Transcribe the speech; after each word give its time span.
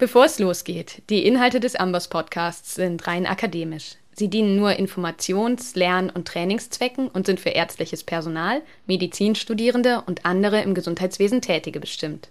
Bevor 0.00 0.26
es 0.26 0.38
losgeht, 0.38 1.02
die 1.10 1.26
Inhalte 1.26 1.58
des 1.58 1.74
Amboss 1.74 2.06
Podcasts 2.06 2.76
sind 2.76 3.08
rein 3.08 3.26
akademisch. 3.26 3.96
Sie 4.12 4.28
dienen 4.28 4.54
nur 4.54 4.78
Informations-, 4.78 5.74
Lern- 5.74 6.10
und 6.10 6.28
Trainingszwecken 6.28 7.08
und 7.08 7.26
sind 7.26 7.40
für 7.40 7.48
ärztliches 7.48 8.04
Personal, 8.04 8.62
Medizinstudierende 8.86 10.04
und 10.06 10.24
andere 10.24 10.62
im 10.62 10.74
Gesundheitswesen 10.74 11.42
Tätige 11.42 11.80
bestimmt. 11.80 12.28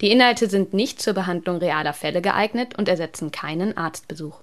Die 0.00 0.10
Inhalte 0.10 0.48
sind 0.48 0.72
nicht 0.72 1.02
zur 1.02 1.12
Behandlung 1.12 1.58
realer 1.58 1.92
Fälle 1.92 2.22
geeignet 2.22 2.78
und 2.78 2.88
ersetzen 2.88 3.30
keinen 3.30 3.76
Arztbesuch. 3.76 4.40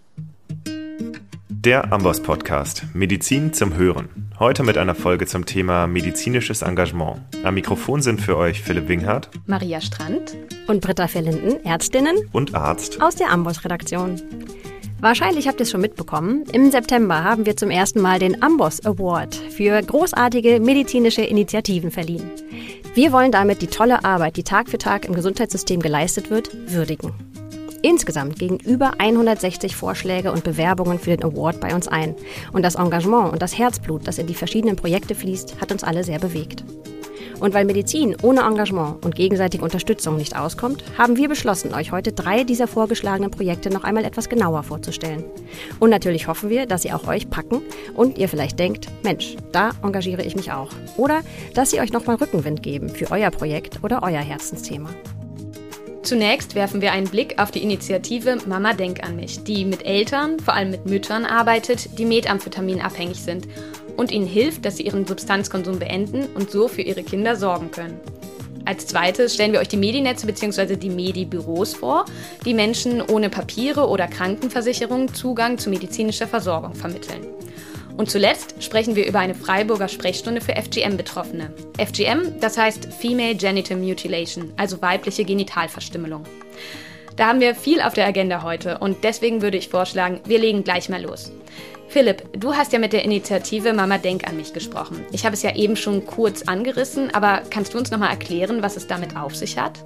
Der 1.61 1.91
Amboss 1.91 2.21
Podcast 2.23 2.85
Medizin 2.93 3.51
zum 3.51 3.75
Hören. 3.75 4.31
Heute 4.39 4.63
mit 4.63 4.77
einer 4.77 4.95
Folge 4.95 5.25
zum 5.25 5.45
Thema 5.45 5.87
medizinisches 5.87 6.61
Engagement. 6.61 7.19
Am 7.43 7.53
Mikrofon 7.55 8.01
sind 8.01 8.21
für 8.21 8.37
euch 8.37 8.61
Philipp 8.61 8.87
Winghardt, 8.87 9.29
Maria 9.45 9.81
Strand 9.81 10.37
und 10.67 10.79
Britta 10.79 11.09
Verlinden, 11.09 11.61
Ärztinnen 11.65 12.15
und 12.31 12.55
Arzt 12.55 13.01
aus 13.01 13.17
der 13.17 13.29
Amboss-Redaktion. 13.31 14.21
Wahrscheinlich 15.01 15.49
habt 15.49 15.59
ihr 15.59 15.63
es 15.63 15.71
schon 15.71 15.81
mitbekommen. 15.81 16.45
Im 16.53 16.71
September 16.71 17.25
haben 17.25 17.45
wir 17.45 17.57
zum 17.57 17.71
ersten 17.71 17.99
Mal 17.99 18.19
den 18.19 18.41
Amboss 18.41 18.85
Award 18.85 19.35
für 19.35 19.81
großartige 19.81 20.61
medizinische 20.61 21.23
Initiativen 21.23 21.91
verliehen. 21.91 22.31
Wir 22.93 23.11
wollen 23.11 23.33
damit 23.33 23.61
die 23.61 23.67
tolle 23.67 24.05
Arbeit, 24.05 24.37
die 24.37 24.43
Tag 24.43 24.69
für 24.69 24.77
Tag 24.77 25.03
im 25.03 25.13
Gesundheitssystem 25.13 25.81
geleistet 25.81 26.29
wird, 26.29 26.51
würdigen. 26.71 27.11
Insgesamt 27.81 28.37
gegen 28.37 28.57
über 28.57 28.93
160 28.99 29.75
Vorschläge 29.75 30.31
und 30.31 30.43
Bewerbungen 30.43 30.99
für 30.99 31.15
den 31.15 31.23
Award 31.23 31.59
bei 31.59 31.73
uns 31.73 31.87
ein. 31.87 32.15
Und 32.51 32.63
das 32.63 32.75
Engagement 32.75 33.31
und 33.31 33.41
das 33.41 33.57
Herzblut, 33.57 34.07
das 34.07 34.17
in 34.17 34.27
die 34.27 34.33
verschiedenen 34.33 34.75
Projekte 34.75 35.15
fließt, 35.15 35.61
hat 35.61 35.71
uns 35.71 35.83
alle 35.83 36.03
sehr 36.03 36.19
bewegt. 36.19 36.63
Und 37.39 37.53
weil 37.53 37.65
Medizin 37.65 38.17
ohne 38.21 38.41
Engagement 38.41 39.03
und 39.05 39.15
gegenseitige 39.15 39.63
Unterstützung 39.63 40.17
nicht 40.17 40.35
auskommt, 40.35 40.83
haben 40.97 41.15
wir 41.15 41.29
beschlossen, 41.29 41.73
euch 41.73 41.91
heute 41.91 42.11
drei 42.11 42.43
dieser 42.43 42.67
vorgeschlagenen 42.67 43.31
Projekte 43.31 43.69
noch 43.69 43.83
einmal 43.83 44.03
etwas 44.03 44.29
genauer 44.29 44.63
vorzustellen. 44.63 45.23
Und 45.79 45.89
natürlich 45.89 46.27
hoffen 46.27 46.49
wir, 46.49 46.65
dass 46.65 46.81
sie 46.81 46.91
auch 46.91 47.07
euch 47.07 47.29
packen 47.29 47.61
und 47.95 48.17
ihr 48.17 48.27
vielleicht 48.27 48.59
denkt, 48.59 48.87
Mensch, 49.03 49.37
da 49.51 49.71
engagiere 49.83 50.23
ich 50.23 50.35
mich 50.35 50.51
auch. 50.51 50.69
Oder 50.97 51.21
dass 51.53 51.71
sie 51.71 51.79
euch 51.79 51.93
nochmal 51.93 52.17
Rückenwind 52.17 52.61
geben 52.61 52.89
für 52.89 53.09
euer 53.11 53.31
Projekt 53.31 53.83
oder 53.83 54.03
euer 54.03 54.19
Herzensthema. 54.19 54.89
Zunächst 56.01 56.55
werfen 56.55 56.81
wir 56.81 56.93
einen 56.93 57.09
Blick 57.09 57.39
auf 57.39 57.51
die 57.51 57.61
Initiative 57.61 58.37
Mama 58.47 58.73
Denk 58.73 59.03
an 59.03 59.17
mich, 59.17 59.43
die 59.43 59.65
mit 59.65 59.85
Eltern, 59.85 60.39
vor 60.39 60.53
allem 60.53 60.71
mit 60.71 60.85
Müttern 60.85 61.25
arbeitet, 61.25 61.99
die 61.99 62.05
Methamphetamin 62.05 62.81
abhängig 62.81 63.21
sind 63.21 63.47
und 63.97 64.11
ihnen 64.11 64.25
hilft, 64.25 64.63
dass 64.63 64.77
sie 64.77 64.83
ihren 64.83 65.05
Substanzkonsum 65.05 65.77
beenden 65.77 66.25
und 66.35 66.51
so 66.51 66.69
für 66.69 66.81
ihre 66.81 67.03
Kinder 67.03 67.35
sorgen 67.35 67.69
können. 67.69 67.99
Als 68.65 68.87
zweites 68.87 69.33
stellen 69.33 69.51
wir 69.51 69.59
euch 69.59 69.67
die 69.67 69.77
Medinetze 69.77 70.25
bzw. 70.25 70.77
die 70.77 70.89
Medi-Büros 70.89 71.73
vor, 71.73 72.05
die 72.45 72.53
Menschen 72.53 73.01
ohne 73.01 73.29
Papiere 73.29 73.87
oder 73.87 74.07
Krankenversicherung 74.07 75.13
Zugang 75.13 75.57
zu 75.57 75.69
medizinischer 75.69 76.27
Versorgung 76.27 76.75
vermitteln. 76.75 77.25
Und 77.99 78.09
zuletzt 78.09 78.63
sprechen 78.63 78.95
wir 78.95 79.05
über 79.05 79.19
eine 79.19 79.35
Freiburger 79.35 79.89
Sprechstunde 79.89 80.39
für 80.39 80.55
FGM-Betroffene. 80.55 81.51
FGM, 81.77 82.39
das 82.39 82.57
heißt 82.57 82.93
Female 82.93 83.35
Genital 83.35 83.75
Mutilation, 83.75 84.53
also 84.55 84.81
weibliche 84.81 85.25
Genitalverstümmelung. 85.25 86.23
Da 87.17 87.27
haben 87.27 87.41
wir 87.41 87.55
viel 87.55 87.81
auf 87.81 87.93
der 87.93 88.07
Agenda 88.07 88.41
heute 88.41 88.77
und 88.77 89.03
deswegen 89.03 89.41
würde 89.41 89.57
ich 89.57 89.67
vorschlagen, 89.67 90.21
wir 90.23 90.39
legen 90.39 90.63
gleich 90.63 90.87
mal 90.87 91.01
los. 91.01 91.33
Philipp, 91.89 92.23
du 92.39 92.53
hast 92.53 92.71
ja 92.71 92.79
mit 92.79 92.93
der 92.93 93.03
Initiative 93.03 93.73
Mama 93.73 93.97
Denk 93.97 94.25
an 94.29 94.37
mich 94.37 94.53
gesprochen. 94.53 95.03
Ich 95.11 95.25
habe 95.25 95.33
es 95.33 95.43
ja 95.43 95.53
eben 95.57 95.75
schon 95.75 96.05
kurz 96.05 96.43
angerissen, 96.43 97.13
aber 97.13 97.41
kannst 97.49 97.73
du 97.73 97.77
uns 97.77 97.91
nochmal 97.91 98.11
erklären, 98.11 98.61
was 98.61 98.77
es 98.77 98.87
damit 98.87 99.17
auf 99.17 99.35
sich 99.35 99.57
hat? 99.59 99.83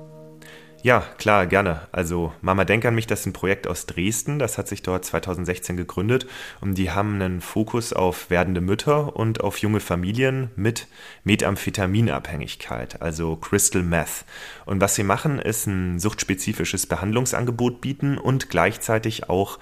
Ja, 0.83 0.99
klar, 1.17 1.47
gerne. 1.47 1.87
Also 1.93 2.33
Mama 2.41 2.65
Denk 2.65 2.83
an 2.83 2.93
mich, 2.93 3.07
das 3.07 3.21
ist 3.21 3.27
ein 3.27 3.31
Projekt 3.31 3.67
aus 3.67 3.85
Dresden, 3.85 4.37
das 4.37 4.57
hat 4.57 4.67
sich 4.67 4.81
dort 4.81 5.05
2016 5.05 5.77
gegründet 5.77 6.27
und 6.59 6.77
die 6.77 6.91
haben 6.91 7.21
einen 7.21 7.39
Fokus 7.39 7.93
auf 7.93 8.29
werdende 8.29 8.59
Mütter 8.59 9.15
und 9.15 9.39
auf 9.39 9.59
junge 9.59 9.79
Familien 9.79 10.51
mit 10.57 10.87
Methamphetaminabhängigkeit, 11.23 13.01
also 13.01 13.37
Crystal 13.37 13.81
Meth. 13.81 14.25
Und 14.65 14.81
was 14.81 14.95
sie 14.95 15.03
machen, 15.03 15.39
ist 15.39 15.67
ein 15.67 15.99
suchtspezifisches 15.99 16.85
Behandlungsangebot 16.85 17.79
bieten 17.79 18.17
und 18.17 18.49
gleichzeitig 18.49 19.29
auch 19.29 19.59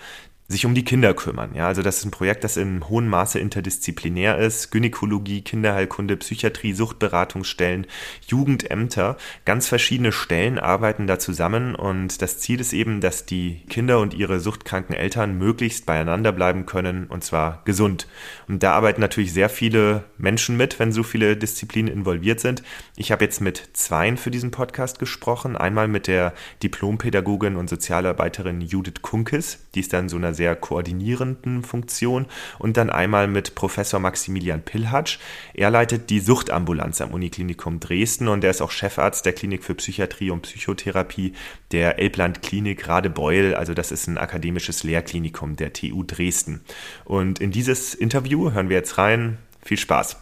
sich 0.51 0.65
um 0.65 0.75
die 0.75 0.83
Kinder 0.83 1.13
kümmern. 1.13 1.55
Ja, 1.55 1.67
also 1.67 1.81
das 1.81 1.97
ist 1.97 2.05
ein 2.05 2.11
Projekt, 2.11 2.43
das 2.43 2.57
in 2.57 2.87
hohem 2.87 3.07
Maße 3.07 3.39
interdisziplinär 3.39 4.37
ist. 4.37 4.71
Gynäkologie, 4.71 5.41
Kinderheilkunde, 5.41 6.17
Psychiatrie, 6.17 6.73
Suchtberatungsstellen, 6.73 7.87
Jugendämter, 8.27 9.17
ganz 9.45 9.67
verschiedene 9.67 10.11
Stellen 10.11 10.59
arbeiten 10.59 11.07
da 11.07 11.19
zusammen 11.19 11.75
und 11.75 12.21
das 12.21 12.39
Ziel 12.39 12.59
ist 12.59 12.73
eben, 12.73 13.01
dass 13.01 13.25
die 13.25 13.61
Kinder 13.69 13.99
und 13.99 14.13
ihre 14.13 14.39
suchtkranken 14.39 14.95
Eltern 14.95 15.37
möglichst 15.37 15.85
beieinander 15.85 16.31
bleiben 16.31 16.65
können 16.65 17.07
und 17.07 17.23
zwar 17.23 17.61
gesund. 17.65 18.07
Und 18.47 18.63
da 18.63 18.73
arbeiten 18.73 19.01
natürlich 19.01 19.33
sehr 19.33 19.49
viele 19.49 20.03
Menschen 20.17 20.57
mit, 20.57 20.79
wenn 20.79 20.91
so 20.91 21.03
viele 21.03 21.37
Disziplinen 21.37 21.93
involviert 21.93 22.39
sind. 22.39 22.63
Ich 22.95 23.11
habe 23.11 23.23
jetzt 23.23 23.41
mit 23.41 23.69
zweien 23.73 24.17
für 24.17 24.31
diesen 24.31 24.51
Podcast 24.51 24.99
gesprochen. 24.99 25.55
Einmal 25.55 25.87
mit 25.87 26.07
der 26.07 26.33
Diplompädagogin 26.61 27.55
und 27.55 27.69
Sozialarbeiterin 27.69 28.61
Judith 28.61 29.01
Kunkes, 29.01 29.67
die 29.73 29.79
ist 29.79 29.93
dann 29.93 30.09
so 30.09 30.17
einer 30.17 30.33
sehr 30.41 30.55
koordinierenden 30.55 31.61
Funktion 31.61 32.25
und 32.57 32.75
dann 32.75 32.89
einmal 32.89 33.27
mit 33.27 33.53
Professor 33.53 33.99
Maximilian 33.99 34.63
Pilhatsch. 34.63 35.19
Er 35.53 35.69
leitet 35.69 36.09
die 36.09 36.19
Suchtambulanz 36.19 36.99
am 36.99 37.11
Uniklinikum 37.11 37.79
Dresden 37.79 38.27
und 38.27 38.43
er 38.43 38.49
ist 38.49 38.59
auch 38.59 38.71
Chefarzt 38.71 39.23
der 39.27 39.33
Klinik 39.33 39.63
für 39.63 39.75
Psychiatrie 39.75 40.31
und 40.31 40.41
Psychotherapie 40.41 41.33
der 41.71 41.99
Elbland 41.99 42.41
Klinik 42.41 42.87
Radebeul. 42.87 43.53
Also 43.53 43.75
das 43.75 43.91
ist 43.91 44.07
ein 44.07 44.17
akademisches 44.17 44.81
Lehrklinikum 44.81 45.57
der 45.57 45.73
TU 45.73 46.01
Dresden. 46.01 46.61
Und 47.05 47.37
in 47.37 47.51
dieses 47.51 47.93
Interview 47.93 48.51
hören 48.51 48.69
wir 48.69 48.77
jetzt 48.77 48.97
rein. 48.97 49.37
Viel 49.63 49.77
Spaß. 49.77 50.17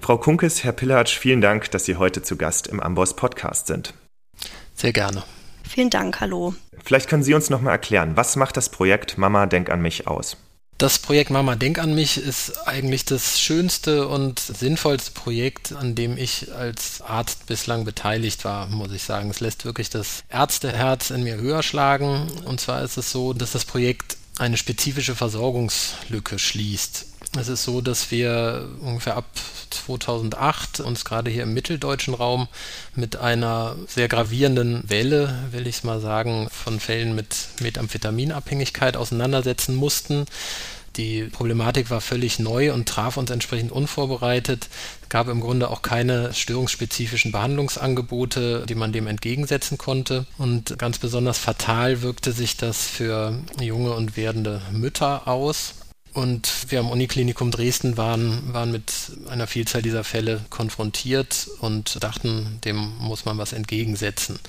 Frau 0.00 0.16
Kunkes, 0.16 0.64
Herr 0.64 0.72
Pillatsch, 0.72 1.18
vielen 1.18 1.42
Dank, 1.42 1.70
dass 1.72 1.84
Sie 1.84 1.96
heute 1.96 2.22
zu 2.22 2.38
Gast 2.38 2.68
im 2.68 2.80
Amboss 2.80 3.14
Podcast 3.16 3.66
sind. 3.66 3.92
Sehr 4.74 4.94
gerne. 4.94 5.24
Vielen 5.68 5.90
Dank, 5.90 6.20
hallo. 6.20 6.54
Vielleicht 6.84 7.08
können 7.08 7.22
Sie 7.22 7.34
uns 7.34 7.50
noch 7.50 7.60
mal 7.60 7.72
erklären, 7.72 8.16
was 8.16 8.36
macht 8.36 8.56
das 8.56 8.68
Projekt 8.68 9.18
Mama 9.18 9.46
Denk 9.46 9.70
an 9.70 9.80
mich 9.80 10.06
aus? 10.06 10.36
Das 10.78 11.00
Projekt 11.00 11.30
Mama 11.30 11.56
Denk 11.56 11.80
an 11.80 11.92
mich 11.92 12.18
ist 12.18 12.68
eigentlich 12.68 13.04
das 13.04 13.40
schönste 13.40 14.06
und 14.06 14.38
sinnvollste 14.38 15.10
Projekt, 15.10 15.72
an 15.72 15.96
dem 15.96 16.16
ich 16.16 16.54
als 16.54 17.00
Arzt 17.00 17.46
bislang 17.46 17.84
beteiligt 17.84 18.44
war, 18.44 18.68
muss 18.68 18.92
ich 18.92 19.02
sagen. 19.02 19.28
Es 19.28 19.40
lässt 19.40 19.64
wirklich 19.64 19.90
das 19.90 20.22
Ärzteherz 20.28 21.10
in 21.10 21.24
mir 21.24 21.36
höher 21.36 21.64
schlagen. 21.64 22.28
Und 22.44 22.60
zwar 22.60 22.82
ist 22.84 22.96
es 22.96 23.10
so, 23.10 23.32
dass 23.32 23.50
das 23.52 23.64
Projekt 23.64 24.18
eine 24.38 24.56
spezifische 24.56 25.16
Versorgungslücke 25.16 26.38
schließt. 26.38 27.06
Es 27.36 27.48
ist 27.48 27.64
so, 27.64 27.80
dass 27.80 28.10
wir 28.10 28.68
ungefähr 28.80 29.16
ab 29.16 29.26
2008 29.70 30.80
uns 30.80 31.04
gerade 31.04 31.30
hier 31.30 31.42
im 31.42 31.52
mitteldeutschen 31.52 32.14
Raum 32.14 32.48
mit 32.94 33.16
einer 33.16 33.76
sehr 33.86 34.08
gravierenden 34.08 34.82
Welle, 34.88 35.34
will 35.50 35.66
ich 35.66 35.76
es 35.76 35.84
mal 35.84 36.00
sagen, 36.00 36.48
von 36.50 36.80
Fällen 36.80 37.14
mit 37.14 37.48
Methamphetaminabhängigkeit 37.60 38.96
auseinandersetzen 38.96 39.74
mussten. 39.74 40.24
Die 40.96 41.24
Problematik 41.24 41.90
war 41.90 42.00
völlig 42.00 42.40
neu 42.40 42.72
und 42.72 42.88
traf 42.88 43.18
uns 43.18 43.30
entsprechend 43.30 43.70
unvorbereitet. 43.70 44.68
Es 45.02 45.08
gab 45.08 45.28
im 45.28 45.40
Grunde 45.40 45.70
auch 45.70 45.82
keine 45.82 46.34
störungsspezifischen 46.34 47.30
Behandlungsangebote, 47.30 48.64
die 48.68 48.74
man 48.74 48.92
dem 48.92 49.06
entgegensetzen 49.06 49.78
konnte. 49.78 50.26
Und 50.38 50.76
ganz 50.76 50.98
besonders 50.98 51.38
fatal 51.38 52.02
wirkte 52.02 52.32
sich 52.32 52.56
das 52.56 52.84
für 52.84 53.38
junge 53.60 53.92
und 53.92 54.16
werdende 54.16 54.60
Mütter 54.72 55.28
aus. 55.28 55.74
Und 56.18 56.72
wir 56.72 56.80
am 56.80 56.90
Uniklinikum 56.90 57.52
Dresden 57.52 57.96
waren, 57.96 58.52
waren 58.52 58.72
mit 58.72 58.92
einer 59.28 59.46
Vielzahl 59.46 59.82
dieser 59.82 60.02
Fälle 60.02 60.44
konfrontiert 60.50 61.48
und 61.60 62.02
dachten, 62.02 62.58
dem 62.64 62.92
muss 62.98 63.24
man 63.24 63.38
was 63.38 63.52
entgegensetzen. 63.52 64.40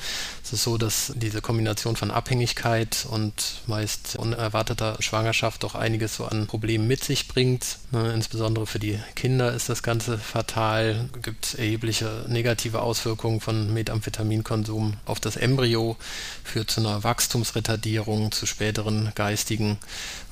Es 0.44 0.52
ist 0.52 0.63
so, 0.63 0.79
dass 0.79 1.13
diese 1.16 1.41
Kombination 1.41 1.96
von 1.96 2.09
Abhängigkeit 2.09 3.05
und 3.11 3.61
meist 3.67 4.16
unerwarteter 4.16 4.97
Schwangerschaft 4.99 5.61
doch 5.61 5.76
einiges 5.76 6.16
so 6.16 6.26
an 6.26 6.47
Problemen 6.47 6.88
mit 6.88 7.03
sich 7.03 7.28
bringt. 7.28 7.78
Ne, 7.91 8.14
insbesondere 8.14 8.66
für 8.66 8.79
die 8.79 8.97
Kinder 9.14 9.53
ist 9.53 9.70
das 9.70 9.84
Ganze 9.84 10.17
fatal. 10.17 11.08
Es 11.17 11.22
gibt 11.22 11.53
erhebliche 11.53 12.26
negative 12.29 12.82
Auswirkungen 12.82 13.41
von 13.41 13.72
Methamphetaminkonsum 13.72 14.96
auf 15.05 15.20
das 15.20 15.35
Embryo, 15.35 15.97
führt 16.44 16.72
zu 16.72 16.79
einer 16.79 17.03
Wachstumsretardierung, 17.03 18.32
zu 18.32 18.47
späteren 18.47 19.11
geistigen 19.14 19.78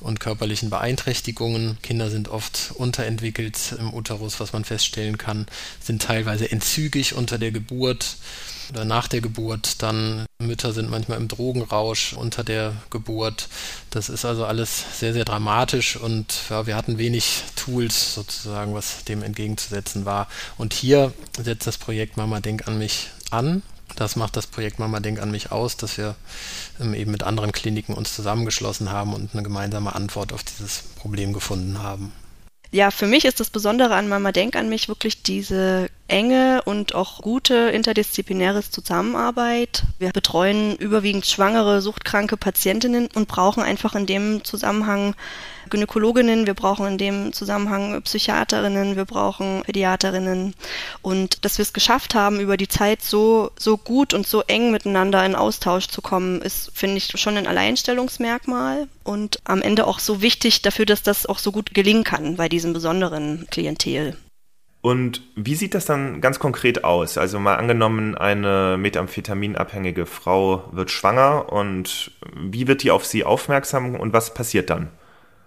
und 0.00 0.20
körperlichen 0.20 0.70
Beeinträchtigungen. 0.70 1.78
Kinder 1.82 2.10
sind 2.10 2.28
oft 2.28 2.72
unterentwickelt 2.74 3.74
im 3.78 3.92
Uterus, 3.92 4.40
was 4.40 4.52
man 4.52 4.64
feststellen 4.64 5.18
kann, 5.18 5.46
sind 5.80 6.02
teilweise 6.02 6.50
entzügig 6.50 7.14
unter 7.14 7.38
der 7.38 7.50
Geburt 7.50 8.16
oder 8.70 8.84
nach 8.84 9.08
der 9.08 9.20
Geburt. 9.20 9.82
Dann 9.82 10.26
Mütter 10.38 10.72
sind 10.72 10.90
manchmal 10.90 11.18
im 11.18 11.28
Drogenrausch 11.28 12.12
unter 12.12 12.44
der 12.44 12.74
Geburt. 12.90 13.48
Das 13.90 14.08
ist 14.08 14.24
also 14.24 14.44
alles 14.44 14.84
sehr, 14.98 15.12
sehr 15.12 15.24
dramatisch 15.24 15.96
und 15.96 16.34
ja, 16.50 16.66
wir 16.66 16.76
hatten 16.76 16.98
wenig 16.98 17.42
Tools 17.56 18.14
sozusagen, 18.14 18.74
was 18.74 19.04
dem 19.04 19.22
entgegenzusetzen 19.22 20.04
war. 20.04 20.28
Und 20.56 20.74
hier 20.74 21.12
setzt 21.38 21.66
das 21.66 21.78
Projekt 21.78 22.16
Mama 22.16 22.40
Denk 22.40 22.68
an 22.68 22.78
mich 22.78 23.08
an 23.30 23.62
Das 23.96 24.16
macht 24.16 24.36
das 24.36 24.46
Projekt 24.46 24.78
Mama 24.78 25.00
Denk 25.00 25.20
an 25.20 25.30
mich 25.30 25.52
aus, 25.52 25.76
dass 25.76 25.98
wir 25.98 26.14
ähm, 26.80 26.94
eben 26.94 27.10
mit 27.10 27.22
anderen 27.22 27.52
Kliniken 27.52 27.94
uns 27.94 28.14
zusammengeschlossen 28.14 28.90
haben 28.90 29.14
und 29.14 29.30
eine 29.32 29.42
gemeinsame 29.42 29.94
Antwort 29.94 30.32
auf 30.32 30.42
dieses 30.42 30.82
Problem 30.96 31.32
gefunden 31.32 31.82
haben. 31.82 32.12
Ja, 32.70 32.90
für 32.90 33.06
mich 33.06 33.24
ist 33.24 33.40
das 33.40 33.48
Besondere 33.48 33.94
an 33.94 34.08
Mama 34.08 34.30
Denk 34.30 34.54
an 34.54 34.68
mich 34.68 34.88
wirklich 34.88 35.22
diese 35.22 35.88
enge 36.06 36.60
und 36.66 36.94
auch 36.94 37.22
gute 37.22 37.54
interdisziplinäre 37.54 38.62
Zusammenarbeit. 38.62 39.84
Wir 39.98 40.10
betreuen 40.10 40.76
überwiegend 40.76 41.24
schwangere, 41.24 41.80
suchtkranke 41.80 42.36
Patientinnen 42.36 43.08
und 43.14 43.26
brauchen 43.26 43.62
einfach 43.62 43.94
in 43.94 44.04
dem 44.04 44.44
Zusammenhang 44.44 45.14
Gynäkologinnen, 45.68 46.46
wir 46.46 46.54
brauchen 46.54 46.86
in 46.86 46.98
dem 46.98 47.32
Zusammenhang 47.32 48.00
Psychiaterinnen, 48.02 48.96
wir 48.96 49.04
brauchen 49.04 49.62
Pädiaterinnen. 49.62 50.54
Und 51.02 51.44
dass 51.44 51.58
wir 51.58 51.62
es 51.62 51.72
geschafft 51.72 52.14
haben, 52.14 52.40
über 52.40 52.56
die 52.56 52.68
Zeit 52.68 53.02
so, 53.02 53.50
so 53.58 53.76
gut 53.76 54.14
und 54.14 54.26
so 54.26 54.42
eng 54.42 54.70
miteinander 54.70 55.24
in 55.24 55.34
Austausch 55.34 55.88
zu 55.88 56.02
kommen, 56.02 56.42
ist, 56.42 56.70
finde 56.74 56.96
ich, 56.96 57.08
schon 57.20 57.36
ein 57.36 57.46
Alleinstellungsmerkmal 57.46 58.88
und 59.04 59.38
am 59.44 59.62
Ende 59.62 59.86
auch 59.86 59.98
so 59.98 60.22
wichtig 60.22 60.62
dafür, 60.62 60.86
dass 60.86 61.02
das 61.02 61.26
auch 61.26 61.38
so 61.38 61.52
gut 61.52 61.74
gelingen 61.74 62.04
kann 62.04 62.36
bei 62.36 62.48
diesem 62.48 62.72
besonderen 62.72 63.46
Klientel. 63.50 64.16
Und 64.80 65.22
wie 65.34 65.56
sieht 65.56 65.74
das 65.74 65.86
dann 65.86 66.20
ganz 66.20 66.38
konkret 66.38 66.84
aus? 66.84 67.18
Also 67.18 67.40
mal 67.40 67.56
angenommen, 67.56 68.16
eine 68.16 68.76
methamphetaminabhängige 68.78 70.06
Frau 70.06 70.64
wird 70.72 70.90
schwanger 70.90 71.52
und 71.52 72.12
wie 72.34 72.68
wird 72.68 72.84
die 72.84 72.92
auf 72.92 73.04
sie 73.04 73.24
aufmerksam 73.24 73.96
und 73.96 74.12
was 74.12 74.34
passiert 74.34 74.70
dann? 74.70 74.90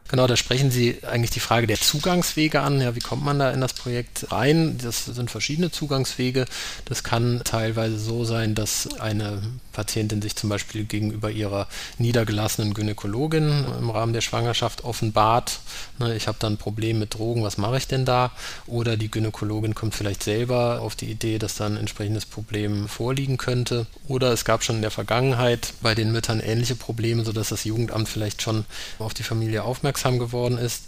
Genau, 0.07 0.27
da 0.27 0.35
sprechen 0.35 0.71
Sie 0.71 0.99
eigentlich 1.03 1.31
die 1.31 1.39
Frage 1.39 1.67
der 1.67 1.79
Zugangswege 1.79 2.59
an. 2.59 2.81
Ja, 2.81 2.95
wie 2.95 2.99
kommt 2.99 3.23
man 3.23 3.39
da 3.39 3.51
in 3.51 3.61
das 3.61 3.73
Projekt 3.73 4.31
rein? 4.31 4.77
Das 4.77 5.05
sind 5.05 5.31
verschiedene 5.31 5.71
Zugangswege. 5.71 6.45
Das 6.85 7.03
kann 7.03 7.41
teilweise 7.45 7.97
so 7.97 8.25
sein, 8.25 8.53
dass 8.53 8.99
eine 8.99 9.41
Patientin 9.71 10.21
sich 10.21 10.35
zum 10.35 10.49
Beispiel 10.49 10.85
gegenüber 10.85 11.31
ihrer 11.31 11.67
niedergelassenen 11.97 12.73
Gynäkologin 12.73 13.65
im 13.79 13.89
Rahmen 13.89 14.13
der 14.13 14.21
Schwangerschaft 14.21 14.83
offenbart. 14.83 15.59
Ne, 15.99 16.15
ich 16.15 16.27
habe 16.27 16.37
da 16.39 16.47
ein 16.47 16.57
Problem 16.57 16.99
mit 16.99 17.13
Drogen, 17.13 17.43
was 17.43 17.57
mache 17.57 17.77
ich 17.77 17.87
denn 17.87 18.05
da? 18.05 18.31
Oder 18.67 18.97
die 18.97 19.11
Gynäkologin 19.11 19.75
kommt 19.75 19.95
vielleicht 19.95 20.23
selber 20.23 20.81
auf 20.81 20.95
die 20.95 21.11
Idee, 21.11 21.37
dass 21.37 21.55
da 21.55 21.65
ein 21.65 21.77
entsprechendes 21.77 22.25
Problem 22.25 22.87
vorliegen 22.87 23.37
könnte. 23.37 23.87
Oder 24.07 24.31
es 24.31 24.45
gab 24.45 24.63
schon 24.63 24.77
in 24.77 24.81
der 24.81 24.91
Vergangenheit 24.91 25.73
bei 25.81 25.95
den 25.95 26.11
Müttern 26.11 26.39
ähnliche 26.39 26.75
Probleme, 26.75 27.23
sodass 27.23 27.49
das 27.49 27.63
Jugendamt 27.63 28.09
vielleicht 28.09 28.41
schon 28.41 28.65
auf 28.99 29.13
die 29.13 29.23
Familie 29.23 29.63
aufmerksam 29.63 29.81
aufmerksam 29.81 30.19
geworden 30.19 30.57
ist. 30.57 30.83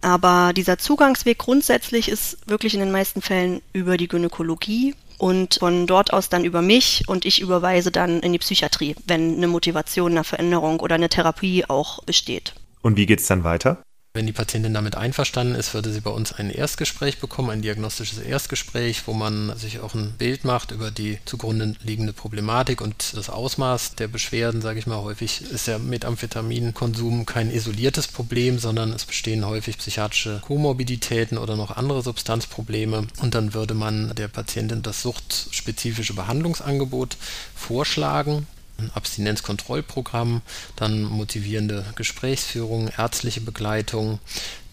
Aber 0.00 0.52
dieser 0.54 0.78
Zugangsweg 0.78 1.38
grundsätzlich 1.38 2.08
ist 2.08 2.38
wirklich 2.46 2.74
in 2.74 2.80
den 2.80 2.92
meisten 2.92 3.20
Fällen 3.20 3.62
über 3.72 3.96
die 3.96 4.08
Gynäkologie 4.08 4.94
und 5.18 5.56
von 5.56 5.86
dort 5.86 6.12
aus 6.12 6.28
dann 6.28 6.44
über 6.44 6.62
mich 6.62 7.04
und 7.08 7.24
ich 7.24 7.40
überweise 7.40 7.90
dann 7.90 8.20
in 8.20 8.32
die 8.32 8.38
Psychiatrie, 8.38 8.96
wenn 9.06 9.36
eine 9.36 9.48
Motivation, 9.48 10.12
eine 10.12 10.24
Veränderung 10.24 10.80
oder 10.80 10.94
eine 10.94 11.08
Therapie 11.08 11.64
auch 11.68 12.02
besteht. 12.04 12.54
Und 12.82 12.96
wie 12.96 13.06
geht 13.06 13.20
es 13.20 13.26
dann 13.26 13.44
weiter? 13.44 13.82
Wenn 14.14 14.26
die 14.26 14.32
Patientin 14.32 14.74
damit 14.74 14.96
einverstanden 14.96 15.54
ist, 15.54 15.74
würde 15.74 15.92
sie 15.92 16.00
bei 16.00 16.10
uns 16.10 16.32
ein 16.32 16.50
Erstgespräch 16.50 17.18
bekommen, 17.18 17.50
ein 17.50 17.62
diagnostisches 17.62 18.18
Erstgespräch, 18.18 19.06
wo 19.06 19.12
man 19.12 19.56
sich 19.56 19.80
auch 19.80 19.94
ein 19.94 20.12
Bild 20.12 20.44
macht 20.44 20.70
über 20.70 20.90
die 20.90 21.18
zugrunde 21.24 21.74
liegende 21.82 22.12
Problematik 22.12 22.80
und 22.80 23.16
das 23.16 23.28
Ausmaß 23.28 23.96
der 23.96 24.08
Beschwerden, 24.08 24.62
sage 24.62 24.78
ich 24.78 24.86
mal. 24.86 25.02
Häufig 25.02 25.42
ist 25.42 25.68
ja 25.68 25.78
Methamphetaminkonsum 25.78 27.26
kein 27.26 27.50
isoliertes 27.50 28.08
Problem, 28.08 28.58
sondern 28.58 28.92
es 28.92 29.04
bestehen 29.04 29.46
häufig 29.46 29.78
psychiatrische 29.78 30.40
Komorbiditäten 30.40 31.38
oder 31.38 31.54
noch 31.54 31.76
andere 31.76 32.02
Substanzprobleme. 32.02 33.06
Und 33.20 33.34
dann 33.34 33.54
würde 33.54 33.74
man 33.74 34.14
der 34.16 34.28
Patientin 34.28 34.82
das 34.82 35.02
suchtspezifische 35.02 36.14
Behandlungsangebot 36.14 37.18
vorschlagen 37.54 38.46
Abstinenzkontrollprogramm, 38.94 40.42
dann 40.76 41.02
motivierende 41.02 41.84
Gesprächsführung, 41.94 42.88
ärztliche 42.96 43.40
Begleitung. 43.40 44.18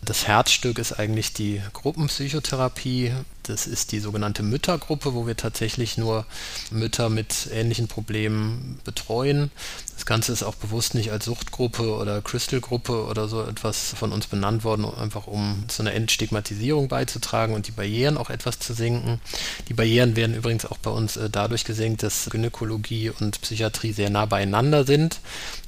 Das 0.03 0.27
Herzstück 0.27 0.77
ist 0.77 0.93
eigentlich 0.93 1.33
die 1.33 1.61
Gruppenpsychotherapie. 1.73 3.11
Das 3.47 3.67
ist 3.67 3.91
die 3.91 3.99
sogenannte 3.99 4.43
Müttergruppe, 4.43 5.13
wo 5.13 5.27
wir 5.27 5.37
tatsächlich 5.37 5.97
nur 5.97 6.25
Mütter 6.71 7.09
mit 7.09 7.47
ähnlichen 7.51 7.87
Problemen 7.87 8.79
betreuen. 8.83 9.51
Das 9.95 10.05
Ganze 10.05 10.33
ist 10.33 10.43
auch 10.43 10.55
bewusst 10.55 10.93
nicht 10.95 11.11
als 11.11 11.25
Suchtgruppe 11.25 11.95
oder 11.95 12.21
Crystal-Gruppe 12.21 13.05
oder 13.05 13.27
so 13.27 13.43
etwas 13.43 13.93
von 13.93 14.11
uns 14.11 14.27
benannt 14.27 14.63
worden, 14.63 14.85
einfach 14.85 15.27
um 15.27 15.63
zu 15.67 15.83
einer 15.83 15.93
Entstigmatisierung 15.93 16.87
beizutragen 16.87 17.53
und 17.53 17.67
die 17.67 17.71
Barrieren 17.71 18.17
auch 18.17 18.29
etwas 18.29 18.59
zu 18.59 18.73
senken. 18.73 19.21
Die 19.69 19.73
Barrieren 19.73 20.15
werden 20.15 20.35
übrigens 20.35 20.65
auch 20.65 20.77
bei 20.77 20.91
uns 20.91 21.15
äh, 21.15 21.29
dadurch 21.29 21.63
gesenkt, 21.63 22.03
dass 22.03 22.29
Gynäkologie 22.29 23.11
und 23.11 23.39
Psychiatrie 23.41 23.93
sehr 23.93 24.09
nah 24.09 24.25
beieinander 24.25 24.85
sind. 24.85 25.19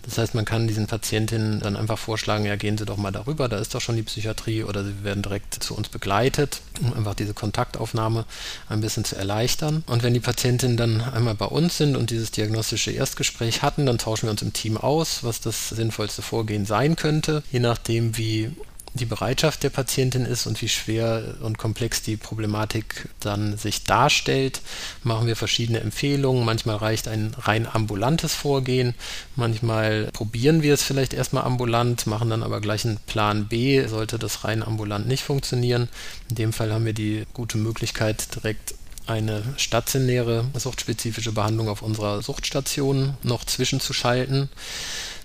Das 0.03 0.17
heißt, 0.17 0.35
man 0.35 0.45
kann 0.45 0.67
diesen 0.67 0.87
Patientinnen 0.87 1.59
dann 1.59 1.75
einfach 1.75 1.97
vorschlagen, 1.97 2.45
ja, 2.45 2.55
gehen 2.55 2.77
Sie 2.77 2.85
doch 2.85 2.95
mal 2.95 3.11
darüber, 3.11 3.49
da 3.49 3.57
ist 3.57 3.75
doch 3.75 3.81
schon 3.81 3.97
die 3.97 4.03
Psychiatrie 4.03 4.63
oder 4.63 4.85
sie 4.85 5.03
werden 5.03 5.21
direkt 5.21 5.61
zu 5.61 5.75
uns 5.75 5.89
begleitet, 5.89 6.61
um 6.79 6.93
einfach 6.93 7.13
diese 7.13 7.33
Kontaktaufnahme 7.67 8.25
ein 8.69 8.81
bisschen 8.81 9.03
zu 9.03 9.15
erleichtern. 9.15 9.83
Und 9.87 10.03
wenn 10.03 10.13
die 10.13 10.19
Patientinnen 10.19 10.77
dann 10.77 11.01
einmal 11.01 11.35
bei 11.35 11.45
uns 11.45 11.77
sind 11.77 11.95
und 11.95 12.09
dieses 12.09 12.31
diagnostische 12.31 12.91
Erstgespräch 12.91 13.61
hatten, 13.61 13.85
dann 13.85 13.97
tauschen 13.97 14.27
wir 14.27 14.31
uns 14.31 14.41
im 14.41 14.53
Team 14.53 14.77
aus, 14.77 15.23
was 15.23 15.41
das 15.41 15.69
sinnvollste 15.69 16.21
Vorgehen 16.21 16.65
sein 16.65 16.95
könnte, 16.95 17.43
je 17.51 17.59
nachdem, 17.59 18.17
wie 18.17 18.51
die 18.97 19.05
Bereitschaft 19.05 19.63
der 19.63 19.69
Patientin 19.69 20.25
ist 20.25 20.47
und 20.47 20.61
wie 20.61 20.69
schwer 20.69 21.35
und 21.41 21.57
komplex 21.57 22.01
die 22.01 22.17
Problematik 22.17 23.09
dann 23.19 23.57
sich 23.57 23.83
darstellt, 23.83 24.61
machen 25.03 25.27
wir 25.27 25.35
verschiedene 25.35 25.79
Empfehlungen. 25.79 26.45
Manchmal 26.45 26.77
reicht 26.77 27.07
ein 27.07 27.35
rein 27.37 27.67
ambulantes 27.71 28.33
Vorgehen, 28.33 28.93
manchmal 29.35 30.09
probieren 30.13 30.61
wir 30.61 30.73
es 30.73 30.83
vielleicht 30.83 31.13
erstmal 31.13 31.43
ambulant, 31.43 32.07
machen 32.07 32.29
dann 32.29 32.43
aber 32.43 32.61
gleich 32.61 32.85
einen 32.85 32.97
Plan 33.07 33.47
B, 33.47 33.85
sollte 33.87 34.19
das 34.19 34.43
rein 34.43 34.63
ambulant 34.63 35.07
nicht 35.07 35.23
funktionieren. 35.23 35.89
In 36.29 36.35
dem 36.35 36.53
Fall 36.53 36.73
haben 36.73 36.85
wir 36.85 36.93
die 36.93 37.25
gute 37.33 37.57
Möglichkeit, 37.57 38.35
direkt 38.35 38.73
eine 39.07 39.41
stationäre 39.57 40.45
suchtspezifische 40.53 41.31
Behandlung 41.31 41.69
auf 41.69 41.81
unserer 41.81 42.21
Suchtstation 42.21 43.15
noch 43.23 43.45
zwischenzuschalten. 43.45 44.49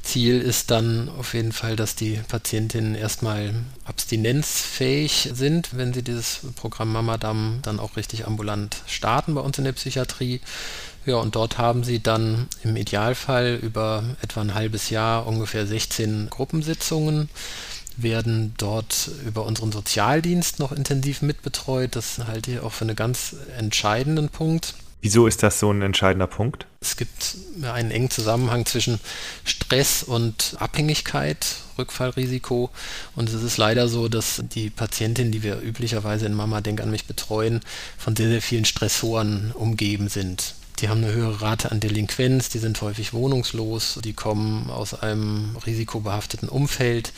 Ziel 0.02 0.40
ist 0.40 0.70
dann 0.70 1.08
auf 1.08 1.34
jeden 1.34 1.52
Fall, 1.52 1.76
dass 1.76 1.94
die 1.94 2.20
Patientinnen 2.28 2.94
erstmal 2.94 3.54
abstinenzfähig 3.84 5.30
sind, 5.32 5.76
wenn 5.76 5.92
sie 5.92 6.02
dieses 6.02 6.40
Programm 6.56 6.92
Mamadam 6.92 7.60
dann 7.62 7.78
auch 7.78 7.96
richtig 7.96 8.26
ambulant 8.26 8.82
starten 8.86 9.34
bei 9.34 9.40
uns 9.40 9.58
in 9.58 9.64
der 9.64 9.72
Psychiatrie. 9.72 10.40
Ja, 11.06 11.16
und 11.16 11.34
dort 11.34 11.58
haben 11.58 11.82
sie 11.84 12.00
dann 12.00 12.48
im 12.62 12.76
Idealfall 12.76 13.58
über 13.60 14.04
etwa 14.22 14.40
ein 14.40 14.54
halbes 14.54 14.90
Jahr 14.90 15.26
ungefähr 15.26 15.66
16 15.66 16.28
Gruppensitzungen 16.30 17.28
werden 17.96 18.54
dort 18.56 19.10
über 19.26 19.44
unseren 19.44 19.72
Sozialdienst 19.72 20.58
noch 20.58 20.72
intensiv 20.72 21.22
mitbetreut. 21.22 21.94
Das 21.96 22.18
halte 22.26 22.52
ich 22.52 22.60
auch 22.60 22.72
für 22.72 22.84
einen 22.84 22.96
ganz 22.96 23.36
entscheidenden 23.58 24.28
Punkt. 24.28 24.74
Wieso 25.02 25.26
ist 25.26 25.42
das 25.42 25.58
so 25.58 25.68
ein 25.72 25.82
entscheidender 25.82 26.28
Punkt? 26.28 26.66
Es 26.80 26.96
gibt 26.96 27.36
einen 27.60 27.90
engen 27.90 28.08
Zusammenhang 28.08 28.66
zwischen 28.66 29.00
Stress 29.44 30.04
und 30.04 30.54
Abhängigkeit, 30.60 31.44
Rückfallrisiko. 31.76 32.70
Und 33.16 33.28
es 33.28 33.42
ist 33.42 33.56
leider 33.56 33.88
so, 33.88 34.06
dass 34.06 34.44
die 34.54 34.70
Patientinnen, 34.70 35.32
die 35.32 35.42
wir 35.42 35.60
üblicherweise 35.60 36.26
in 36.26 36.34
Mama 36.34 36.60
Denk 36.60 36.80
an 36.80 36.92
mich 36.92 37.06
betreuen, 37.06 37.62
von 37.98 38.14
sehr, 38.14 38.28
sehr 38.28 38.40
vielen 38.40 38.64
Stressoren 38.64 39.50
umgeben 39.50 40.08
sind. 40.08 40.54
Die 40.78 40.88
haben 40.88 41.02
eine 41.02 41.12
höhere 41.12 41.42
Rate 41.42 41.72
an 41.72 41.80
Delinquenz, 41.80 42.48
die 42.48 42.58
sind 42.58 42.80
häufig 42.80 43.12
wohnungslos, 43.12 43.98
die 44.04 44.12
kommen 44.12 44.70
aus 44.70 44.94
einem 44.94 45.56
risikobehafteten 45.66 46.48
Umfeld 46.48 47.12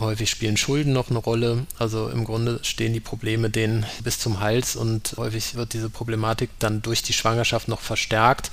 Häufig 0.00 0.30
spielen 0.30 0.56
Schulden 0.56 0.92
noch 0.92 1.10
eine 1.10 1.18
Rolle. 1.18 1.66
Also 1.78 2.08
im 2.08 2.24
Grunde 2.24 2.60
stehen 2.62 2.92
die 2.92 3.00
Probleme 3.00 3.50
denen 3.50 3.84
bis 4.04 4.20
zum 4.20 4.38
Hals 4.38 4.76
und 4.76 5.14
häufig 5.16 5.56
wird 5.56 5.72
diese 5.72 5.90
Problematik 5.90 6.50
dann 6.60 6.82
durch 6.82 7.02
die 7.02 7.12
Schwangerschaft 7.12 7.66
noch 7.66 7.80
verstärkt, 7.80 8.52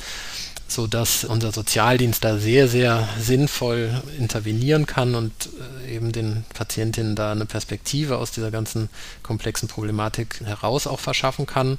sodass 0.67 1.23
unser 1.23 1.51
Sozialdienst 1.51 2.23
da 2.23 2.39
sehr, 2.39 2.67
sehr 2.67 3.07
sinnvoll 3.19 4.01
intervenieren 4.17 4.87
kann 4.87 5.13
und 5.13 5.49
äh, 5.85 5.95
eben 5.95 6.11
den 6.11 6.45
Patientinnen 6.55 7.15
da 7.15 7.31
eine 7.31 7.45
Perspektive 7.45 8.17
aus 8.17 8.31
dieser 8.31 8.49
ganzen 8.49 8.89
komplexen 9.21 9.69
Problematik 9.69 10.41
heraus 10.43 10.87
auch 10.87 10.99
verschaffen 10.99 11.45
kann 11.45 11.77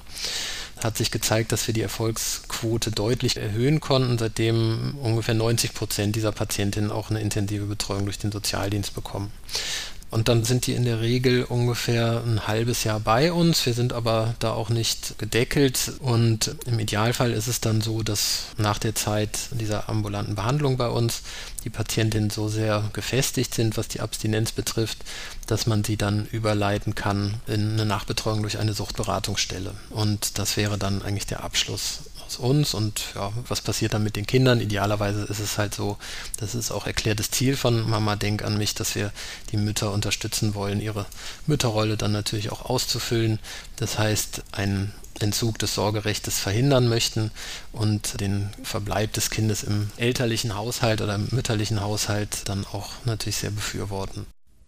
hat 0.82 0.96
sich 0.96 1.10
gezeigt, 1.10 1.52
dass 1.52 1.66
wir 1.66 1.74
die 1.74 1.82
Erfolgsquote 1.82 2.90
deutlich 2.90 3.36
erhöhen 3.36 3.80
konnten, 3.80 4.18
seitdem 4.18 4.96
ungefähr 5.00 5.34
90 5.34 5.74
Prozent 5.74 6.16
dieser 6.16 6.32
Patientinnen 6.32 6.90
auch 6.90 7.10
eine 7.10 7.20
intensive 7.20 7.64
Betreuung 7.64 8.04
durch 8.04 8.18
den 8.18 8.32
Sozialdienst 8.32 8.94
bekommen. 8.94 9.32
Und 10.16 10.28
dann 10.28 10.44
sind 10.44 10.66
die 10.66 10.72
in 10.72 10.86
der 10.86 11.02
Regel 11.02 11.44
ungefähr 11.44 12.22
ein 12.24 12.46
halbes 12.46 12.84
Jahr 12.84 13.00
bei 13.00 13.34
uns. 13.34 13.66
Wir 13.66 13.74
sind 13.74 13.92
aber 13.92 14.34
da 14.38 14.54
auch 14.54 14.70
nicht 14.70 15.18
gedeckelt. 15.18 15.92
Und 16.00 16.56
im 16.64 16.78
Idealfall 16.78 17.32
ist 17.32 17.48
es 17.48 17.60
dann 17.60 17.82
so, 17.82 18.02
dass 18.02 18.46
nach 18.56 18.78
der 18.78 18.94
Zeit 18.94 19.38
dieser 19.50 19.90
ambulanten 19.90 20.34
Behandlung 20.34 20.78
bei 20.78 20.88
uns 20.88 21.20
die 21.64 21.68
Patientinnen 21.68 22.30
so 22.30 22.48
sehr 22.48 22.88
gefestigt 22.94 23.52
sind, 23.52 23.76
was 23.76 23.88
die 23.88 24.00
Abstinenz 24.00 24.52
betrifft, 24.52 25.04
dass 25.48 25.66
man 25.66 25.84
sie 25.84 25.98
dann 25.98 26.24
überleiten 26.32 26.94
kann 26.94 27.34
in 27.46 27.72
eine 27.72 27.84
Nachbetreuung 27.84 28.40
durch 28.40 28.58
eine 28.58 28.72
Suchtberatungsstelle. 28.72 29.74
Und 29.90 30.38
das 30.38 30.56
wäre 30.56 30.78
dann 30.78 31.02
eigentlich 31.02 31.26
der 31.26 31.44
Abschluss 31.44 32.04
aus 32.26 32.36
uns 32.36 32.74
und 32.74 33.00
ja, 33.14 33.32
was 33.48 33.60
passiert 33.60 33.94
dann 33.94 34.02
mit 34.02 34.16
den 34.16 34.26
Kindern? 34.26 34.60
Idealerweise 34.60 35.22
ist 35.24 35.38
es 35.38 35.58
halt 35.58 35.74
so, 35.74 35.98
das 36.38 36.54
ist 36.54 36.70
auch 36.70 36.86
erklärtes 36.86 37.30
Ziel 37.30 37.56
von 37.56 37.88
Mama 37.88 38.16
Denk 38.16 38.42
an 38.44 38.58
mich, 38.58 38.74
dass 38.74 38.94
wir 38.94 39.12
die 39.52 39.56
Mütter 39.56 39.92
unterstützen 39.92 40.54
wollen, 40.54 40.80
ihre 40.80 41.06
Mütterrolle 41.46 41.96
dann 41.96 42.12
natürlich 42.12 42.50
auch 42.52 42.64
auszufüllen. 42.64 43.38
Das 43.76 43.98
heißt, 43.98 44.42
einen 44.52 44.92
Entzug 45.20 45.58
des 45.58 45.74
Sorgerechtes 45.74 46.38
verhindern 46.38 46.88
möchten 46.88 47.30
und 47.72 48.20
den 48.20 48.50
Verbleib 48.62 49.12
des 49.14 49.30
Kindes 49.30 49.62
im 49.62 49.90
elterlichen 49.96 50.54
Haushalt 50.54 51.00
oder 51.00 51.14
im 51.14 51.28
mütterlichen 51.30 51.80
Haushalt 51.80 52.48
dann 52.48 52.66
auch 52.66 52.90
natürlich 53.04 53.36
sehr 53.36 53.50
befürworten. 53.50 54.26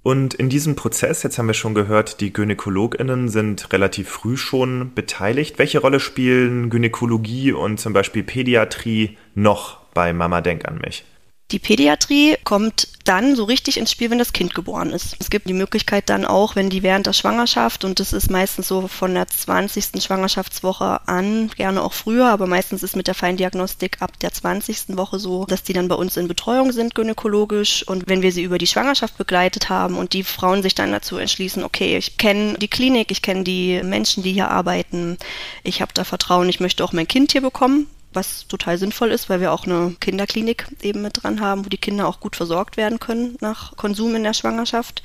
Und 0.09 0.33
in 0.33 0.49
diesem 0.49 0.75
Prozess, 0.75 1.23
jetzt 1.23 1.37
haben 1.37 1.49
wir 1.49 1.53
schon 1.53 1.75
gehört, 1.75 2.23
die 2.23 2.33
GynäkologInnen 2.33 3.29
sind 3.29 3.71
relativ 3.75 4.09
früh 4.09 4.39
schon 4.39 4.95
beteiligt. 4.95 5.59
Welche 5.59 5.81
Rolle 5.81 6.01
spielen 6.01 6.71
Gynäkologie 6.71 7.53
und 7.53 7.79
zum 7.79 7.93
Beispiel 7.93 8.23
Pädiatrie 8.23 9.19
noch 9.35 9.83
bei 9.93 10.15
Mama 10.15 10.41
Denk 10.41 10.67
an 10.67 10.79
mich? 10.79 11.05
Die 11.51 11.59
Pädiatrie 11.59 12.37
kommt 12.45 12.89
dann 13.05 13.35
so 13.35 13.45
richtig 13.45 13.79
ins 13.79 13.91
Spiel, 13.91 14.11
wenn 14.11 14.19
das 14.19 14.35
Kind 14.35 14.55
geboren 14.55 14.91
ist. 14.91 15.17
Es 15.19 15.31
gibt 15.31 15.49
die 15.49 15.55
Möglichkeit 15.55 16.11
dann 16.11 16.27
auch, 16.27 16.57
wenn 16.57 16.69
die 16.69 16.83
während 16.83 17.07
der 17.07 17.15
Schwangerschaft, 17.15 17.87
und 17.87 18.01
das 18.01 18.13
ist 18.13 18.31
meistens 18.31 18.69
so 18.69 18.87
von 18.87 19.15
der 19.15 19.29
20. 19.29 20.03
Schwangerschaftswoche 20.03 21.01
an, 21.09 21.49
gerne 21.57 21.83
auch 21.83 21.95
früher, 21.95 22.27
aber 22.27 22.47
meistens 22.47 22.83
ist 22.83 22.97
mit 22.97 23.07
der 23.07 23.15
Feindiagnostik 23.15 24.03
ab 24.03 24.19
der 24.19 24.35
20. 24.35 24.99
Woche 24.99 25.19
so, 25.19 25.47
dass 25.47 25.63
die 25.63 25.73
dann 25.73 25.89
bei 25.89 25.95
uns 25.95 26.19
in 26.19 26.29
Betreuung 26.29 26.71
sind, 26.71 26.95
gynäkologisch. 26.95 27.83
Und 27.89 28.11
wenn 28.11 28.21
wir 28.21 28.31
sie 28.31 28.43
über 28.43 28.59
die 28.59 28.67
Schwangerschaft 28.67 29.17
begleitet 29.17 29.71
haben 29.71 29.97
und 29.97 30.13
die 30.13 30.25
Frauen 30.25 30.63
sich 30.63 30.75
dann 30.75 30.93
dazu 30.93 31.17
entschließen, 31.17 31.65
okay, 31.65 31.97
ich 31.97 32.19
kenne 32.19 32.59
die 32.59 32.69
Klinik, 32.69 33.11
ich 33.11 33.23
kenne 33.23 33.45
die 33.45 33.81
Menschen, 33.83 34.23
die 34.23 34.35
hier 34.35 34.51
arbeiten, 34.51 35.17
ich 35.63 35.81
habe 35.81 35.95
da 35.95 36.05
Vertrauen, 36.05 36.51
ich 36.51 36.61
möchte 36.61 36.85
auch 36.85 36.93
mein 36.93 37.09
Kind 37.09 37.33
hier 37.33 37.41
bekommen, 37.41 37.87
was 38.13 38.47
total 38.49 38.79
sinnvoll 38.79 39.11
ist, 39.11 39.29
weil 39.29 39.41
wir 39.41 39.53
auch 39.53 39.67
eine 39.67 39.95
Kinderklinik 40.01 40.67
eben 40.83 41.03
mit 41.03 41.23
dran 41.23 41.41
haben, 41.41 41.65
wo 41.65 41.69
die 41.69 41.79
Kinder 41.79 42.09
auch 42.09 42.21
gut 42.21 42.37
versorgt 42.37 42.77
werden 42.77 42.99
können 43.01 43.37
nach 43.41 43.77
Konsum 43.77 44.15
in 44.15 44.25
der 44.25 44.35
Schwangerschaft. 44.35 45.03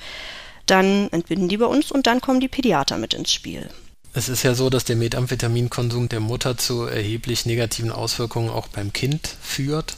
Dann 0.65 1.09
entbinden 1.11 1.49
die 1.49 1.57
bei 1.57 1.65
uns 1.65 1.91
und 1.91 2.07
dann 2.07 2.21
kommen 2.21 2.39
die 2.39 2.47
Pädiater 2.47 2.97
mit 2.97 3.13
ins 3.13 3.31
Spiel. 3.31 3.69
Es 4.15 4.29
ist 4.29 4.43
ja 4.43 4.53
so, 4.53 4.69
dass 4.69 4.85
der 4.85 4.95
Methamphitaminkonsum 4.95 6.07
der 6.07 6.19
Mutter 6.19 6.55
zu 6.55 6.83
erheblich 6.83 7.47
negativen 7.47 7.91
Auswirkungen 7.91 8.49
auch 8.49 8.67
beim 8.67 8.93
Kind 8.93 9.35
führt. 9.41 9.97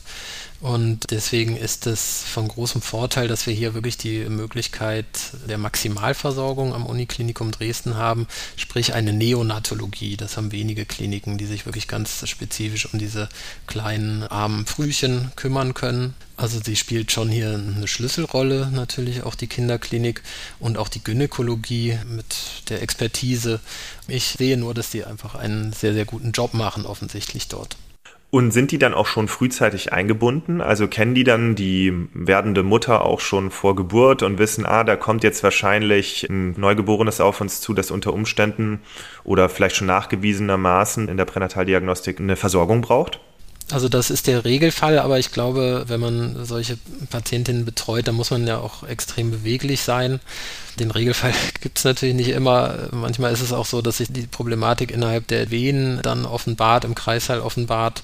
Und 0.62 1.12
deswegen 1.12 1.58
ist 1.58 1.86
es 1.86 2.24
von 2.24 2.48
großem 2.48 2.82
Vorteil, 2.82 3.28
dass 3.28 3.46
wir 3.46 3.54
hier 3.54 3.74
wirklich 3.74 3.98
die 3.98 4.28
Möglichkeit 4.30 5.06
der 5.48 5.58
Maximalversorgung 5.58 6.74
am 6.74 6.86
Uniklinikum 6.86 7.52
Dresden 7.52 7.96
haben, 7.96 8.28
sprich 8.56 8.94
eine 8.94 9.14
Neonatologie. 9.14 10.18
Das 10.18 10.38
haben 10.38 10.52
wenige 10.52 10.86
Kliniken, 10.86 11.38
die 11.38 11.46
sich 11.46 11.66
wirklich 11.66 11.88
ganz 11.88 12.28
spezifisch 12.28 12.92
um 12.92 13.00
diese 13.00 13.30
kleinen 13.68 14.24
armen 14.24 14.66
Frühchen 14.66 15.32
kümmern 15.36 15.74
können. 15.74 16.16
Also 16.38 16.60
sie 16.64 16.76
spielt 16.76 17.12
schon 17.12 17.30
hier 17.30 17.54
eine 17.54 17.88
Schlüsselrolle, 17.88 18.70
natürlich 18.72 19.24
auch 19.24 19.36
die 19.36 19.48
Kinderklinik 19.48 20.22
und 20.60 20.78
auch 20.78 20.90
die 20.90 21.04
Gynäkologie 21.04 21.98
mit 22.08 22.26
der 22.70 22.82
Expertise. 22.82 23.60
Ich 24.08 24.36
sehe 24.38 24.58
nur, 24.58 24.74
dass 24.74 24.90
die 24.90 25.06
einfach 25.06 25.36
einen 25.36 25.74
sehr, 25.74 25.94
sehr 25.94 26.06
guten 26.06 26.32
Job 26.32 26.54
machen, 26.54 26.86
offensichtlich 26.86 27.48
dort. 27.48 27.78
Und 28.36 28.52
sind 28.52 28.72
die 28.72 28.80
dann 28.80 28.94
auch 28.94 29.06
schon 29.06 29.30
frühzeitig 29.30 29.94
eingebunden? 29.94 30.60
Also 30.60 30.90
kennen 30.90 31.16
die 31.16 31.24
dann 31.24 31.56
die 31.56 31.94
werdende 32.14 32.64
Mutter 32.64 33.06
auch 33.06 33.22
schon 33.22 33.50
vor 33.50 33.78
Geburt 33.78 34.24
und 34.24 34.40
wissen, 34.40 34.66
ah, 34.66 34.84
da 34.84 34.98
kommt 34.98 35.24
jetzt 35.24 35.42
wahrscheinlich 35.42 36.28
ein 36.30 36.54
Neugeborenes 36.58 37.22
auf 37.22 37.40
uns 37.40 37.62
zu, 37.62 37.74
das 37.74 37.92
unter 37.92 38.12
Umständen 38.12 38.82
oder 39.24 39.48
vielleicht 39.48 39.78
schon 39.78 39.88
nachgewiesenermaßen 39.88 41.08
in 41.08 41.16
der 41.16 41.24
Pränataldiagnostik 41.24 42.20
eine 42.20 42.36
Versorgung 42.36 42.82
braucht? 42.82 43.22
Also 43.72 43.90
das 43.90 44.12
ist 44.12 44.28
der 44.28 44.46
Regelfall, 44.46 45.00
aber 45.00 45.18
ich 45.18 45.32
glaube, 45.32 45.86
wenn 45.88 46.00
man 46.00 46.46
solche 46.46 46.78
Patientinnen 47.10 47.66
betreut, 47.66 48.08
dann 48.08 48.14
muss 48.14 48.30
man 48.30 48.46
ja 48.46 48.60
auch 48.60 48.84
extrem 48.84 49.32
beweglich 49.32 49.82
sein. 49.82 50.20
Den 50.80 50.92
Regelfall 50.92 51.34
gibt 51.62 51.80
es 51.80 51.84
natürlich 51.84 52.16
nicht 52.16 52.30
immer. 52.30 52.90
Manchmal 52.92 53.34
ist 53.34 53.42
es 53.42 53.54
auch 53.54 53.66
so, 53.66 53.82
dass 53.82 53.98
sich 53.98 54.10
die 54.12 54.28
Problematik 54.28 54.92
innerhalb 54.92 55.28
der 55.28 55.50
Venen 55.50 56.00
dann 56.04 56.26
offenbart, 56.26 56.86
im 56.86 56.94
Kreissaal 56.94 57.40
offenbart. 57.40 58.04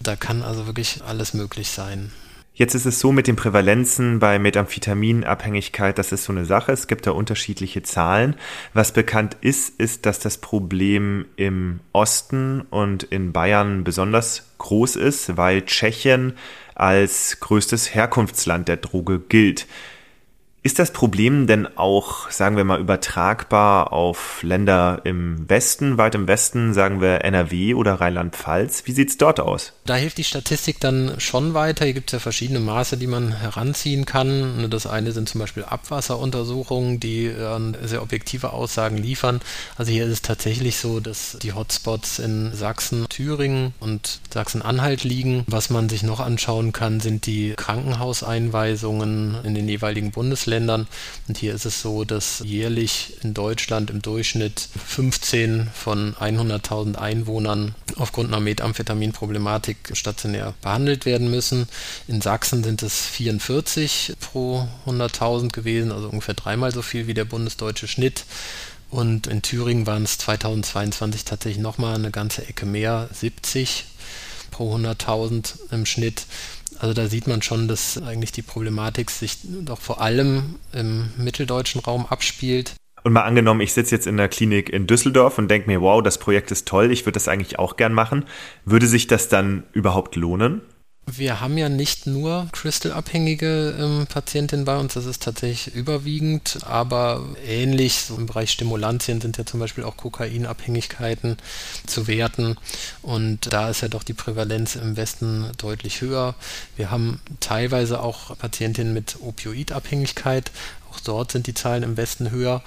Da 0.00 0.14
kann 0.14 0.42
also 0.42 0.66
wirklich 0.66 1.00
alles 1.06 1.32
möglich 1.32 1.70
sein. 1.70 2.12
Jetzt 2.58 2.74
ist 2.74 2.86
es 2.86 2.98
so 2.98 3.12
mit 3.12 3.28
den 3.28 3.36
Prävalenzen 3.36 4.18
bei 4.18 4.40
Methamphetaminabhängigkeit, 4.40 5.96
das 5.96 6.10
ist 6.10 6.24
so 6.24 6.32
eine 6.32 6.44
Sache. 6.44 6.72
Es 6.72 6.88
gibt 6.88 7.06
da 7.06 7.12
unterschiedliche 7.12 7.84
Zahlen. 7.84 8.34
Was 8.74 8.90
bekannt 8.90 9.36
ist, 9.40 9.78
ist, 9.78 10.06
dass 10.06 10.18
das 10.18 10.38
Problem 10.38 11.26
im 11.36 11.78
Osten 11.92 12.62
und 12.62 13.04
in 13.04 13.32
Bayern 13.32 13.84
besonders 13.84 14.50
groß 14.58 14.96
ist, 14.96 15.36
weil 15.36 15.66
Tschechien 15.66 16.32
als 16.74 17.38
größtes 17.38 17.94
Herkunftsland 17.94 18.66
der 18.66 18.78
Droge 18.78 19.20
gilt. 19.20 19.68
Ist 20.60 20.80
das 20.80 20.92
Problem 20.92 21.46
denn 21.46 21.68
auch, 21.78 22.30
sagen 22.32 22.56
wir 22.56 22.64
mal, 22.64 22.80
übertragbar 22.80 23.92
auf 23.92 24.42
Länder 24.42 25.00
im 25.04 25.48
Westen, 25.48 25.98
weit 25.98 26.16
im 26.16 26.26
Westen, 26.26 26.74
sagen 26.74 27.00
wir 27.00 27.24
NRW 27.24 27.74
oder 27.74 27.94
Rheinland-Pfalz? 28.00 28.82
Wie 28.84 28.92
sieht 28.92 29.10
es 29.10 29.16
dort 29.18 29.38
aus? 29.38 29.72
Da 29.86 29.94
hilft 29.94 30.18
die 30.18 30.24
Statistik 30.24 30.80
dann 30.80 31.14
schon 31.18 31.54
weiter. 31.54 31.84
Hier 31.84 31.94
gibt 31.94 32.10
es 32.10 32.14
ja 32.14 32.18
verschiedene 32.18 32.58
Maße, 32.58 32.96
die 32.96 33.06
man 33.06 33.32
heranziehen 33.38 34.04
kann. 34.04 34.68
Das 34.68 34.88
eine 34.88 35.12
sind 35.12 35.28
zum 35.28 35.40
Beispiel 35.40 35.62
Abwasseruntersuchungen, 35.62 36.98
die 36.98 37.26
äh, 37.26 37.58
sehr 37.84 38.02
objektive 38.02 38.52
Aussagen 38.52 38.96
liefern. 38.96 39.40
Also 39.76 39.92
hier 39.92 40.06
ist 40.06 40.12
es 40.12 40.22
tatsächlich 40.22 40.76
so, 40.78 40.98
dass 40.98 41.38
die 41.40 41.52
Hotspots 41.52 42.18
in 42.18 42.52
Sachsen, 42.52 43.06
Thüringen 43.08 43.74
und 43.78 44.20
Sachsen-Anhalt 44.34 45.04
liegen. 45.04 45.44
Was 45.46 45.70
man 45.70 45.88
sich 45.88 46.02
noch 46.02 46.18
anschauen 46.18 46.72
kann, 46.72 46.98
sind 46.98 47.26
die 47.26 47.54
Krankenhauseinweisungen 47.56 49.36
in 49.44 49.54
den 49.54 49.68
jeweiligen 49.68 50.10
Bundesländern. 50.10 50.47
Ländern. 50.48 50.88
Und 51.28 51.38
hier 51.38 51.54
ist 51.54 51.64
es 51.64 51.80
so, 51.80 52.04
dass 52.04 52.42
jährlich 52.44 53.14
in 53.22 53.34
Deutschland 53.34 53.90
im 53.90 54.02
Durchschnitt 54.02 54.68
15 54.86 55.68
von 55.72 56.14
100.000 56.14 56.96
Einwohnern 56.96 57.74
aufgrund 57.96 58.28
einer 58.28 58.40
Methamphetaminproblematik 58.40 59.76
stationär 59.92 60.54
behandelt 60.62 61.06
werden 61.06 61.30
müssen. 61.30 61.68
In 62.08 62.20
Sachsen 62.20 62.64
sind 62.64 62.82
es 62.82 63.06
44 63.06 64.14
pro 64.20 64.66
100.000 64.86 65.52
gewesen, 65.52 65.92
also 65.92 66.08
ungefähr 66.08 66.34
dreimal 66.34 66.72
so 66.72 66.82
viel 66.82 67.06
wie 67.06 67.14
der 67.14 67.24
bundesdeutsche 67.24 67.86
Schnitt. 67.86 68.24
Und 68.90 69.26
in 69.26 69.42
Thüringen 69.42 69.86
waren 69.86 70.04
es 70.04 70.18
2022 70.18 71.24
tatsächlich 71.24 71.62
nochmal 71.62 71.94
eine 71.94 72.10
ganze 72.10 72.46
Ecke 72.46 72.64
mehr, 72.64 73.08
70 73.12 73.84
pro 74.50 74.74
100.000 74.74 75.72
im 75.72 75.84
Schnitt. 75.84 76.26
Also 76.78 76.94
da 76.94 77.08
sieht 77.08 77.26
man 77.26 77.42
schon, 77.42 77.68
dass 77.68 78.00
eigentlich 78.00 78.32
die 78.32 78.42
Problematik 78.42 79.10
sich 79.10 79.38
doch 79.42 79.80
vor 79.80 80.00
allem 80.00 80.56
im 80.72 81.10
mitteldeutschen 81.16 81.80
Raum 81.80 82.06
abspielt. 82.06 82.74
Und 83.04 83.12
mal 83.12 83.22
angenommen, 83.22 83.60
ich 83.60 83.72
sitze 83.72 83.94
jetzt 83.94 84.06
in 84.06 84.16
der 84.16 84.28
Klinik 84.28 84.68
in 84.68 84.86
Düsseldorf 84.86 85.38
und 85.38 85.48
denke 85.48 85.68
mir, 85.68 85.80
wow, 85.80 86.02
das 86.02 86.18
Projekt 86.18 86.50
ist 86.50 86.66
toll, 86.66 86.90
ich 86.90 87.06
würde 87.06 87.14
das 87.14 87.28
eigentlich 87.28 87.58
auch 87.58 87.76
gern 87.76 87.92
machen. 87.92 88.24
Würde 88.64 88.86
sich 88.86 89.06
das 89.06 89.28
dann 89.28 89.64
überhaupt 89.72 90.16
lohnen? 90.16 90.62
Wir 91.16 91.40
haben 91.40 91.56
ja 91.56 91.68
nicht 91.68 92.06
nur 92.06 92.48
Crystal-abhängige 92.52 93.76
ähm, 93.78 94.06
Patientinnen 94.06 94.64
bei 94.64 94.76
uns, 94.76 94.94
das 94.94 95.06
ist 95.06 95.22
tatsächlich 95.22 95.74
überwiegend, 95.74 96.58
aber 96.66 97.24
ähnlich, 97.46 98.02
so 98.02 98.16
im 98.16 98.26
Bereich 98.26 98.50
Stimulantien 98.50 99.20
sind 99.20 99.38
ja 99.38 99.46
zum 99.46 99.60
Beispiel 99.60 99.84
auch 99.84 99.96
Kokainabhängigkeiten 99.96 101.38
zu 101.86 102.06
werten 102.08 102.56
und 103.00 103.52
da 103.52 103.70
ist 103.70 103.80
ja 103.80 103.88
doch 103.88 104.02
die 104.02 104.12
Prävalenz 104.12 104.76
im 104.76 104.96
Westen 104.96 105.50
deutlich 105.56 106.02
höher. 106.02 106.34
Wir 106.76 106.90
haben 106.90 107.20
teilweise 107.40 108.02
auch 108.02 108.36
Patientinnen 108.36 108.92
mit 108.92 109.16
Opioidabhängigkeit, 109.20 110.50
auch 110.98 111.04
dort 111.04 111.32
sind 111.32 111.46
die 111.46 111.54
Zahlen 111.54 111.82
im 111.82 111.96
Westen 111.96 112.30
höher. 112.30 112.62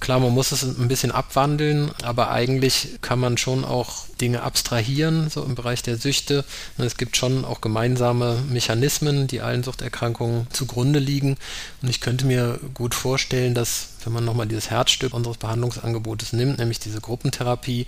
Klar, 0.00 0.20
man 0.20 0.32
muss 0.32 0.52
es 0.52 0.62
ein 0.62 0.88
bisschen 0.88 1.12
abwandeln, 1.12 1.90
aber 2.02 2.30
eigentlich 2.30 2.98
kann 3.00 3.18
man 3.18 3.38
schon 3.38 3.64
auch 3.64 4.06
Dinge 4.20 4.42
abstrahieren, 4.42 5.30
so 5.30 5.42
im 5.44 5.54
Bereich 5.54 5.82
der 5.82 5.96
Süchte. 5.96 6.44
Es 6.76 6.96
gibt 6.96 7.16
schon 7.16 7.44
auch 7.44 7.60
gemeinsame 7.60 8.42
Mechanismen, 8.48 9.26
die 9.26 9.40
allen 9.40 9.62
Suchterkrankungen 9.62 10.48
zugrunde 10.50 10.98
liegen. 10.98 11.36
Und 11.82 11.88
ich 11.88 12.00
könnte 12.00 12.26
mir 12.26 12.58
gut 12.74 12.94
vorstellen, 12.94 13.54
dass, 13.54 13.88
wenn 14.04 14.12
man 14.12 14.24
nochmal 14.24 14.48
dieses 14.48 14.70
Herzstück 14.70 15.14
unseres 15.14 15.38
Behandlungsangebotes 15.38 16.32
nimmt, 16.32 16.58
nämlich 16.58 16.80
diese 16.80 17.00
Gruppentherapie, 17.00 17.86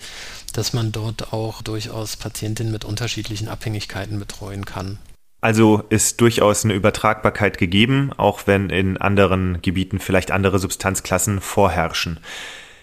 dass 0.52 0.72
man 0.72 0.92
dort 0.92 1.32
auch 1.32 1.62
durchaus 1.62 2.16
Patientinnen 2.16 2.72
mit 2.72 2.84
unterschiedlichen 2.84 3.48
Abhängigkeiten 3.48 4.18
betreuen 4.18 4.64
kann. 4.64 4.98
Also 5.40 5.82
ist 5.88 6.20
durchaus 6.20 6.64
eine 6.64 6.74
Übertragbarkeit 6.74 7.56
gegeben, 7.56 8.10
auch 8.16 8.42
wenn 8.46 8.68
in 8.68 8.98
anderen 8.98 9.62
Gebieten 9.62 9.98
vielleicht 9.98 10.30
andere 10.30 10.58
Substanzklassen 10.58 11.40
vorherrschen. 11.40 12.20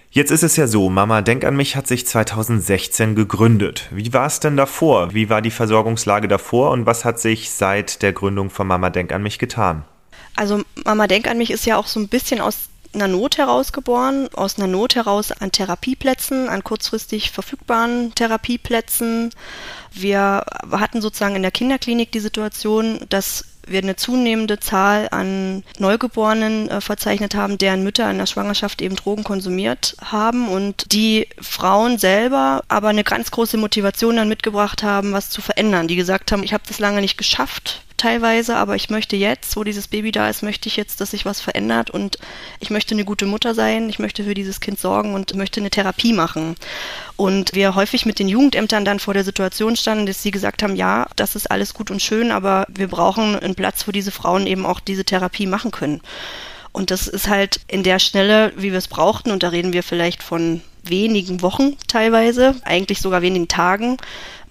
Jetzt 0.09 0.31
ist 0.31 0.43
es 0.43 0.55
ja 0.55 0.65
so, 0.65 0.89
Mama 0.89 1.21
Denk 1.21 1.43
an 1.43 1.55
mich 1.55 1.75
hat 1.75 1.85
sich 1.85 2.07
2016 2.07 3.13
gegründet. 3.13 3.87
Wie 3.91 4.11
war 4.13 4.25
es 4.25 4.39
denn 4.39 4.57
davor? 4.57 5.13
Wie 5.13 5.29
war 5.29 5.41
die 5.41 5.51
Versorgungslage 5.51 6.27
davor 6.27 6.71
und 6.71 6.85
was 6.85 7.05
hat 7.05 7.19
sich 7.19 7.51
seit 7.51 8.01
der 8.01 8.13
Gründung 8.13 8.49
von 8.49 8.65
Mama 8.65 8.89
Denk 8.89 9.11
an 9.11 9.21
mich 9.21 9.37
getan? 9.37 9.83
Also 10.35 10.63
Mama 10.85 11.07
Denk 11.07 11.27
an 11.27 11.37
mich 11.37 11.51
ist 11.51 11.65
ja 11.65 11.77
auch 11.77 11.87
so 11.87 11.99
ein 11.99 12.07
bisschen 12.07 12.41
aus 12.41 12.69
einer 13.01 13.07
Not 13.07 13.37
heraus 13.37 13.71
geboren, 13.71 14.29
aus 14.33 14.57
einer 14.57 14.67
Not 14.67 14.95
heraus 14.95 15.31
an 15.31 15.51
Therapieplätzen, 15.51 16.49
an 16.49 16.63
kurzfristig 16.63 17.31
verfügbaren 17.31 18.13
Therapieplätzen. 18.15 19.31
Wir 19.91 20.43
hatten 20.71 21.01
sozusagen 21.01 21.35
in 21.35 21.41
der 21.41 21.51
Kinderklinik 21.51 22.11
die 22.11 22.19
Situation, 22.19 22.99
dass 23.09 23.45
wir 23.67 23.81
eine 23.81 23.95
zunehmende 23.95 24.59
Zahl 24.59 25.07
an 25.11 25.63
Neugeborenen 25.77 26.69
äh, 26.69 26.81
verzeichnet 26.81 27.35
haben, 27.35 27.57
deren 27.57 27.83
Mütter 27.83 28.09
in 28.09 28.17
der 28.17 28.25
Schwangerschaft 28.25 28.81
eben 28.81 28.95
Drogen 28.95 29.23
konsumiert 29.23 29.95
haben 30.03 30.47
und 30.47 30.93
die 30.93 31.27
Frauen 31.41 31.97
selber 31.97 32.63
aber 32.69 32.89
eine 32.89 33.03
ganz 33.03 33.31
große 33.31 33.57
Motivation 33.57 34.15
dann 34.15 34.29
mitgebracht 34.29 34.83
haben, 34.83 35.11
was 35.11 35.29
zu 35.29 35.41
verändern. 35.41 35.87
Die 35.87 35.95
gesagt 35.95 36.31
haben, 36.31 36.43
ich 36.43 36.53
habe 36.53 36.63
das 36.67 36.79
lange 36.79 37.01
nicht 37.01 37.17
geschafft, 37.17 37.81
teilweise, 37.97 38.55
aber 38.55 38.75
ich 38.75 38.89
möchte 38.89 39.15
jetzt, 39.15 39.55
wo 39.55 39.63
dieses 39.63 39.87
Baby 39.87 40.11
da 40.11 40.29
ist, 40.29 40.43
möchte 40.43 40.69
ich 40.69 40.77
jetzt, 40.77 41.01
dass 41.01 41.11
sich 41.11 41.25
was 41.25 41.41
verändert 41.41 41.89
und 41.89 42.17
ich 42.59 42.69
möchte 42.69 42.93
eine 42.93 43.05
gute 43.05 43.25
Mutter 43.25 43.53
sein, 43.53 43.89
ich 43.89 43.99
möchte 43.99 44.23
für 44.23 44.33
dieses 44.33 44.59
Kind 44.59 44.79
sorgen 44.79 45.13
und 45.13 45.35
möchte 45.35 45.59
eine 45.59 45.69
Therapie 45.69 46.13
machen. 46.13 46.55
Und 47.15 47.55
wir 47.55 47.75
häufig 47.75 48.05
mit 48.05 48.19
den 48.19 48.29
Jugendämtern 48.29 48.85
dann 48.85 48.99
vor 48.99 49.13
der 49.13 49.23
Situation 49.23 49.75
standen, 49.75 50.05
dass 50.05 50.23
sie 50.23 50.31
gesagt 50.31 50.63
haben, 50.63 50.75
ja, 50.75 51.07
das 51.15 51.35
ist 51.35 51.49
alles 51.49 51.73
gut 51.73 51.91
und 51.91 52.01
schön, 52.01 52.31
aber 52.31 52.65
wir 52.69 52.87
brauchen 52.87 53.35
einen 53.35 53.55
Platz, 53.55 53.87
wo 53.87 53.91
diese 53.91 54.11
Frauen 54.11 54.47
eben 54.47 54.65
auch 54.65 54.79
diese 54.79 55.03
Therapie 55.03 55.47
machen 55.47 55.71
können. 55.71 56.01
Und 56.71 56.91
das 56.91 57.07
ist 57.07 57.27
halt 57.27 57.59
in 57.67 57.81
der 57.81 57.97
Schnelle, 57.97 58.53
wie 58.55 58.71
wir 58.71 58.77
es 58.77 58.87
brauchten, 58.87 59.31
und 59.31 59.41
da 59.41 59.49
reden 59.49 59.73
wir 59.73 59.81
vielleicht 59.81 60.21
von 60.21 60.61
wenigen 60.83 61.41
Wochen 61.41 61.75
teilweise, 61.87 62.55
eigentlich 62.63 63.01
sogar 63.01 63.21
wenigen 63.21 63.47
Tagen, 63.47 63.97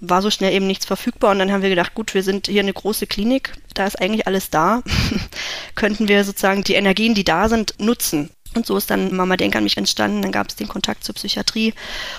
war 0.00 0.23
so 0.23 0.31
schnell 0.31 0.53
eben 0.53 0.67
nichts 0.67 0.87
verfügbar 0.87 1.31
und 1.31 1.38
dann 1.38 1.53
haben 1.53 1.62
wir 1.62 1.71
gedacht, 1.71 1.95
gut, 1.95 2.15
wir 2.15 2.23
sind 2.23 2.47
hier 2.47 2.61
eine 2.61 2.73
große 2.73 3.07
Klinik, 3.07 3.53
da 3.75 3.87
ist 3.87 4.00
eigentlich 4.00 4.26
alles 4.26 4.50
da, 4.50 4.83
könnten 5.75 6.09
wir 6.09 6.25
sozusagen 6.25 6.65
die 6.65 6.75
Energien, 6.75 7.15
die 7.15 7.25
da 7.25 7.49
sind, 7.49 7.75
nutzen. 7.79 8.31
Und 8.55 8.65
so 8.65 8.76
ist 8.76 8.91
dann 8.91 9.15
Mama 9.15 9.37
Denk 9.37 9.55
an 9.55 9.65
mich 9.65 9.76
entstanden, 9.76 10.23
dann 10.23 10.33
gab 10.33 10.49
es 10.49 10.57
den 10.57 10.69
Kontakt 10.69 11.05
zur 11.05 11.15
Psychiatrie. 11.15 11.75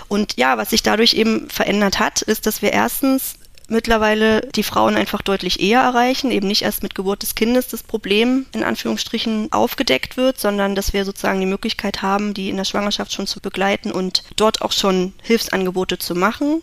Und 0.08 0.38
ja, 0.38 0.58
was 0.58 0.70
sich 0.70 0.84
dadurch 0.84 1.14
eben 1.16 1.50
verändert 1.50 2.00
hat, 2.00 2.22
ist, 2.22 2.46
dass 2.46 2.62
wir 2.62 2.74
erstens 2.74 3.36
mittlerweile 3.70 4.42
die 4.42 4.64
Frauen 4.64 4.96
einfach 4.96 5.22
deutlich 5.22 5.60
eher 5.60 5.82
erreichen, 5.82 6.32
eben 6.32 6.48
nicht 6.48 6.62
erst 6.62 6.84
mit 6.84 6.96
Geburt 6.96 7.24
des 7.24 7.36
Kindes 7.36 7.68
das 7.68 7.84
Problem 7.84 8.46
in 8.54 8.64
Anführungsstrichen 8.64 9.52
aufgedeckt 9.52 10.16
wird, 10.16 10.40
sondern 10.40 10.76
dass 10.76 10.94
wir 10.94 11.06
sozusagen 11.06 11.40
die 11.40 11.46
Möglichkeit 11.46 12.02
haben, 12.02 12.34
die 12.34 12.50
in 12.50 12.58
der 12.58 12.64
Schwangerschaft 12.64 13.12
schon 13.12 13.28
zu 13.28 13.42
begleiten 13.42 13.92
und 13.92 14.24
dort 14.36 14.62
auch 14.62 14.72
schon 14.72 15.14
Hilfsangebote 15.22 15.98
zu 15.98 16.16
machen 16.16 16.62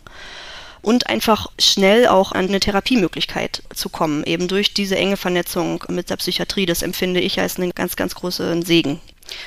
und 0.85 1.07
einfach 1.07 1.47
schnell 1.57 2.05
auch 2.05 2.31
an 2.31 2.47
eine 2.47 2.59
Therapiemöglichkeit 2.59 3.63
zu 3.73 3.89
kommen, 3.89 4.23
eben 4.23 4.47
durch 4.47 4.71
diese 4.71 4.95
enge 4.95 5.17
Vernetzung 5.17 5.83
mit 5.87 6.11
der 6.11 6.17
Psychiatrie. 6.17 6.67
Das 6.67 6.83
empfinde 6.83 7.19
ich 7.21 7.39
als 7.39 7.57
einen 7.57 7.71
ganz, 7.71 7.95
ganz 7.95 8.13
großen 8.13 8.61
Segen. 8.61 8.99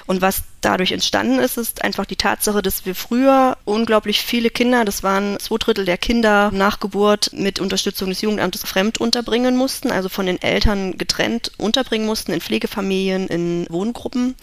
Und 0.06 0.20
was 0.20 0.42
dadurch 0.60 0.90
entstanden 0.90 1.38
ist, 1.38 1.56
ist 1.56 1.84
einfach 1.84 2.06
die 2.06 2.16
Tatsache, 2.16 2.60
dass 2.60 2.86
wir 2.86 2.96
früher 2.96 3.56
unglaublich 3.64 4.20
viele 4.20 4.50
Kinder, 4.50 4.84
das 4.84 5.04
waren 5.04 5.38
zwei 5.38 5.58
Drittel 5.58 5.84
der 5.84 5.96
Kinder 5.96 6.50
nach 6.52 6.80
Geburt 6.80 7.30
mit 7.32 7.60
Unterstützung 7.60 8.08
des 8.08 8.20
Jugendamtes 8.20 8.62
fremd 8.62 8.98
unterbringen 8.98 9.56
mussten, 9.56 9.92
also 9.92 10.08
von 10.08 10.26
den 10.26 10.42
Eltern 10.42 10.98
getrennt 10.98 11.52
unterbringen 11.56 12.06
mussten 12.06 12.32
in 12.32 12.40
Pflegefamilien, 12.40 13.28
in 13.28 13.66
Wohngruppen. 13.70 14.34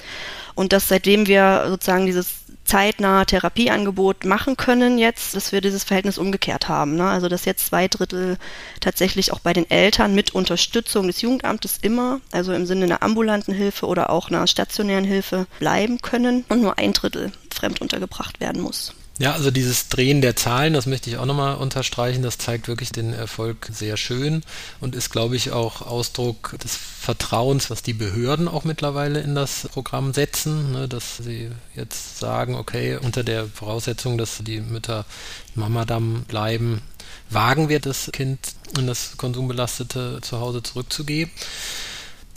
Und 0.56 0.72
dass 0.72 0.88
seitdem 0.88 1.28
wir 1.28 1.66
sozusagen 1.68 2.06
dieses 2.06 2.45
zeitnah 2.66 3.26
Therapieangebot 3.26 4.26
machen 4.26 4.58
können 4.58 4.98
jetzt, 4.98 5.36
dass 5.36 5.52
wir 5.52 5.62
dieses 5.62 5.84
Verhältnis 5.84 6.18
umgekehrt 6.18 6.68
haben. 6.68 6.96
Ne? 6.96 7.08
Also 7.08 7.30
dass 7.30 7.46
jetzt 7.46 7.68
zwei 7.68 7.88
Drittel 7.88 8.38
tatsächlich 8.82 9.32
auch 9.32 9.40
bei 9.40 9.54
den 9.54 9.70
Eltern 9.70 10.16
mit 10.16 10.36
Unterstützung 10.36 11.08
des 11.08 11.22
Jugendamtes 11.22 11.78
immer, 11.82 12.20
also 12.32 12.54
im 12.54 12.66
Sinne 12.66 12.86
einer 12.86 13.04
ambulanten 13.04 13.54
Hilfe 13.54 13.86
oder 13.86 14.10
auch 14.10 14.30
einer 14.30 14.46
stationären 14.48 15.06
Hilfe 15.06 15.48
bleiben 15.60 16.02
können 16.02 16.44
und 16.50 16.62
nur 16.62 16.78
ein 16.78 16.94
Drittel 16.94 17.32
fremd 17.54 17.82
untergebracht 17.82 18.40
werden 18.40 18.62
muss. 18.62 18.94
Ja, 19.18 19.32
also 19.32 19.50
dieses 19.50 19.88
Drehen 19.88 20.20
der 20.20 20.36
Zahlen, 20.36 20.74
das 20.74 20.88
möchte 20.88 21.10
ich 21.10 21.16
auch 21.18 21.26
nochmal 21.26 21.56
unterstreichen, 21.56 22.22
das 22.22 22.38
zeigt 22.38 22.68
wirklich 22.68 22.92
den 22.92 23.14
Erfolg 23.14 23.70
sehr 23.72 23.96
schön 23.96 24.44
und 24.82 24.94
ist, 24.94 25.10
glaube 25.10 25.38
ich, 25.38 25.52
auch 25.52 25.82
Ausdruck 25.82 26.58
des 26.62 26.76
Vertrauens, 26.76 27.70
was 27.70 27.82
die 27.82 27.94
Behörden 27.94 28.50
auch 28.50 28.66
mittlerweile 28.66 29.22
in 29.22 29.34
das 29.34 29.70
Programm 29.72 30.14
setzen, 30.14 30.74
ne, 30.74 30.90
dass 30.90 31.16
sie 31.16 31.50
jetzt 31.76 32.20
sagen, 32.20 32.56
okay, 32.56 32.98
unter 33.02 33.24
der 33.24 33.48
Voraussetzung, 33.48 34.18
dass 34.18 34.40
die 34.40 34.60
Mütter 34.60 35.06
Mamadam 35.54 36.24
bleiben, 36.28 36.82
wagen 37.30 37.70
wir 37.70 37.80
das 37.80 38.10
Kind 38.12 38.40
in 38.78 38.86
das 38.86 39.16
konsumbelastete 39.16 40.20
Zuhause 40.24 40.62
zurückzugeben 40.62 41.32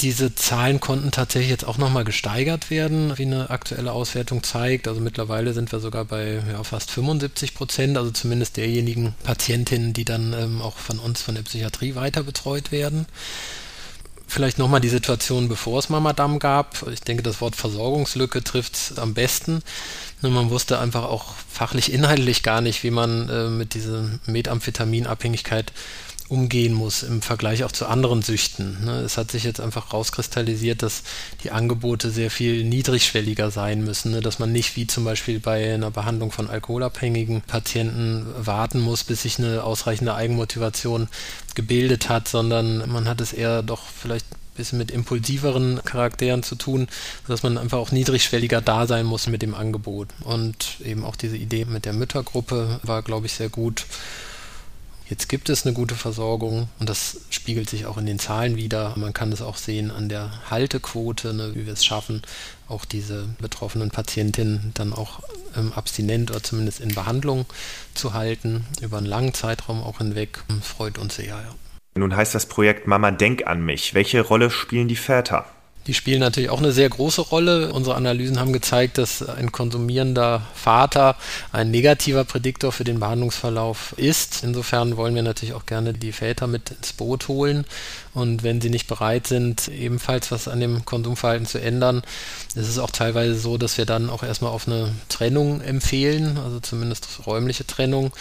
diese 0.00 0.34
Zahlen 0.34 0.80
konnten 0.80 1.10
tatsächlich 1.10 1.50
jetzt 1.50 1.66
auch 1.66 1.78
nochmal 1.78 2.04
gesteigert 2.04 2.70
werden, 2.70 3.16
wie 3.18 3.26
eine 3.26 3.50
aktuelle 3.50 3.92
Auswertung 3.92 4.42
zeigt. 4.42 4.86
Also 4.86 5.00
mittlerweile 5.00 5.52
sind 5.52 5.72
wir 5.72 5.80
sogar 5.80 6.04
bei 6.04 6.42
ja, 6.50 6.62
fast 6.62 6.90
75 6.90 7.54
Prozent, 7.54 7.96
also 7.96 8.10
zumindest 8.10 8.56
derjenigen 8.56 9.14
Patientinnen, 9.24 9.92
die 9.92 10.04
dann 10.04 10.32
ähm, 10.32 10.62
auch 10.62 10.76
von 10.76 10.98
uns, 10.98 11.22
von 11.22 11.34
der 11.34 11.42
Psychiatrie 11.42 11.96
weiter 11.96 12.22
betreut 12.22 12.70
werden. 12.70 13.06
Vielleicht 14.30 14.58
nochmal 14.58 14.82
die 14.82 14.90
Situation, 14.90 15.48
bevor 15.48 15.78
es 15.78 15.88
Mamadam 15.88 16.38
gab. 16.38 16.86
Ich 16.92 17.00
denke, 17.00 17.22
das 17.22 17.40
Wort 17.40 17.56
Versorgungslücke 17.56 18.44
trifft 18.44 18.74
es 18.74 18.98
am 18.98 19.14
besten. 19.14 19.62
Man 20.20 20.50
wusste 20.50 20.78
einfach 20.78 21.04
auch 21.04 21.34
fachlich, 21.50 21.92
inhaltlich 21.92 22.42
gar 22.42 22.60
nicht, 22.60 22.84
wie 22.84 22.90
man 22.90 23.28
äh, 23.30 23.48
mit 23.48 23.74
dieser 23.74 24.04
Methamphetaminabhängigkeit 24.26 25.72
umgehen 26.28 26.74
muss 26.74 27.02
im 27.02 27.22
Vergleich 27.22 27.64
auch 27.64 27.72
zu 27.72 27.86
anderen 27.86 28.22
Süchten. 28.22 28.84
Ne? 28.84 29.00
Es 29.00 29.16
hat 29.16 29.30
sich 29.30 29.44
jetzt 29.44 29.60
einfach 29.60 29.92
rauskristallisiert, 29.92 30.82
dass 30.82 31.02
die 31.42 31.50
Angebote 31.50 32.10
sehr 32.10 32.30
viel 32.30 32.64
niedrigschwelliger 32.64 33.50
sein 33.50 33.82
müssen, 33.82 34.12
ne? 34.12 34.20
dass 34.20 34.38
man 34.38 34.52
nicht 34.52 34.76
wie 34.76 34.86
zum 34.86 35.04
Beispiel 35.04 35.40
bei 35.40 35.74
einer 35.74 35.90
Behandlung 35.90 36.30
von 36.30 36.50
alkoholabhängigen 36.50 37.40
Patienten 37.42 38.26
warten 38.38 38.80
muss, 38.80 39.04
bis 39.04 39.22
sich 39.22 39.38
eine 39.38 39.64
ausreichende 39.64 40.14
Eigenmotivation 40.14 41.08
gebildet 41.54 42.08
hat, 42.08 42.28
sondern 42.28 42.90
man 42.90 43.08
hat 43.08 43.20
es 43.20 43.32
eher 43.32 43.62
doch 43.62 43.82
vielleicht 43.82 44.26
ein 44.30 44.56
bisschen 44.56 44.78
mit 44.78 44.90
impulsiveren 44.90 45.80
Charakteren 45.84 46.42
zu 46.42 46.56
tun, 46.56 46.88
dass 47.26 47.42
man 47.42 47.56
einfach 47.56 47.78
auch 47.78 47.90
niedrigschwelliger 47.90 48.60
da 48.60 48.86
sein 48.86 49.06
muss 49.06 49.28
mit 49.28 49.40
dem 49.40 49.54
Angebot. 49.54 50.08
Und 50.24 50.76
eben 50.84 51.04
auch 51.04 51.16
diese 51.16 51.38
Idee 51.38 51.64
mit 51.64 51.86
der 51.86 51.94
Müttergruppe 51.94 52.80
war, 52.82 53.02
glaube 53.02 53.26
ich, 53.26 53.32
sehr 53.32 53.48
gut. 53.48 53.86
Jetzt 55.08 55.28
gibt 55.28 55.48
es 55.48 55.64
eine 55.64 55.74
gute 55.74 55.94
Versorgung 55.94 56.68
und 56.78 56.88
das 56.88 57.20
spiegelt 57.30 57.70
sich 57.70 57.86
auch 57.86 57.96
in 57.96 58.04
den 58.04 58.18
Zahlen 58.18 58.56
wieder. 58.56 58.92
Man 58.96 59.14
kann 59.14 59.32
es 59.32 59.40
auch 59.40 59.56
sehen 59.56 59.90
an 59.90 60.10
der 60.10 60.30
Haltequote, 60.50 61.32
ne, 61.32 61.54
wie 61.54 61.64
wir 61.64 61.72
es 61.72 61.84
schaffen, 61.84 62.22
auch 62.68 62.84
diese 62.84 63.26
betroffenen 63.40 63.90
Patientinnen 63.90 64.72
dann 64.74 64.92
auch 64.92 65.20
ähm, 65.56 65.72
abstinent 65.74 66.30
oder 66.30 66.42
zumindest 66.42 66.80
in 66.80 66.94
Behandlung 66.94 67.46
zu 67.94 68.12
halten, 68.12 68.66
über 68.82 68.98
einen 68.98 69.06
langen 69.06 69.32
Zeitraum 69.32 69.82
auch 69.82 69.98
hinweg. 69.98 70.44
Freut 70.62 70.98
uns 70.98 71.16
sehr. 71.16 71.26
Ja. 71.26 71.54
Nun 71.94 72.14
heißt 72.14 72.34
das 72.34 72.46
Projekt 72.46 72.86
Mama 72.86 73.10
Denk 73.10 73.46
an 73.46 73.64
mich. 73.64 73.94
Welche 73.94 74.20
Rolle 74.20 74.50
spielen 74.50 74.88
die 74.88 74.96
Väter? 74.96 75.46
Die 75.88 75.94
spielen 75.94 76.20
natürlich 76.20 76.50
auch 76.50 76.58
eine 76.58 76.70
sehr 76.70 76.90
große 76.90 77.22
Rolle. 77.22 77.72
Unsere 77.72 77.96
Analysen 77.96 78.38
haben 78.38 78.52
gezeigt, 78.52 78.98
dass 78.98 79.26
ein 79.26 79.52
konsumierender 79.52 80.42
Vater 80.54 81.16
ein 81.50 81.70
negativer 81.70 82.24
Prädiktor 82.24 82.72
für 82.72 82.84
den 82.84 83.00
Behandlungsverlauf 83.00 83.94
ist. 83.96 84.44
Insofern 84.44 84.98
wollen 84.98 85.14
wir 85.14 85.22
natürlich 85.22 85.54
auch 85.54 85.64
gerne 85.64 85.94
die 85.94 86.12
Väter 86.12 86.46
mit 86.46 86.72
ins 86.72 86.92
Boot 86.92 87.28
holen. 87.28 87.64
Und 88.14 88.42
wenn 88.42 88.60
sie 88.60 88.70
nicht 88.70 88.86
bereit 88.86 89.26
sind, 89.26 89.68
ebenfalls 89.68 90.30
was 90.30 90.48
an 90.48 90.60
dem 90.60 90.84
Konsumverhalten 90.84 91.46
zu 91.46 91.60
ändern, 91.60 92.02
ist 92.54 92.68
es 92.68 92.78
auch 92.78 92.90
teilweise 92.90 93.36
so, 93.36 93.58
dass 93.58 93.78
wir 93.78 93.86
dann 93.86 94.10
auch 94.10 94.22
erstmal 94.22 94.50
auf 94.50 94.66
eine 94.66 94.92
Trennung 95.08 95.60
empfehlen, 95.60 96.38
also 96.38 96.60
zumindest 96.60 97.26
räumliche 97.26 97.66
Trennung. 97.66 98.12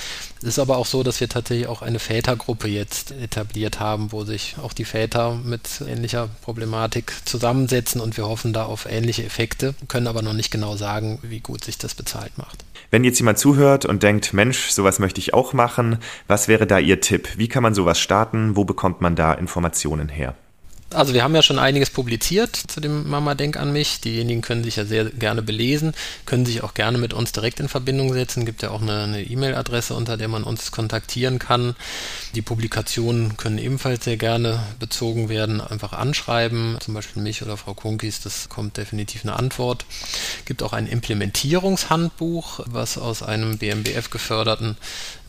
Es 0.42 0.50
ist 0.50 0.60
aber 0.60 0.78
auch 0.78 0.86
so, 0.86 1.04
dass 1.04 1.20
wir 1.20 1.30
tatsächlich 1.30 1.68
auch 1.68 1.82
eine 1.82 2.00
Vätergruppe 2.00 2.68
jetzt 2.68 3.12
etabliert 3.12 3.80
haben, 3.80 4.12
wo 4.12 4.24
sich 4.24 4.56
auch 4.62 4.74
die 4.74 4.86
Väter 4.86 5.36
mit 5.36 5.82
ähnlicher 5.88 6.30
Problematik 6.42 7.14
zusammensetzen 7.26 8.02
und 8.02 8.18
wir 8.18 8.28
hoffen 8.28 8.54
da 8.54 8.66
auf 8.66 8.86
ähnliche 8.90 9.24
Effekte, 9.24 9.74
können 9.88 10.08
aber 10.08 10.22
noch 10.22 10.34
nicht 10.34 10.52
genau 10.52 10.76
sagen, 10.76 11.20
wie 11.22 11.40
gut 11.40 11.64
sich 11.64 11.78
das 11.78 11.96
bezahlt 11.96 12.38
macht. 12.38 12.66
Wenn 12.92 13.04
jetzt 13.04 13.20
jemand 13.20 13.38
zuhört 13.38 13.86
und 13.86 14.04
denkt, 14.04 14.34
Mensch, 14.34 14.70
sowas 14.70 15.00
möchte 15.00 15.20
ich 15.20 15.34
auch 15.34 15.54
machen, 15.54 15.98
was 16.28 16.48
wäre 16.48 16.68
da 16.68 16.80
Ihr 16.80 17.02
Tipp? 17.02 17.30
Wie 17.38 17.50
kann 17.50 17.64
man 17.64 17.74
sowas 17.74 18.00
starten? 18.00 18.56
Wo 18.56 18.64
bekommt 18.64 19.02
man 19.02 19.16
da 19.16 19.34
Informationen 19.34 19.77
her? 19.86 20.36
Also 20.94 21.14
wir 21.14 21.22
haben 21.22 21.36
ja 21.36 21.42
schon 21.42 21.60
einiges 21.60 21.90
publiziert 21.90 22.56
zu 22.56 22.80
dem 22.80 23.10
Mama 23.10 23.36
Denk 23.36 23.58
an 23.58 23.74
mich. 23.74 24.00
Diejenigen 24.00 24.42
können 24.42 24.64
sich 24.64 24.78
ja 24.78 24.86
sehr 24.86 25.06
gerne 25.06 25.42
belesen, 25.42 25.94
können 26.26 26.46
sich 26.46 26.64
auch 26.64 26.74
gerne 26.74 26.98
mit 26.98 27.14
uns 27.14 27.34
direkt 27.34 27.60
in 27.60 27.68
Verbindung 27.68 28.14
setzen. 28.14 28.46
Gibt 28.46 28.62
ja 28.62 28.70
auch 28.70 28.82
eine 28.82 29.22
E-Mail-Adresse, 29.22 29.94
unter 29.94 30.16
der 30.16 30.30
man 30.30 30.44
uns 30.44 30.72
kontaktieren 30.72 31.40
kann. 31.40 31.76
Die 32.36 32.42
Publikationen 32.42 33.36
können 33.36 33.58
ebenfalls 33.58 34.06
sehr 34.06 34.16
gerne 34.16 34.64
bezogen 34.80 35.28
werden. 35.28 35.60
Einfach 35.60 35.92
anschreiben, 35.92 36.78
zum 36.80 36.94
Beispiel 36.94 37.22
mich 37.22 37.42
oder 37.42 37.58
Frau 37.58 37.74
Kunkis, 37.74 38.22
das 38.22 38.48
kommt 38.48 38.78
definitiv 38.78 39.26
eine 39.26 39.36
Antwort. 39.36 39.86
Gibt 40.46 40.64
auch 40.64 40.72
ein 40.72 40.88
Implementierungshandbuch, 40.88 42.62
was 42.66 42.98
aus 42.98 43.24
einem 43.24 43.58
BMBF 43.58 44.10
geförderten 44.10 44.78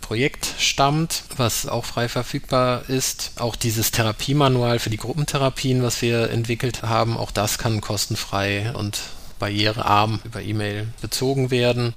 Projekt 0.08 0.54
stammt, 0.58 1.24
was 1.36 1.66
auch 1.66 1.84
frei 1.84 2.08
verfügbar 2.08 2.88
ist. 2.88 3.32
Auch 3.36 3.56
dieses 3.56 3.90
Therapiemanual 3.90 4.78
für 4.78 4.88
die 4.88 4.96
Gruppentherapien, 4.96 5.82
was 5.82 6.00
wir 6.00 6.30
entwickelt 6.30 6.82
haben, 6.82 7.18
auch 7.18 7.30
das 7.30 7.58
kann 7.58 7.82
kostenfrei 7.82 8.72
und 8.72 9.00
barrierearm 9.38 10.20
über 10.24 10.40
E-Mail 10.40 10.86
bezogen 11.02 11.50
werden. 11.50 11.94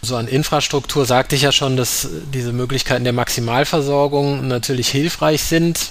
So 0.00 0.16
an 0.16 0.28
Infrastruktur 0.28 1.04
sagte 1.04 1.36
ich 1.36 1.42
ja 1.42 1.52
schon, 1.52 1.76
dass 1.76 2.08
diese 2.32 2.54
Möglichkeiten 2.54 3.04
der 3.04 3.12
Maximalversorgung 3.12 4.48
natürlich 4.48 4.88
hilfreich 4.88 5.42
sind. 5.42 5.90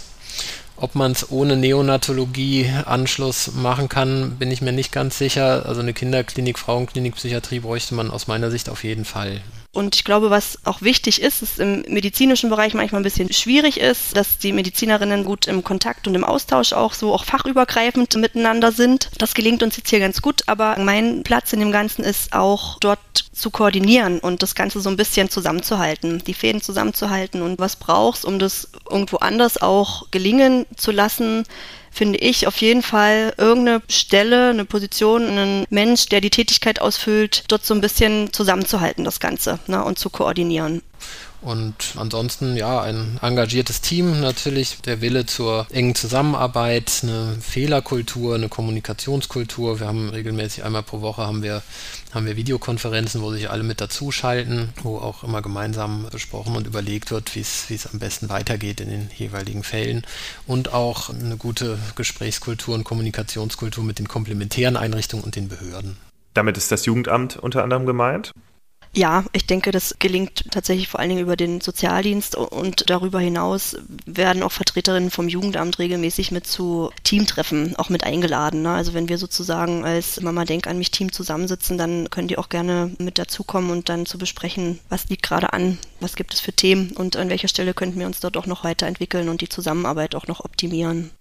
Ob 0.78 0.96
man 0.96 1.12
es 1.12 1.30
ohne 1.30 1.58
Neonatologie-Anschluss 1.58 3.52
machen 3.54 3.88
kann, 3.88 4.38
bin 4.40 4.50
ich 4.50 4.64
mir 4.64 4.72
nicht 4.72 4.92
ganz 4.92 5.20
sicher. 5.20 5.68
Also 5.68 5.82
eine 5.82 5.94
Kinderklinik, 5.94 6.58
Frauenklinik, 6.58 7.18
Psychiatrie 7.18 7.60
bräuchte 7.60 7.94
man 7.94 8.10
aus 8.10 8.26
meiner 8.26 8.50
Sicht 8.50 8.68
auf 8.68 8.84
jeden 8.84 9.06
Fall. 9.06 9.42
Und 9.74 9.96
ich 9.96 10.04
glaube, 10.04 10.30
was 10.30 10.60
auch 10.66 10.82
wichtig 10.82 11.22
ist, 11.22 11.42
ist 11.42 11.60
im 11.60 11.84
medizinischen 11.88 12.50
Bereich 12.50 12.74
manchmal 12.74 13.00
ein 13.00 13.06
bisschen 13.06 13.32
schwierig 13.32 13.80
ist, 13.80 14.18
dass 14.18 14.38
die 14.38 14.52
Medizinerinnen 14.52 15.24
gut 15.24 15.48
im 15.48 15.64
Kontakt 15.64 16.08
und 16.08 16.16
im 16.16 16.26
Austausch 16.26 16.74
auch 16.74 16.94
so 16.94 17.14
auch 17.14 17.24
fachübergreifend 17.24 18.14
miteinander 18.18 18.74
sind. 18.74 19.10
Das 19.18 19.34
gelingt 19.34 19.64
uns 19.64 19.78
jetzt 19.78 19.90
hier 19.90 20.00
ganz 20.00 20.22
gut, 20.22 20.44
aber 20.48 20.78
mein 20.78 21.24
Platz 21.24 21.54
in 21.54 21.62
dem 21.62 21.72
Ganzen 21.72 22.04
ist 22.04 22.34
auch 22.34 22.80
dort 22.80 23.00
zu 23.32 23.50
koordinieren 23.50 24.20
und 24.20 24.44
das 24.44 24.56
Ganze 24.56 24.82
so 24.82 24.90
ein 24.90 24.98
bisschen 24.98 25.30
zusammenzuhalten, 25.30 26.22
die 26.26 26.34
Fäden 26.34 26.62
zusammenzuhalten 26.62 27.42
und 27.42 27.58
was 27.60 27.78
brauchst, 27.78 28.26
um 28.26 28.40
das 28.40 28.68
irgendwo 28.90 29.18
anders 29.18 29.62
auch 29.62 30.12
gelingen 30.12 30.66
zu 30.76 30.92
lassen, 30.92 31.46
finde 31.92 32.18
ich 32.20 32.48
auf 32.48 32.58
jeden 32.58 32.82
Fall 32.82 33.34
irgendeine 33.38 33.82
Stelle, 33.90 34.50
eine 34.50 34.66
Position, 34.66 35.28
einen 35.28 35.66
Mensch, 35.70 36.08
der 36.08 36.22
die 36.22 36.30
Tätigkeit 36.30 36.82
ausfüllt, 36.82 37.44
dort 37.50 37.66
so 37.66 37.74
ein 37.74 37.82
bisschen 37.82 38.32
zusammenzuhalten, 38.34 39.04
das 39.04 39.20
Ganze, 39.20 39.60
ne, 39.68 39.84
und 39.84 40.00
zu 40.00 40.10
koordinieren. 40.10 40.82
Und 41.42 41.96
ansonsten, 41.96 42.56
ja, 42.56 42.82
ein 42.82 43.18
engagiertes 43.22 43.82
Team 43.82 44.22
natürlich, 44.22 44.78
der 44.86 45.02
Wille 45.02 45.26
zur 45.26 45.66
engen 45.72 45.96
Zusammenarbeit, 45.96 47.00
eine 47.02 47.36
Fehlerkultur, 47.42 48.36
eine 48.36 48.48
Kommunikationskultur. 48.48 49.80
Wir 49.80 49.88
haben 49.88 50.10
regelmäßig 50.10 50.64
einmal 50.64 50.84
pro 50.84 51.02
Woche 51.02 51.26
haben 51.26 51.42
wir, 51.42 51.64
haben 52.14 52.26
wir 52.26 52.36
Videokonferenzen, 52.36 53.22
wo 53.22 53.32
sich 53.32 53.50
alle 53.50 53.64
mit 53.64 53.82
dazuschalten, 53.82 54.70
wo 54.84 54.98
auch 54.98 55.24
immer 55.24 55.42
gemeinsam 55.42 56.08
besprochen 56.12 56.56
und 56.56 56.68
überlegt 56.68 57.12
wird, 57.12 57.36
wie 57.36 57.42
es, 57.42 57.88
am 57.92 58.00
besten 58.00 58.30
weitergeht 58.30 58.82
in 58.82 58.90
den 58.90 59.10
jeweiligen 59.16 59.64
Fällen. 59.64 60.06
Und 60.48 60.74
auch 60.74 61.10
eine 61.10 61.38
gute 61.38 61.78
Gesprächskultur 61.96 62.76
und 62.76 62.84
Kommunikationskultur 62.84 63.84
mit 63.84 64.00
den 64.00 64.08
komplementären 64.08 64.78
Einrichtungen 64.78 65.24
und 65.24 65.36
den 65.36 65.48
Behörden. 65.48 65.98
Damit 66.34 66.58
ist 66.58 66.72
das 66.72 66.86
Jugendamt 66.86 67.38
unter 67.38 67.64
anderem 67.64 67.86
gemeint? 67.86 68.32
Ja, 68.94 69.24
ich 69.32 69.48
denke, 69.48 69.72
das 69.72 69.96
gelingt 70.00 70.52
tatsächlich 70.52 70.90
vor 70.90 71.00
allen 71.00 71.10
Dingen 71.10 71.22
über 71.22 71.38
den 71.38 71.62
Sozialdienst 71.62 72.36
und 72.36 72.90
darüber 72.90 73.22
hinaus 73.22 73.78
werden 74.06 74.44
auch 74.44 74.52
Vertreterinnen 74.52 75.12
vom 75.12 75.30
Jugendamt 75.30 75.80
regelmäßig 75.80 76.32
mit 76.32 76.46
zu 76.46 76.92
Teamtreffen 77.04 77.78
auch 77.78 77.88
mit 77.88 78.04
eingeladen. 78.04 78.64
Ne? 78.64 78.72
Also 78.72 78.94
wenn 78.94 79.08
wir 79.08 79.18
sozusagen 79.18 79.86
als 79.86 80.20
Mama 80.20 80.44
Denk 80.44 80.68
an 80.68 80.78
mich 80.78 80.92
Team 80.92 81.14
zusammensitzen, 81.14 81.78
dann 81.78 82.10
können 82.10 82.28
die 82.28 82.38
auch 82.38 82.50
gerne 82.50 82.94
mit 82.98 83.18
dazukommen 83.18 83.72
und 83.72 83.88
dann 83.88 84.06
zu 84.06 84.18
besprechen, 84.18 84.80
was 84.90 85.08
liegt 85.08 85.24
gerade 85.24 85.54
an, 85.54 85.78
was 86.02 86.18
gibt 86.18 86.34
es 86.34 86.42
für 86.42 86.52
Themen 86.52 86.92
und 86.92 87.16
an 87.16 87.30
welcher 87.30 87.48
Stelle 87.48 87.74
könnten 87.74 88.00
wir 88.00 88.08
uns 88.08 88.20
dort 88.20 88.36
auch 88.36 88.46
noch 88.46 88.66
weiterentwickeln 88.66 89.30
und 89.30 89.40
die 89.40 89.50
Zusammenarbeit 89.50 90.16
auch 90.16 90.28
noch 90.28 90.44
optimieren. 90.44 91.12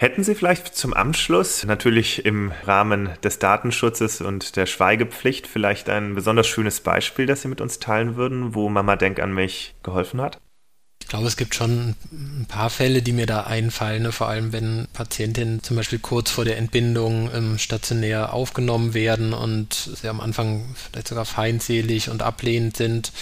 Hätten 0.00 0.24
Sie 0.24 0.34
vielleicht 0.34 0.74
zum 0.74 0.94
Anschluss, 0.94 1.62
natürlich 1.66 2.24
im 2.24 2.52
Rahmen 2.64 3.10
des 3.22 3.38
Datenschutzes 3.38 4.22
und 4.22 4.56
der 4.56 4.64
Schweigepflicht, 4.64 5.46
vielleicht 5.46 5.90
ein 5.90 6.14
besonders 6.14 6.46
schönes 6.46 6.80
Beispiel, 6.80 7.26
das 7.26 7.42
Sie 7.42 7.48
mit 7.48 7.60
uns 7.60 7.80
teilen 7.80 8.16
würden, 8.16 8.54
wo 8.54 8.70
Mama 8.70 8.96
Denk 8.96 9.20
an 9.20 9.34
mich 9.34 9.74
geholfen 9.82 10.22
hat? 10.22 10.38
Ich 11.02 11.08
glaube, 11.08 11.26
es 11.26 11.36
gibt 11.36 11.54
schon 11.54 11.96
ein 12.12 12.46
paar 12.48 12.70
Fälle, 12.70 13.02
die 13.02 13.12
mir 13.12 13.26
da 13.26 13.42
einfallen, 13.42 14.04
ne? 14.04 14.12
vor 14.12 14.28
allem 14.28 14.54
wenn 14.54 14.88
Patientinnen 14.94 15.62
zum 15.62 15.76
Beispiel 15.76 15.98
kurz 15.98 16.30
vor 16.30 16.46
der 16.46 16.56
Entbindung 16.56 17.30
im 17.32 17.58
stationär 17.58 18.32
aufgenommen 18.32 18.94
werden 18.94 19.34
und 19.34 19.74
sie 19.74 20.08
am 20.08 20.20
Anfang 20.20 20.74
vielleicht 20.76 21.08
sogar 21.08 21.26
feindselig 21.26 22.08
und 22.08 22.22
ablehnend 22.22 22.74
sind 22.74 23.12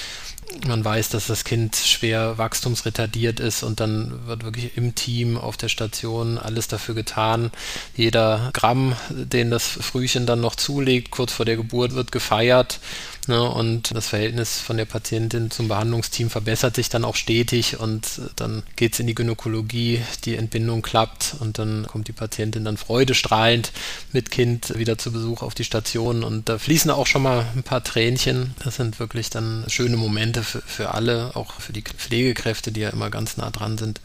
man 0.67 0.85
weiß, 0.85 1.11
dass 1.11 1.27
das 1.27 1.45
Kind 1.45 1.77
schwer 1.77 2.39
wachstumsretardiert 2.39 3.41
ist 3.41 3.63
und 3.63 3.81
dann 3.81 4.27
wird 4.27 4.45
wirklich 4.45 4.77
im 4.77 4.95
Team 4.95 5.37
auf 5.37 5.57
der 5.57 5.69
Station 5.69 6.39
alles 6.39 6.69
dafür 6.69 6.95
getan. 6.95 7.51
Jeder 7.97 8.51
Gramm, 8.53 8.97
den 9.11 9.51
das 9.51 9.67
Frühchen 9.67 10.27
dann 10.27 10.41
noch 10.41 10.55
zulegt, 10.57 11.11
kurz 11.11 11.33
vor 11.33 11.47
der 11.47 11.57
Geburt, 11.57 11.95
wird 11.95 12.13
gefeiert 12.13 12.81
Ne? 13.29 13.43
Und 13.43 13.95
das 13.95 14.09
Verhältnis 14.09 14.59
von 14.59 14.77
der 14.77 14.85
Patientin 14.85 15.51
zum 15.51 15.69
Behandlungsteam 15.69 16.31
verbessert 16.31 16.75
sich 16.75 16.89
dann 16.89 17.05
auch 17.05 17.17
stetig 17.17 17.79
und 17.79 18.21
dann 18.37 18.63
geht 18.77 18.95
es 18.95 19.01
in 19.01 19.07
die 19.07 19.15
Gynäkologie, 19.15 20.03
die 20.25 20.37
Entbindung 20.37 20.83
klappt 20.83 21.37
und 21.41 21.59
dann 21.59 21.87
kommt 21.87 22.09
die 22.09 22.13
Patientin 22.13 22.65
dann 22.65 22.77
freudestrahlend 22.77 23.73
mit 24.13 24.31
Kind 24.31 24.79
wieder 24.79 24.99
zu 24.99 25.13
Besuch 25.13 25.43
auf 25.43 25.55
die 25.55 25.65
Station 25.65 26.25
und 26.25 26.49
da 26.49 26.59
fließen 26.59 26.91
auch 26.91 27.07
schon 27.07 27.23
mal 27.23 27.47
ein 27.55 27.63
paar 27.63 27.85
Tränchen. 27.85 28.55
Das 28.65 28.77
sind 28.77 28.99
wirklich 28.99 29.31
dann 29.31 29.65
schöne 29.69 29.97
Momente 29.97 30.43
für, 30.43 30.63
für 30.63 30.95
alle, 30.95 31.37
auch 31.37 31.61
für 31.61 31.73
die 31.73 31.83
Pflegekräfte, 31.83 32.73
die 32.73 32.81
ja 32.81 32.91
immer 32.91 33.11
ganz 33.11 33.37
nah 33.37 33.51
dran 33.51 33.79
sind. 33.79 34.01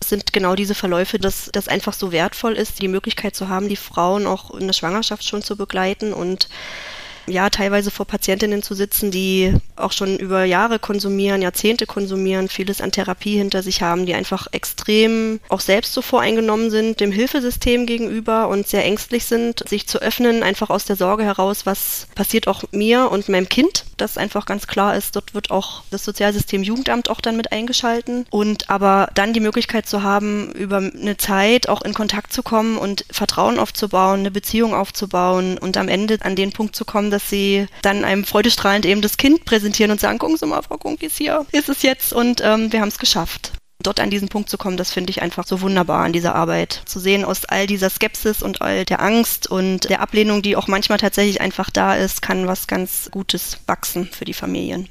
Es 0.00 0.10
sind 0.10 0.32
genau 0.32 0.54
diese 0.54 0.74
Verläufe, 0.74 1.18
dass 1.18 1.48
das 1.52 1.68
einfach 1.68 1.94
so 1.94 2.12
wertvoll 2.12 2.52
ist, 2.54 2.80
die 2.80 2.88
Möglichkeit 2.88 3.34
zu 3.34 3.48
haben, 3.48 3.68
die 3.68 3.76
Frauen 3.76 4.26
auch 4.26 4.54
in 4.54 4.66
der 4.66 4.74
Schwangerschaft 4.74 5.24
schon 5.24 5.42
zu 5.42 5.56
begleiten 5.56 6.12
und 6.12 6.48
ja, 7.26 7.50
teilweise 7.50 7.90
vor 7.90 8.06
Patientinnen 8.06 8.62
zu 8.62 8.74
sitzen, 8.74 9.10
die 9.10 9.54
auch 9.76 9.92
schon 9.92 10.18
über 10.18 10.44
Jahre 10.44 10.78
konsumieren, 10.78 11.42
Jahrzehnte 11.42 11.86
konsumieren, 11.86 12.48
vieles 12.48 12.80
an 12.80 12.92
Therapie 12.92 13.36
hinter 13.36 13.62
sich 13.62 13.82
haben, 13.82 14.06
die 14.06 14.14
einfach 14.14 14.46
extrem 14.52 15.40
auch 15.48 15.60
selbst 15.60 15.92
so 15.92 16.02
voreingenommen 16.02 16.70
sind 16.70 17.00
dem 17.00 17.12
Hilfesystem 17.12 17.86
gegenüber 17.86 18.48
und 18.48 18.66
sehr 18.66 18.84
ängstlich 18.84 19.24
sind, 19.24 19.68
sich 19.68 19.86
zu 19.86 20.00
öffnen, 20.00 20.42
einfach 20.42 20.70
aus 20.70 20.84
der 20.84 20.96
Sorge 20.96 21.24
heraus, 21.24 21.66
was 21.66 22.06
passiert 22.14 22.48
auch 22.48 22.64
mir 22.72 23.10
und 23.10 23.28
meinem 23.28 23.48
Kind, 23.48 23.84
das 23.96 24.18
einfach 24.18 24.46
ganz 24.46 24.66
klar 24.66 24.96
ist, 24.96 25.16
dort 25.16 25.34
wird 25.34 25.50
auch 25.50 25.82
das 25.90 26.04
Sozialsystem 26.04 26.62
Jugendamt 26.62 27.08
auch 27.10 27.20
dann 27.20 27.36
mit 27.36 27.52
eingeschalten. 27.52 28.26
Und 28.30 28.68
aber 28.68 29.08
dann 29.14 29.32
die 29.32 29.40
Möglichkeit 29.40 29.86
zu 29.86 30.02
haben, 30.02 30.52
über 30.52 30.78
eine 30.78 31.16
Zeit 31.16 31.68
auch 31.68 31.82
in 31.82 31.94
Kontakt 31.94 32.32
zu 32.32 32.42
kommen 32.42 32.76
und 32.76 33.04
Vertrauen 33.10 33.58
aufzubauen, 33.58 34.20
eine 34.20 34.30
Beziehung 34.30 34.74
aufzubauen 34.74 35.58
und 35.58 35.76
am 35.76 35.88
Ende 35.88 36.18
an 36.20 36.36
den 36.36 36.52
Punkt 36.52 36.76
zu 36.76 36.84
kommen, 36.84 37.10
dass 37.16 37.30
sie 37.30 37.66
dann 37.80 38.04
einem 38.04 38.24
freudestrahlend 38.24 38.84
eben 38.84 39.00
das 39.00 39.16
Kind 39.16 39.46
präsentieren 39.46 39.90
und 39.90 40.00
sagen, 40.00 40.18
gucken 40.18 40.36
Sie 40.36 40.44
mal, 40.44 40.62
Frau 40.62 40.76
Kunkis, 40.76 41.16
hier 41.16 41.46
ist 41.50 41.70
es 41.70 41.80
jetzt 41.80 42.12
und 42.12 42.42
ähm, 42.44 42.72
wir 42.72 42.82
haben 42.82 42.88
es 42.88 42.98
geschafft 42.98 43.52
dort 43.86 44.00
an 44.00 44.10
diesen 44.10 44.28
Punkt 44.28 44.50
zu 44.50 44.58
kommen, 44.58 44.76
das 44.76 44.92
finde 44.92 45.10
ich 45.10 45.22
einfach 45.22 45.46
so 45.46 45.60
wunderbar 45.60 46.04
an 46.04 46.12
dieser 46.12 46.34
Arbeit. 46.34 46.82
Zu 46.86 46.98
sehen 46.98 47.24
aus 47.24 47.44
all 47.44 47.66
dieser 47.66 47.88
Skepsis 47.88 48.42
und 48.42 48.60
all 48.60 48.84
der 48.84 49.00
Angst 49.00 49.46
und 49.46 49.88
der 49.88 50.00
Ablehnung, 50.00 50.42
die 50.42 50.56
auch 50.56 50.66
manchmal 50.66 50.98
tatsächlich 50.98 51.40
einfach 51.40 51.70
da 51.70 51.94
ist, 51.94 52.20
kann 52.20 52.48
was 52.48 52.66
ganz 52.66 53.08
Gutes 53.12 53.58
wachsen 53.66 54.06
für 54.06 54.24
die 54.24 54.34
Familien. 54.34 54.88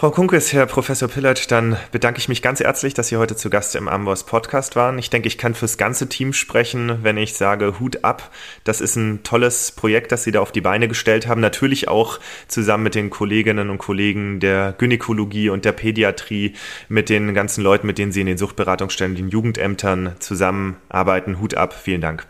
Frau 0.00 0.10
Kunkes, 0.10 0.54
Herr 0.54 0.64
Professor 0.64 1.10
Pillert, 1.10 1.50
dann 1.50 1.76
bedanke 1.92 2.20
ich 2.20 2.28
mich 2.30 2.40
ganz 2.40 2.60
herzlich, 2.60 2.94
dass 2.94 3.08
Sie 3.08 3.18
heute 3.18 3.36
zu 3.36 3.50
Gast 3.50 3.76
im 3.76 3.86
Amboss 3.86 4.24
Podcast 4.24 4.74
waren. 4.74 4.98
Ich 4.98 5.10
denke, 5.10 5.28
ich 5.28 5.36
kann 5.36 5.54
fürs 5.54 5.76
ganze 5.76 6.08
Team 6.08 6.32
sprechen, 6.32 7.00
wenn 7.02 7.18
ich 7.18 7.34
sage 7.34 7.78
Hut 7.78 8.02
ab. 8.02 8.30
Das 8.64 8.80
ist 8.80 8.96
ein 8.96 9.22
tolles 9.24 9.72
Projekt, 9.72 10.10
das 10.10 10.24
Sie 10.24 10.32
da 10.32 10.40
auf 10.40 10.52
die 10.52 10.62
Beine 10.62 10.88
gestellt 10.88 11.26
haben. 11.26 11.42
Natürlich 11.42 11.88
auch 11.88 12.18
zusammen 12.48 12.84
mit 12.84 12.94
den 12.94 13.10
Kolleginnen 13.10 13.68
und 13.68 13.76
Kollegen 13.76 14.40
der 14.40 14.72
Gynäkologie 14.78 15.50
und 15.50 15.66
der 15.66 15.72
Pädiatrie, 15.72 16.54
mit 16.88 17.10
den 17.10 17.34
ganzen 17.34 17.62
Leuten, 17.62 17.86
mit 17.86 17.98
denen 17.98 18.10
Sie 18.10 18.22
in 18.22 18.26
den 18.26 18.38
Suchtberatungsstellen, 18.38 19.16
den 19.16 19.28
Jugendämtern 19.28 20.14
zusammenarbeiten. 20.18 21.40
Hut 21.40 21.58
ab. 21.58 21.74
Vielen 21.74 22.00
Dank. 22.00 22.26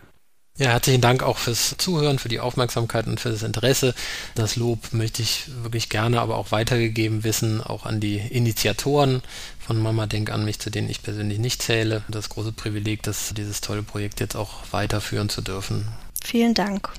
Ja, 0.60 0.72
herzlichen 0.72 1.00
Dank 1.00 1.22
auch 1.22 1.38
fürs 1.38 1.74
Zuhören, 1.78 2.18
für 2.18 2.28
die 2.28 2.38
Aufmerksamkeit 2.38 3.06
und 3.06 3.18
für 3.18 3.30
das 3.30 3.42
Interesse. 3.42 3.94
Das 4.34 4.56
Lob 4.56 4.92
möchte 4.92 5.22
ich 5.22 5.44
wirklich 5.62 5.88
gerne 5.88 6.20
aber 6.20 6.36
auch 6.36 6.52
weitergegeben 6.52 7.24
wissen, 7.24 7.62
auch 7.62 7.86
an 7.86 7.98
die 7.98 8.18
Initiatoren 8.18 9.22
von 9.58 9.80
Mama 9.80 10.06
Denk 10.06 10.30
an 10.30 10.44
mich, 10.44 10.58
zu 10.58 10.68
denen 10.68 10.90
ich 10.90 11.02
persönlich 11.02 11.38
nicht 11.38 11.62
zähle. 11.62 12.02
Das 12.08 12.28
große 12.28 12.52
Privileg, 12.52 13.02
das 13.04 13.32
dieses 13.34 13.62
tolle 13.62 13.82
Projekt 13.82 14.20
jetzt 14.20 14.36
auch 14.36 14.50
weiterführen 14.70 15.30
zu 15.30 15.40
dürfen. 15.40 15.88
Vielen 16.22 16.52
Dank. 16.52 16.90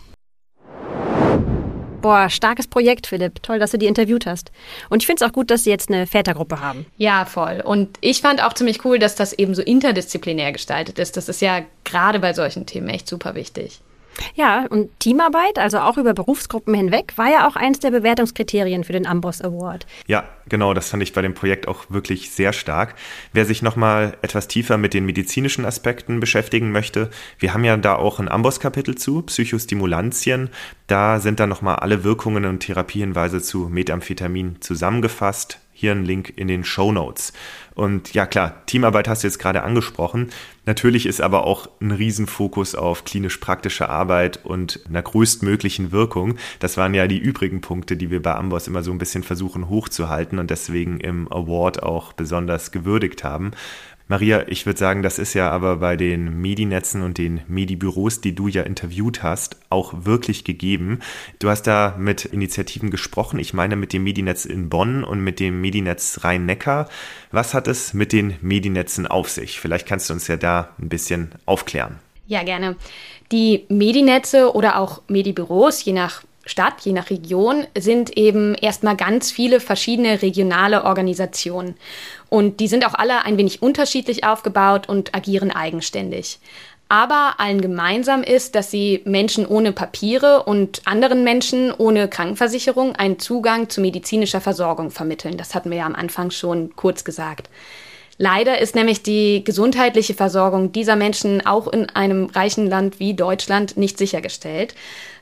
Boah, 2.02 2.30
starkes 2.30 2.68
Projekt, 2.68 3.06
Philipp. 3.06 3.44
Toll, 3.44 3.60
dass 3.60 3.72
du 3.72 3.78
die 3.78 3.86
interviewt 3.86 4.26
hast. 4.26 4.52
Und 4.90 5.04
ich 5.04 5.06
finde 5.06 5.24
es 5.24 5.30
auch 5.30 5.34
gut, 5.34 5.52
dass 5.52 5.64
sie 5.64 5.70
jetzt 5.70 5.90
eine 5.90 6.08
Vätergruppe 6.08 6.60
haben. 6.60 6.88
Ja, 6.98 7.26
voll. 7.26 7.62
Und 7.64 7.98
ich 8.02 8.22
fand 8.22 8.44
auch 8.44 8.54
ziemlich 8.54 8.84
cool, 8.86 8.98
dass 8.98 9.16
das 9.16 9.34
eben 9.34 9.54
so 9.54 9.62
interdisziplinär 9.62 10.52
gestaltet 10.52 10.98
ist. 10.98 11.16
Das 11.16 11.30
ist 11.30 11.42
ja 11.42 11.62
gerade 11.84 12.20
bei 12.20 12.34
solchen 12.34 12.66
Themen 12.66 12.90
echt 12.90 13.08
super 13.08 13.36
wichtig. 13.36 13.82
Ja, 14.36 14.66
und 14.70 14.90
Teamarbeit, 15.00 15.58
also 15.58 15.80
auch 15.80 15.98
über 15.98 16.14
Berufsgruppen 16.14 16.74
hinweg, 16.74 17.14
war 17.16 17.32
ja 17.32 17.48
auch 17.48 17.56
eines 17.56 17.80
der 17.80 17.92
Bewertungskriterien 17.92 18.84
für 18.84 18.94
den 18.94 19.08
Amboss 19.08 19.42
Award. 19.42 19.86
Ja, 20.08 20.24
genau, 20.48 20.74
das 20.74 20.90
fand 20.90 21.04
ich 21.04 21.14
bei 21.14 21.22
dem 21.22 21.34
Projekt 21.34 21.68
auch 21.68 21.86
wirklich 21.90 22.32
sehr 22.32 22.54
stark. 22.54 22.96
Wer 23.34 23.46
sich 23.46 23.62
nochmal 23.62 24.18
etwas 24.22 24.48
tiefer 24.48 24.78
mit 24.78 24.94
den 24.94 25.06
medizinischen 25.06 25.66
Aspekten 25.66 26.20
beschäftigen 26.20 26.72
möchte, 26.72 27.10
wir 27.40 27.54
haben 27.54 27.64
ja 27.64 27.78
da 27.78 27.96
auch 27.96 28.20
ein 28.20 28.30
Amboss-Kapitel 28.30 28.96
zu, 28.96 29.22
Psychostimulantien. 29.24 30.50
Da 30.88 31.20
sind 31.20 31.40
dann 31.40 31.50
nochmal 31.50 31.78
alle 31.78 32.04
Wirkungen 32.04 32.46
und 32.46 32.60
Therapiehinweise 32.60 33.42
zu 33.42 33.70
Methamphetamin 33.70 34.58
zusammengefasst 34.62 35.60
Hier 35.74 35.94
ein 35.94 36.06
Link 36.06 36.34
in 36.36 36.48
den 36.48 36.64
Show 36.64 36.92
Notes. 36.92 37.34
Und 37.74 38.14
ja 38.14 38.26
klar, 38.26 38.66
Teamarbeit 38.66 39.08
hast 39.08 39.24
du 39.24 39.28
jetzt 39.28 39.40
gerade 39.40 39.64
angesprochen. 39.64 40.30
Natürlich 40.66 41.06
ist 41.06 41.22
aber 41.22 41.46
auch 41.46 41.70
ein 41.80 41.92
Riesenfokus 41.92 42.76
auf 42.76 43.04
klinisch-praktische 43.06 43.90
Arbeit 43.90 44.46
und 44.46 44.82
einer 44.88 45.02
größtmöglichen 45.02 45.92
Wirkung. 45.92 46.36
Das 46.60 46.78
waren 46.78 46.94
ja 46.94 47.08
die 47.08 47.18
übrigen 47.18 47.62
Punkte, 47.62 47.98
die 47.98 48.12
wir 48.12 48.22
bei 48.22 48.36
Amboss 48.36 48.68
immer 48.68 48.84
so 48.84 48.92
ein 48.92 48.98
bisschen 48.98 49.24
versuchen 49.24 49.70
hochzuhalten 49.70 50.38
und 50.38 50.52
deswegen 50.52 51.00
im 51.00 51.32
Award 51.32 51.82
auch 51.82 52.14
besonders 52.14 52.72
gewürdigt 52.72 53.24
haben. 53.24 53.52
Maria, 54.12 54.44
ich 54.50 54.66
würde 54.66 54.78
sagen, 54.78 55.04
das 55.04 55.20
ist 55.20 55.34
ja 55.36 55.50
aber 55.52 55.78
bei 55.78 55.96
den 55.96 56.42
Medinetzen 56.42 57.02
und 57.02 57.18
den 57.18 57.40
Medibüros, 57.48 58.20
die 58.20 58.36
du 58.36 58.50
ja 58.50 58.64
interviewt 58.64 59.24
hast, 59.24 59.56
auch 59.70 59.94
wirklich 60.04 60.44
gegeben. 60.44 61.00
Du 61.40 61.48
hast 61.48 61.62
da 61.62 61.96
mit 61.98 62.26
Initiativen 62.26 62.92
gesprochen, 62.92 63.40
ich 63.40 63.54
meine 63.54 63.78
mit 63.78 63.94
dem 63.94 64.04
Medinetz 64.04 64.44
in 64.44 64.68
Bonn 64.68 65.06
und 65.06 65.22
mit 65.22 65.40
dem 65.40 65.62
Medinetz 65.62 66.26
Rhein-Neckar. 66.26 66.90
Was 67.32 67.54
hat 67.54 67.70
es 67.70 67.94
mit 67.94 68.12
den 68.12 68.36
Medinetzen 68.42 69.08
auf 69.08 69.30
sich? 69.30 69.62
Vielleicht 69.62 69.88
kannst 69.88 70.10
du 70.10 70.14
uns 70.14 70.28
ja 70.28 70.36
da 70.36 70.72
ein 70.78 70.90
bisschen 70.90 71.32
aufklären. 71.46 71.98
Ja, 72.28 72.44
gerne. 72.44 72.76
Die 73.32 73.64
Medinetze 73.70 74.54
oder 74.54 74.78
auch 74.78 75.04
Medibüros, 75.08 75.86
je 75.86 75.94
nach 75.94 76.24
Stadt, 76.46 76.82
je 76.82 76.94
nach 76.94 77.10
Region, 77.10 77.66
sind 77.78 78.18
eben 78.18 78.56
erstmal 78.56 78.96
ganz 78.96 79.32
viele 79.32 79.60
verschiedene 79.60 80.22
regionale 80.22 80.84
Organisationen. 80.86 81.76
Und 82.30 82.60
die 82.60 82.68
sind 82.68 82.86
auch 82.86 82.94
alle 82.96 83.26
ein 83.26 83.38
wenig 83.38 83.62
unterschiedlich 83.62 84.24
aufgebaut 84.24 84.90
und 84.90 85.14
agieren 85.14 85.52
eigenständig. 85.52 86.40
Aber 86.90 87.36
allen 87.38 87.62
gemeinsam 87.62 88.22
ist, 88.22 88.54
dass 88.56 88.70
sie 88.70 89.02
Menschen 89.06 89.46
ohne 89.46 89.72
Papiere 89.72 90.44
und 90.44 90.82
anderen 90.84 91.24
Menschen 91.24 91.72
ohne 91.72 92.10
Krankenversicherung 92.10 92.98
einen 92.98 93.18
Zugang 93.18 93.70
zu 93.70 93.80
medizinischer 93.80 94.42
Versorgung 94.42 94.92
vermitteln. 94.92 95.38
Das 95.38 95.56
hatten 95.56 95.70
wir 95.70 95.78
ja 95.78 95.86
am 95.86 95.96
Anfang 95.96 96.32
schon 96.32 96.76
kurz 96.76 97.06
gesagt. 97.06 97.50
Leider 98.18 98.60
ist 98.60 98.76
nämlich 98.76 99.04
die 99.04 99.44
gesundheitliche 99.44 100.14
Versorgung 100.14 100.74
dieser 100.74 100.96
Menschen 100.96 101.46
auch 101.46 101.68
in 101.68 101.90
einem 101.90 102.26
reichen 102.26 102.68
Land 102.68 103.00
wie 103.00 103.14
Deutschland 103.14 103.78
nicht 103.78 103.98
sichergestellt. 103.98 104.76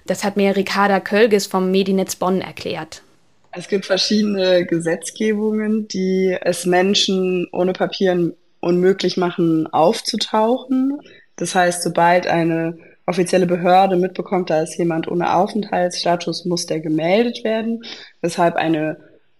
Das 0.09 0.23
hat 0.23 0.37
mir 0.37 0.55
Ricarda 0.55 0.99
Kölges 0.99 1.45
vom 1.45 1.69
Medinetz 1.69 2.15
Bonn 2.15 2.41
erklärt. 2.41 3.03
Es 3.51 3.67
gibt 3.67 3.85
verschiedene 3.85 4.65
Gesetzgebungen, 4.65 5.87
die 5.87 6.35
es 6.41 6.65
Menschen 6.65 7.47
ohne 7.51 7.73
Papieren 7.73 8.33
unmöglich 8.59 9.17
machen, 9.17 9.67
aufzutauchen. 9.67 10.99
Das 11.35 11.53
heißt, 11.53 11.83
sobald 11.83 12.25
eine 12.25 12.79
offizielle 13.05 13.45
Behörde 13.45 13.97
mitbekommt, 13.97 14.49
da 14.49 14.63
ist 14.63 14.79
jemand 14.79 15.07
ohne 15.07 15.35
Aufenthaltsstatus, 15.35 16.43
muss 16.45 16.65
der 16.65 16.79
gemeldet 16.79 17.43
werden, 17.43 17.83
weshalb 18.21 18.55
eine 18.55 18.97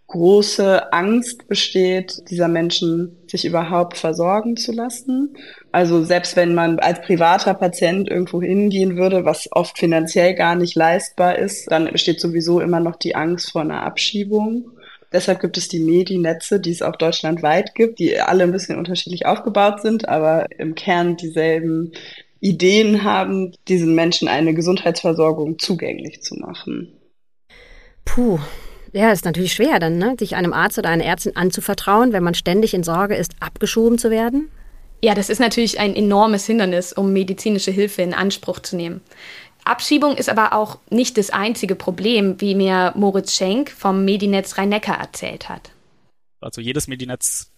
große 0.09 0.91
Angst 0.91 1.47
besteht, 1.47 2.23
dieser 2.29 2.47
Menschen 2.47 3.17
sich 3.27 3.45
überhaupt 3.45 3.95
versorgen 3.95 4.57
zu 4.57 4.71
lassen. 4.71 5.37
Also 5.71 6.03
selbst 6.03 6.35
wenn 6.35 6.55
man 6.55 6.79
als 6.79 7.01
privater 7.01 7.53
Patient 7.53 8.09
irgendwo 8.09 8.41
hingehen 8.41 8.97
würde, 8.97 9.23
was 9.23 9.47
oft 9.51 9.77
finanziell 9.77 10.33
gar 10.33 10.55
nicht 10.55 10.75
leistbar 10.75 11.37
ist, 11.37 11.71
dann 11.71 11.91
besteht 11.91 12.19
sowieso 12.19 12.59
immer 12.59 12.79
noch 12.79 12.95
die 12.95 13.15
Angst 13.15 13.51
vor 13.51 13.61
einer 13.61 13.83
Abschiebung. 13.83 14.71
Deshalb 15.11 15.39
gibt 15.41 15.57
es 15.57 15.67
die 15.67 15.79
Medinetze, 15.79 16.59
die 16.59 16.71
es 16.71 16.81
auch 16.81 16.95
deutschlandweit 16.95 17.75
gibt, 17.75 17.99
die 17.99 18.19
alle 18.19 18.43
ein 18.43 18.51
bisschen 18.51 18.77
unterschiedlich 18.77 19.27
aufgebaut 19.27 19.81
sind, 19.81 20.09
aber 20.09 20.47
im 20.57 20.75
Kern 20.75 21.17
dieselben 21.17 21.91
Ideen 22.39 23.03
haben, 23.03 23.53
diesen 23.67 23.95
Menschen 23.95 24.27
eine 24.27 24.53
Gesundheitsversorgung 24.53 25.59
zugänglich 25.59 26.21
zu 26.21 26.35
machen. 26.35 26.93
Puh, 28.05 28.39
ja, 28.93 29.11
ist 29.11 29.25
natürlich 29.25 29.53
schwer 29.53 29.79
dann, 29.79 29.97
ne? 29.97 30.15
sich 30.17 30.35
einem 30.35 30.53
Arzt 30.53 30.77
oder 30.77 30.89
einer 30.89 31.05
Ärztin 31.05 31.35
anzuvertrauen, 31.35 32.13
wenn 32.13 32.23
man 32.23 32.33
ständig 32.33 32.73
in 32.73 32.83
Sorge 32.83 33.15
ist, 33.15 33.33
abgeschoben 33.39 33.97
zu 33.97 34.09
werden. 34.09 34.49
Ja, 35.01 35.15
das 35.15 35.29
ist 35.29 35.39
natürlich 35.39 35.79
ein 35.79 35.95
enormes 35.95 36.45
Hindernis, 36.45 36.91
um 36.91 37.13
medizinische 37.13 37.71
Hilfe 37.71 38.01
in 38.01 38.13
Anspruch 38.13 38.59
zu 38.59 38.75
nehmen. 38.75 39.01
Abschiebung 39.63 40.15
ist 40.15 40.29
aber 40.29 40.53
auch 40.53 40.79
nicht 40.89 41.17
das 41.17 41.29
einzige 41.29 41.75
Problem, 41.75 42.41
wie 42.41 42.55
mir 42.55 42.93
Moritz 42.95 43.35
Schenk 43.35 43.71
vom 43.71 44.03
Medinetz 44.03 44.57
Rhein-Neckar 44.57 44.99
erzählt 44.99 45.47
hat. 45.47 45.71
Also 46.41 46.61
jedes 46.61 46.87
Medinetz 46.87 47.48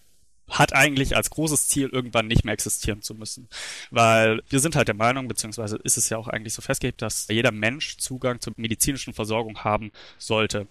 hat 0.52 0.72
eigentlich 0.74 1.16
als 1.16 1.30
großes 1.30 1.68
Ziel, 1.68 1.88
irgendwann 1.88 2.26
nicht 2.26 2.44
mehr 2.44 2.54
existieren 2.54 3.02
zu 3.02 3.14
müssen. 3.14 3.48
Weil 3.90 4.42
wir 4.48 4.60
sind 4.60 4.76
halt 4.76 4.88
der 4.88 4.94
Meinung, 4.94 5.28
beziehungsweise 5.28 5.76
ist 5.76 5.96
es 5.96 6.08
ja 6.08 6.18
auch 6.18 6.28
eigentlich 6.28 6.54
so 6.54 6.62
festgelegt, 6.62 7.02
dass 7.02 7.26
jeder 7.28 7.52
Mensch 7.52 7.96
Zugang 7.96 8.40
zur 8.40 8.52
medizinischen 8.56 9.14
Versorgung 9.14 9.64
haben 9.64 9.92
sollte. 10.18 10.66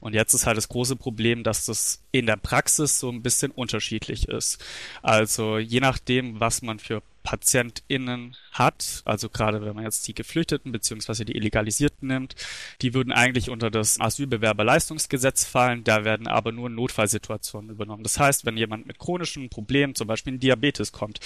Und 0.00 0.14
jetzt 0.14 0.34
ist 0.34 0.46
halt 0.46 0.56
das 0.56 0.68
große 0.68 0.96
Problem, 0.96 1.42
dass 1.42 1.66
das 1.66 2.02
in 2.12 2.26
der 2.26 2.36
Praxis 2.36 2.98
so 2.98 3.10
ein 3.10 3.22
bisschen 3.22 3.50
unterschiedlich 3.50 4.28
ist. 4.28 4.64
Also 5.02 5.58
je 5.58 5.80
nachdem, 5.80 6.40
was 6.40 6.62
man 6.62 6.78
für 6.78 7.02
PatientInnen 7.24 8.36
hat, 8.52 9.02
also 9.04 9.28
gerade 9.28 9.64
wenn 9.64 9.74
man 9.74 9.84
jetzt 9.84 10.06
die 10.06 10.14
Geflüchteten 10.14 10.70
beziehungsweise 10.70 11.24
die 11.24 11.34
Illegalisierten 11.34 12.06
nimmt, 12.06 12.36
die 12.82 12.94
würden 12.94 13.12
eigentlich 13.12 13.50
unter 13.50 13.70
das 13.70 13.98
Asylbewerberleistungsgesetz 13.98 15.44
fallen, 15.44 15.82
da 15.82 16.04
werden 16.04 16.28
aber 16.28 16.52
nur 16.52 16.68
Notfallsituationen 16.68 17.70
übernommen. 17.70 18.02
Das 18.02 18.20
heißt, 18.20 18.44
wenn 18.44 18.58
jemand 18.58 18.86
mit 18.86 18.98
chronischen 18.98 19.48
Problemen, 19.48 19.94
zum 19.94 20.06
Beispiel 20.06 20.38
Diabetes 20.38 20.92
kommt, 20.92 21.18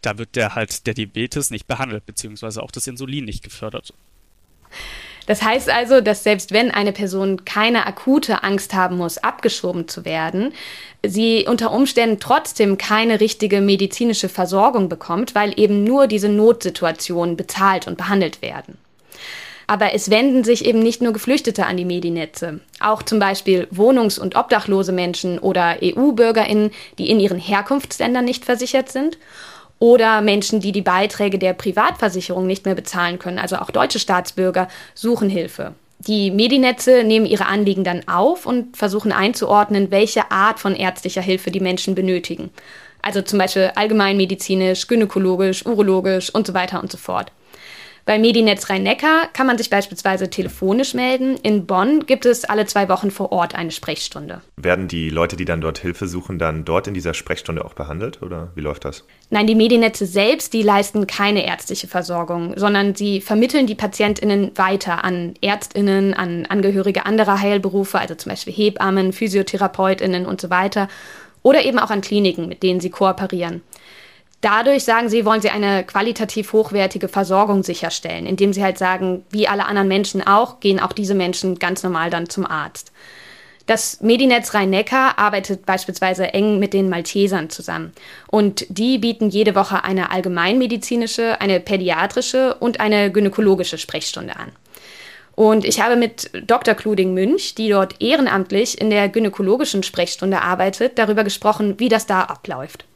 da 0.00 0.16
wird 0.16 0.36
der 0.36 0.54
halt 0.54 0.86
der 0.86 0.94
Diabetes 0.94 1.50
nicht 1.50 1.66
behandelt, 1.66 2.06
beziehungsweise 2.06 2.62
auch 2.62 2.70
das 2.70 2.86
Insulin 2.86 3.24
nicht 3.24 3.42
gefördert. 3.42 3.92
Das 5.30 5.44
heißt 5.44 5.70
also, 5.70 6.00
dass 6.00 6.24
selbst 6.24 6.50
wenn 6.50 6.72
eine 6.72 6.90
Person 6.90 7.44
keine 7.44 7.86
akute 7.86 8.42
Angst 8.42 8.74
haben 8.74 8.96
muss, 8.96 9.18
abgeschoben 9.18 9.86
zu 9.86 10.04
werden, 10.04 10.52
sie 11.06 11.46
unter 11.48 11.70
Umständen 11.70 12.18
trotzdem 12.18 12.78
keine 12.78 13.20
richtige 13.20 13.60
medizinische 13.60 14.28
Versorgung 14.28 14.88
bekommt, 14.88 15.36
weil 15.36 15.52
eben 15.56 15.84
nur 15.84 16.08
diese 16.08 16.28
Notsituationen 16.28 17.36
bezahlt 17.36 17.86
und 17.86 17.96
behandelt 17.96 18.42
werden. 18.42 18.76
Aber 19.68 19.94
es 19.94 20.10
wenden 20.10 20.42
sich 20.42 20.64
eben 20.64 20.80
nicht 20.80 21.00
nur 21.00 21.12
Geflüchtete 21.12 21.64
an 21.64 21.76
die 21.76 21.84
Medinetze. 21.84 22.58
Auch 22.80 23.04
zum 23.04 23.20
Beispiel 23.20 23.68
wohnungs- 23.70 24.18
und 24.18 24.34
obdachlose 24.34 24.90
Menschen 24.90 25.38
oder 25.38 25.76
EU-BürgerInnen, 25.80 26.72
die 26.98 27.08
in 27.08 27.20
ihren 27.20 27.38
Herkunftsländern 27.38 28.24
nicht 28.24 28.44
versichert 28.44 28.90
sind 28.90 29.16
oder 29.80 30.20
Menschen, 30.20 30.60
die 30.60 30.70
die 30.70 30.82
Beiträge 30.82 31.40
der 31.40 31.54
Privatversicherung 31.54 32.46
nicht 32.46 32.66
mehr 32.66 32.76
bezahlen 32.76 33.18
können, 33.18 33.40
also 33.40 33.56
auch 33.56 33.70
deutsche 33.70 33.98
Staatsbürger, 33.98 34.68
suchen 34.94 35.28
Hilfe. 35.28 35.74
Die 35.98 36.30
Medinetze 36.30 37.02
nehmen 37.02 37.26
ihre 37.26 37.46
Anliegen 37.46 37.82
dann 37.82 38.06
auf 38.06 38.46
und 38.46 38.76
versuchen 38.76 39.10
einzuordnen, 39.10 39.90
welche 39.90 40.30
Art 40.30 40.60
von 40.60 40.76
ärztlicher 40.76 41.20
Hilfe 41.20 41.50
die 41.50 41.60
Menschen 41.60 41.94
benötigen. 41.94 42.50
Also 43.02 43.22
zum 43.22 43.38
Beispiel 43.38 43.72
allgemeinmedizinisch, 43.74 44.86
gynäkologisch, 44.86 45.66
urologisch 45.66 46.32
und 46.32 46.46
so 46.46 46.54
weiter 46.54 46.80
und 46.82 46.92
so 46.92 46.98
fort. 46.98 47.32
Bei 48.06 48.18
Medinetz 48.18 48.70
Rhein-Neckar 48.70 49.28
kann 49.32 49.46
man 49.46 49.58
sich 49.58 49.70
beispielsweise 49.70 50.30
telefonisch 50.30 50.94
melden. 50.94 51.36
In 51.42 51.66
Bonn 51.66 52.06
gibt 52.06 52.26
es 52.26 52.44
alle 52.44 52.66
zwei 52.66 52.88
Wochen 52.88 53.10
vor 53.10 53.32
Ort 53.32 53.54
eine 53.54 53.70
Sprechstunde. 53.70 54.40
Werden 54.56 54.88
die 54.88 55.10
Leute, 55.10 55.36
die 55.36 55.44
dann 55.44 55.60
dort 55.60 55.78
Hilfe 55.78 56.08
suchen, 56.08 56.38
dann 56.38 56.64
dort 56.64 56.86
in 56.86 56.94
dieser 56.94 57.14
Sprechstunde 57.14 57.64
auch 57.64 57.74
behandelt 57.74 58.22
oder 58.22 58.50
wie 58.54 58.62
läuft 58.62 58.84
das? 58.84 59.04
Nein, 59.28 59.46
die 59.46 59.54
Medinetze 59.54 60.06
selbst, 60.06 60.52
die 60.54 60.62
leisten 60.62 61.06
keine 61.06 61.46
ärztliche 61.46 61.86
Versorgung, 61.86 62.54
sondern 62.56 62.94
sie 62.94 63.20
vermitteln 63.20 63.66
die 63.66 63.74
PatientInnen 63.74 64.52
weiter 64.56 65.04
an 65.04 65.34
ÄrztInnen, 65.42 66.14
an 66.14 66.46
Angehörige 66.46 67.06
anderer 67.06 67.40
Heilberufe, 67.40 67.98
also 67.98 68.14
zum 68.14 68.30
Beispiel 68.30 68.52
Hebammen, 68.52 69.12
PhysiotherapeutInnen 69.12 70.26
und 70.26 70.40
so 70.40 70.50
weiter. 70.50 70.88
Oder 71.42 71.64
eben 71.64 71.78
auch 71.78 71.90
an 71.90 72.02
Kliniken, 72.02 72.48
mit 72.48 72.62
denen 72.62 72.80
sie 72.80 72.90
kooperieren. 72.90 73.62
Dadurch 74.40 74.84
sagen 74.84 75.10
sie, 75.10 75.26
wollen 75.26 75.42
sie 75.42 75.50
eine 75.50 75.84
qualitativ 75.84 76.54
hochwertige 76.54 77.08
Versorgung 77.08 77.62
sicherstellen, 77.62 78.24
indem 78.24 78.54
sie 78.54 78.62
halt 78.62 78.78
sagen, 78.78 79.24
wie 79.30 79.48
alle 79.48 79.66
anderen 79.66 79.88
Menschen 79.88 80.26
auch, 80.26 80.60
gehen 80.60 80.80
auch 80.80 80.92
diese 80.92 81.14
Menschen 81.14 81.58
ganz 81.58 81.82
normal 81.82 82.08
dann 82.08 82.30
zum 82.30 82.46
Arzt. 82.46 82.90
Das 83.66 84.00
Medinetz 84.00 84.54
Rhein-Neckar 84.54 85.18
arbeitet 85.18 85.66
beispielsweise 85.66 86.32
eng 86.32 86.58
mit 86.58 86.72
den 86.72 86.88
Maltesern 86.88 87.50
zusammen. 87.50 87.92
Und 88.26 88.66
die 88.68 88.98
bieten 88.98 89.28
jede 89.28 89.54
Woche 89.54 89.84
eine 89.84 90.10
allgemeinmedizinische, 90.10 91.40
eine 91.40 91.60
pädiatrische 91.60 92.54
und 92.54 92.80
eine 92.80 93.12
gynäkologische 93.12 93.78
Sprechstunde 93.78 94.34
an. 94.36 94.50
Und 95.36 95.64
ich 95.64 95.80
habe 95.80 95.96
mit 95.96 96.30
Dr. 96.46 96.74
Kluding 96.74 97.14
Münch, 97.14 97.54
die 97.54 97.68
dort 97.68 98.02
ehrenamtlich 98.02 98.80
in 98.80 98.90
der 98.90 99.08
gynäkologischen 99.08 99.82
Sprechstunde 99.82 100.42
arbeitet, 100.42 100.98
darüber 100.98 101.24
gesprochen, 101.24 101.78
wie 101.78 101.88
das 101.88 102.06
da 102.06 102.22
abläuft. 102.22 102.86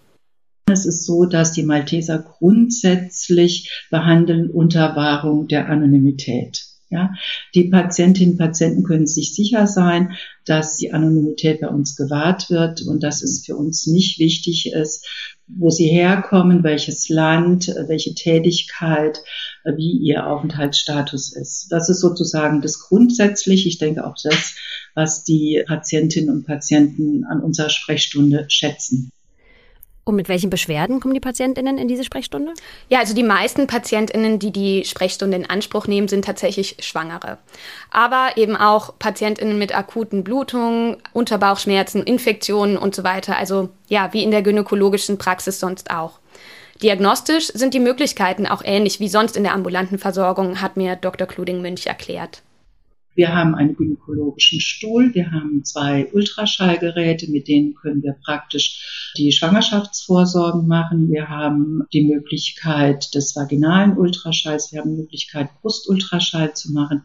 Es 0.67 0.87
ist 0.87 1.05
so, 1.05 1.27
dass 1.27 1.53
die 1.53 1.63
Malteser 1.63 2.19
grundsätzlich 2.19 3.85
behandeln 3.91 4.51
unter 4.51 4.97
Wahrung 4.97 5.47
der 5.47 5.69
Anonymität. 5.69 6.65
Ja, 6.91 7.13
die 7.55 7.65
Patientinnen 7.65 8.33
und 8.33 8.39
Patienten 8.39 8.85
können 8.85 9.07
sich 9.07 9.35
sicher 9.35 9.67
sein, 9.67 10.17
dass 10.45 10.77
die 10.77 10.93
Anonymität 10.93 11.61
bei 11.61 11.69
uns 11.69 11.97
gewahrt 11.97 12.51
wird 12.51 12.83
und 12.83 13.03
dass 13.03 13.23
es 13.23 13.45
für 13.45 13.57
uns 13.57 13.87
nicht 13.87 14.19
wichtig 14.19 14.71
ist, 14.73 15.07
wo 15.49 15.71
sie 15.71 15.89
herkommen, 15.89 16.63
welches 16.63 17.09
Land, 17.09 17.67
welche 17.89 18.15
Tätigkeit, 18.15 19.19
wie 19.65 19.93
ihr 19.93 20.27
Aufenthaltsstatus 20.27 21.35
ist. 21.35 21.67
Das 21.71 21.89
ist 21.89 22.01
sozusagen 22.01 22.61
das 22.63 22.79
grundsätzlich. 22.79 23.67
Ich 23.67 23.79
denke 23.79 24.07
auch 24.07 24.17
das 24.23 24.55
was 24.95 25.25
die 25.25 25.63
Patientinnen 25.67 26.31
und 26.31 26.47
Patienten 26.47 27.25
an 27.25 27.41
unserer 27.41 27.71
Sprechstunde 27.71 28.47
schätzen. 28.49 29.11
Und 30.05 30.17
mit 30.17 30.29
welchen 30.29 30.51
Beschwerden 30.51 31.01
kommen 31.01 31.15
die 31.15 31.21
PatientInnen 31.21 31.79
in 31.79 31.89
diese 31.89 32.05
Sprechstunde? 32.05 32.53
Ja, 32.91 32.99
also 32.99 33.15
die 33.15 33.23
meisten 33.23 33.67
PatientInnen, 33.67 34.39
die 34.39 34.51
die 34.51 34.85
Sprechstunde 34.85 35.37
in 35.37 35.49
Anspruch 35.49 35.87
nehmen, 35.87 36.09
sind 36.09 36.27
tatsächlich 36.27 36.77
Schwangere. 36.81 37.39
Aber 37.91 38.33
eben 38.37 38.55
auch 38.55 38.99
PatientInnen 38.99 39.57
mit 39.57 39.75
akuten 39.75 40.23
Blutungen, 40.23 40.99
Unterbauchschmerzen, 41.15 42.03
Infektionen 42.03 42.77
und 42.77 42.95
so 42.95 43.03
weiter. 43.03 43.39
Also 43.39 43.71
ja, 43.89 44.13
wie 44.13 44.23
in 44.23 44.31
der 44.31 44.43
gynäkologischen 44.43 45.17
Praxis 45.17 45.59
sonst 45.59 45.91
auch. 45.91 46.19
Diagnostisch 46.83 47.47
sind 47.47 47.73
die 47.73 47.81
Möglichkeiten 47.81 48.47
auch 48.47 48.63
ähnlich 48.63 49.01
wie 49.01 49.09
sonst 49.09 49.37
in 49.37 49.45
der 49.45 49.55
ambulanten 49.55 49.99
Versorgung, 49.99 50.61
hat 50.61 50.77
mir 50.77 50.97
Dr. 50.97 51.27
Kluding-Münch 51.27 51.87
erklärt. 51.87 52.43
Wir 53.15 53.35
haben 53.35 53.55
einen 53.55 53.77
gynäkologischen 53.77 54.61
Stuhl, 54.61 55.15
wir 55.15 55.31
haben 55.31 55.65
zwei 55.65 56.09
Ultraschallgeräte, 56.13 57.31
mit 57.31 57.49
denen 57.49 57.75
können 57.75 58.03
wir 58.03 58.17
praktisch 58.25 59.13
die 59.17 59.31
Schwangerschaftsvorsorgen 59.33 60.67
machen. 60.67 61.11
Wir 61.11 61.29
haben 61.29 61.83
die 61.93 62.05
Möglichkeit 62.05 63.15
des 63.15 63.37
vaginalen 63.37 63.97
Ultraschalls, 63.97 64.73
wir 64.73 64.81
haben 64.81 64.97
die 64.97 65.03
Möglichkeit, 65.03 65.49
Brustultraschall 65.61 66.55
zu 66.55 66.73
machen. 66.73 67.03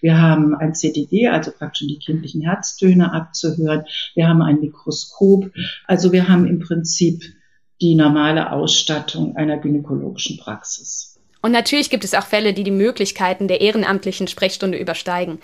Wir 0.00 0.20
haben 0.20 0.54
ein 0.54 0.74
CDG, 0.74 1.28
also 1.28 1.50
praktisch 1.50 1.86
die 1.86 1.98
kindlichen 1.98 2.40
Herztöne 2.40 3.12
abzuhören. 3.12 3.84
Wir 4.14 4.28
haben 4.28 4.42
ein 4.42 4.60
Mikroskop. 4.60 5.50
Also 5.86 6.12
wir 6.12 6.28
haben 6.28 6.46
im 6.46 6.60
Prinzip 6.60 7.22
die 7.80 7.94
normale 7.94 8.52
Ausstattung 8.52 9.36
einer 9.36 9.58
gynäkologischen 9.58 10.38
Praxis. 10.38 11.09
Und 11.42 11.52
natürlich 11.52 11.90
gibt 11.90 12.04
es 12.04 12.14
auch 12.14 12.26
Fälle, 12.26 12.52
die 12.52 12.64
die 12.64 12.70
Möglichkeiten 12.70 13.48
der 13.48 13.60
ehrenamtlichen 13.60 14.28
Sprechstunde 14.28 14.78
übersteigen. 14.78 15.40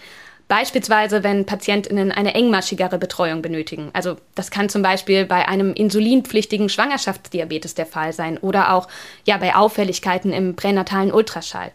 Beispielsweise, 0.48 1.24
wenn 1.24 1.44
PatientInnen 1.44 2.12
eine 2.12 2.34
engmaschigere 2.34 2.98
Betreuung 2.98 3.42
benötigen. 3.42 3.90
Also 3.94 4.16
das 4.36 4.52
kann 4.52 4.68
zum 4.68 4.80
Beispiel 4.80 5.24
bei 5.24 5.48
einem 5.48 5.74
insulinpflichtigen 5.74 6.68
Schwangerschaftsdiabetes 6.68 7.74
der 7.74 7.86
Fall 7.86 8.12
sein 8.12 8.38
oder 8.38 8.72
auch 8.72 8.86
ja 9.24 9.38
bei 9.38 9.56
Auffälligkeiten 9.56 10.32
im 10.32 10.54
pränatalen 10.54 11.12
Ultraschall. 11.12 11.72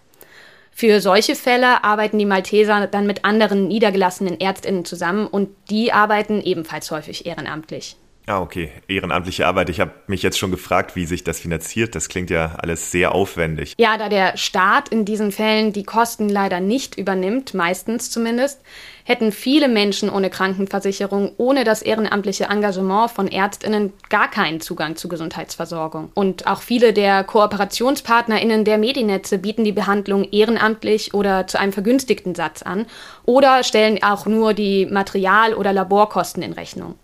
Für 0.71 1.01
solche 1.01 1.35
Fälle 1.35 1.83
arbeiten 1.83 2.17
die 2.17 2.25
Malteser 2.25 2.87
dann 2.87 3.05
mit 3.05 3.25
anderen 3.25 3.67
niedergelassenen 3.67 4.39
Ärztinnen 4.39 4.85
zusammen 4.85 5.27
und 5.27 5.49
die 5.69 5.91
arbeiten 5.91 6.41
ebenfalls 6.41 6.91
häufig 6.91 7.25
ehrenamtlich. 7.25 7.97
Ah, 8.31 8.39
okay. 8.39 8.71
Ehrenamtliche 8.87 9.45
Arbeit. 9.45 9.69
Ich 9.69 9.81
habe 9.81 9.91
mich 10.07 10.23
jetzt 10.23 10.39
schon 10.39 10.51
gefragt, 10.51 10.95
wie 10.95 11.05
sich 11.05 11.25
das 11.25 11.41
finanziert. 11.41 11.95
Das 11.95 12.07
klingt 12.07 12.29
ja 12.29 12.55
alles 12.59 12.89
sehr 12.89 13.13
aufwendig. 13.13 13.73
Ja, 13.77 13.97
da 13.97 14.07
der 14.07 14.37
Staat 14.37 14.87
in 14.87 15.03
diesen 15.03 15.33
Fällen 15.33 15.73
die 15.73 15.83
Kosten 15.83 16.29
leider 16.29 16.61
nicht 16.61 16.97
übernimmt, 16.97 17.53
meistens 17.53 18.09
zumindest, 18.09 18.61
hätten 19.03 19.33
viele 19.33 19.67
Menschen 19.67 20.09
ohne 20.09 20.29
Krankenversicherung, 20.29 21.33
ohne 21.35 21.65
das 21.65 21.81
ehrenamtliche 21.81 22.45
Engagement 22.45 23.11
von 23.11 23.27
Ärztinnen 23.27 23.91
gar 24.07 24.31
keinen 24.31 24.61
Zugang 24.61 24.95
zu 24.95 25.09
Gesundheitsversorgung. 25.09 26.09
Und 26.13 26.47
auch 26.47 26.61
viele 26.61 26.93
der 26.93 27.25
Kooperationspartnerinnen 27.25 28.63
der 28.63 28.77
Medinetze 28.77 29.39
bieten 29.39 29.65
die 29.65 29.73
Behandlung 29.73 30.23
ehrenamtlich 30.31 31.13
oder 31.13 31.47
zu 31.47 31.59
einem 31.59 31.73
vergünstigten 31.73 32.33
Satz 32.33 32.61
an 32.61 32.85
oder 33.25 33.65
stellen 33.65 34.01
auch 34.01 34.25
nur 34.25 34.53
die 34.53 34.85
Material- 34.85 35.53
oder 35.53 35.73
Laborkosten 35.73 36.41
in 36.43 36.53
Rechnung. 36.53 36.95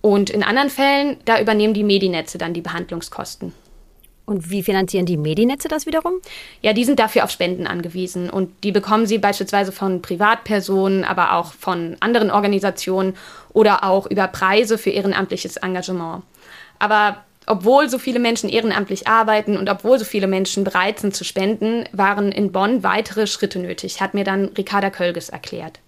Und 0.00 0.30
in 0.30 0.42
anderen 0.42 0.70
Fällen, 0.70 1.16
da 1.24 1.40
übernehmen 1.40 1.74
die 1.74 1.84
Medinetze 1.84 2.38
dann 2.38 2.54
die 2.54 2.62
Behandlungskosten. 2.62 3.52
Und 4.30 4.48
wie 4.48 4.62
finanzieren 4.62 5.06
die 5.06 5.16
Medinetze 5.16 5.66
das 5.66 5.86
wiederum? 5.86 6.20
Ja, 6.62 6.72
die 6.72 6.84
sind 6.84 7.00
dafür 7.00 7.24
auf 7.24 7.30
Spenden 7.30 7.66
angewiesen 7.66 8.30
und 8.30 8.62
die 8.62 8.70
bekommen 8.70 9.06
sie 9.06 9.18
beispielsweise 9.18 9.72
von 9.72 10.02
Privatpersonen, 10.02 11.02
aber 11.02 11.32
auch 11.34 11.52
von 11.52 11.96
anderen 11.98 12.30
Organisationen 12.30 13.16
oder 13.52 13.82
auch 13.82 14.06
über 14.06 14.28
Preise 14.28 14.78
für 14.78 14.90
ehrenamtliches 14.90 15.56
Engagement. 15.56 16.22
Aber 16.78 17.24
obwohl 17.46 17.88
so 17.88 17.98
viele 17.98 18.20
Menschen 18.20 18.48
ehrenamtlich 18.48 19.08
arbeiten 19.08 19.56
und 19.56 19.68
obwohl 19.68 19.98
so 19.98 20.04
viele 20.04 20.28
Menschen 20.28 20.62
bereit 20.62 21.00
sind 21.00 21.16
zu 21.16 21.24
spenden, 21.24 21.88
waren 21.90 22.30
in 22.30 22.52
Bonn 22.52 22.84
weitere 22.84 23.26
Schritte 23.26 23.58
nötig, 23.58 24.00
hat 24.00 24.14
mir 24.14 24.22
dann 24.22 24.50
Ricarda 24.56 24.90
Kölges 24.90 25.30
erklärt. 25.30 25.80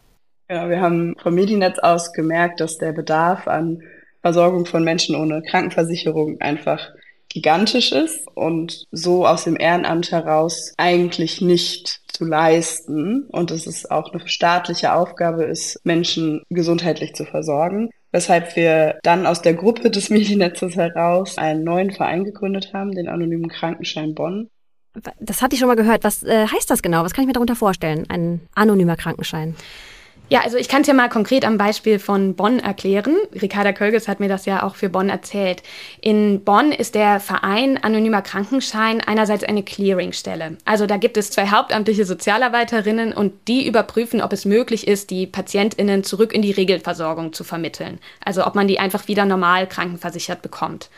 Ja, 0.51 0.69
wir 0.69 0.81
haben 0.81 1.15
vom 1.23 1.35
Medinetz 1.35 1.79
aus 1.79 2.13
gemerkt, 2.13 2.59
dass 2.59 2.79
der 2.79 2.91
Bedarf 2.91 3.47
an 3.47 3.83
Versorgung 4.23 4.67
von 4.67 4.85
Menschen 4.85 5.15
ohne 5.15 5.43
Krankenversicherung 5.43 6.41
einfach 6.41 6.91
gigantisch 7.29 7.93
ist 7.93 8.27
und 8.35 8.87
so 8.91 9.27
aus 9.27 9.45
dem 9.45 9.57
Ehrenamt 9.59 10.11
heraus 10.11 10.75
eigentlich 10.77 11.41
nicht 11.41 12.01
zu 12.13 12.25
leisten 12.25 13.27
und 13.31 13.51
dass 13.51 13.67
es 13.67 13.91
auch 13.91 14.13
eine 14.13 14.27
staatliche 14.29 14.93
Aufgabe 14.93 15.45
ist, 15.45 15.81
Menschen 15.85 16.43
gesundheitlich 16.51 17.15
zu 17.15 17.25
versorgen. 17.25 17.91
Weshalb 18.13 18.55
wir 18.57 18.99
dann 19.03 19.27
aus 19.27 19.41
der 19.41 19.55
Gruppe 19.55 19.91
des 19.91 20.11
Mediennetzes 20.11 20.77
heraus 20.77 21.39
einen 21.39 21.65
neuen 21.65 21.91
Verein 21.91 22.25
gegründet 22.25 22.73
haben, 22.75 22.93
den 22.93 23.09
Anonymen 23.09 23.49
Krankenschein 23.49 24.15
Bonn. 24.15 24.49
Das 25.19 25.41
hatte 25.41 25.55
ich 25.55 25.61
schon 25.61 25.69
mal 25.69 25.75
gehört. 25.75 26.05
Was 26.05 26.23
äh, 26.23 26.47
heißt 26.47 26.71
das 26.71 26.83
genau? 26.83 27.03
Was 27.03 27.15
kann 27.15 27.23
ich 27.23 27.27
mir 27.27 27.33
darunter 27.33 27.57
vorstellen? 27.57 28.05
Ein 28.11 28.43
anonymer 28.55 28.97
Krankenschein? 28.97 29.57
Ja, 30.33 30.41
also 30.41 30.57
ich 30.57 30.71
kann 30.71 30.81
es 30.81 30.87
ja 30.87 30.95
mal 30.95 31.11
konkret 31.11 31.45
am 31.45 31.59
Beispiel 31.59 31.99
von 31.99 32.35
Bonn 32.35 32.59
erklären. 32.59 33.19
Ricarda 33.35 33.75
Kölges 33.75 34.09
hat 34.09 34.19
mir 34.19 34.31
das 34.31 34.47
ja 34.47 34.63
auch 34.63 34.77
für 34.77 34.89
Bonn 34.89 35.11
erzählt. 35.11 35.63
In 36.01 36.43
Bonn 36.43 36.73
ist 36.73 36.95
der 36.95 37.21
Verein 37.21 37.77
Anonymer 37.85 38.23
Krankenschein 38.23 39.03
einerseits 39.03 39.45
eine 39.45 39.63
Clearingstelle. 39.63 40.57
Also 40.65 40.87
da 40.87 40.97
gibt 40.97 41.19
es 41.19 41.31
zwei 41.31 41.49
hauptamtliche 41.49 42.07
Sozialarbeiterinnen 42.07 43.13
und 43.13 43.47
die 43.47 43.67
überprüfen, 43.67 44.23
ob 44.23 44.33
es 44.33 44.47
möglich 44.47 44.89
ist, 44.89 45.11
die 45.11 45.27
PatientInnen 45.27 46.03
zurück 46.03 46.33
in 46.33 46.41
die 46.41 46.53
Regelversorgung 46.53 47.35
zu 47.35 47.45
vermitteln. 47.45 47.99
Also 48.25 48.47
ob 48.47 48.55
man 48.55 48.67
die 48.67 48.79
einfach 48.79 49.09
wieder 49.09 49.27
normal 49.27 49.67
krankenversichert 49.67 50.41
bekommt. 50.41 50.89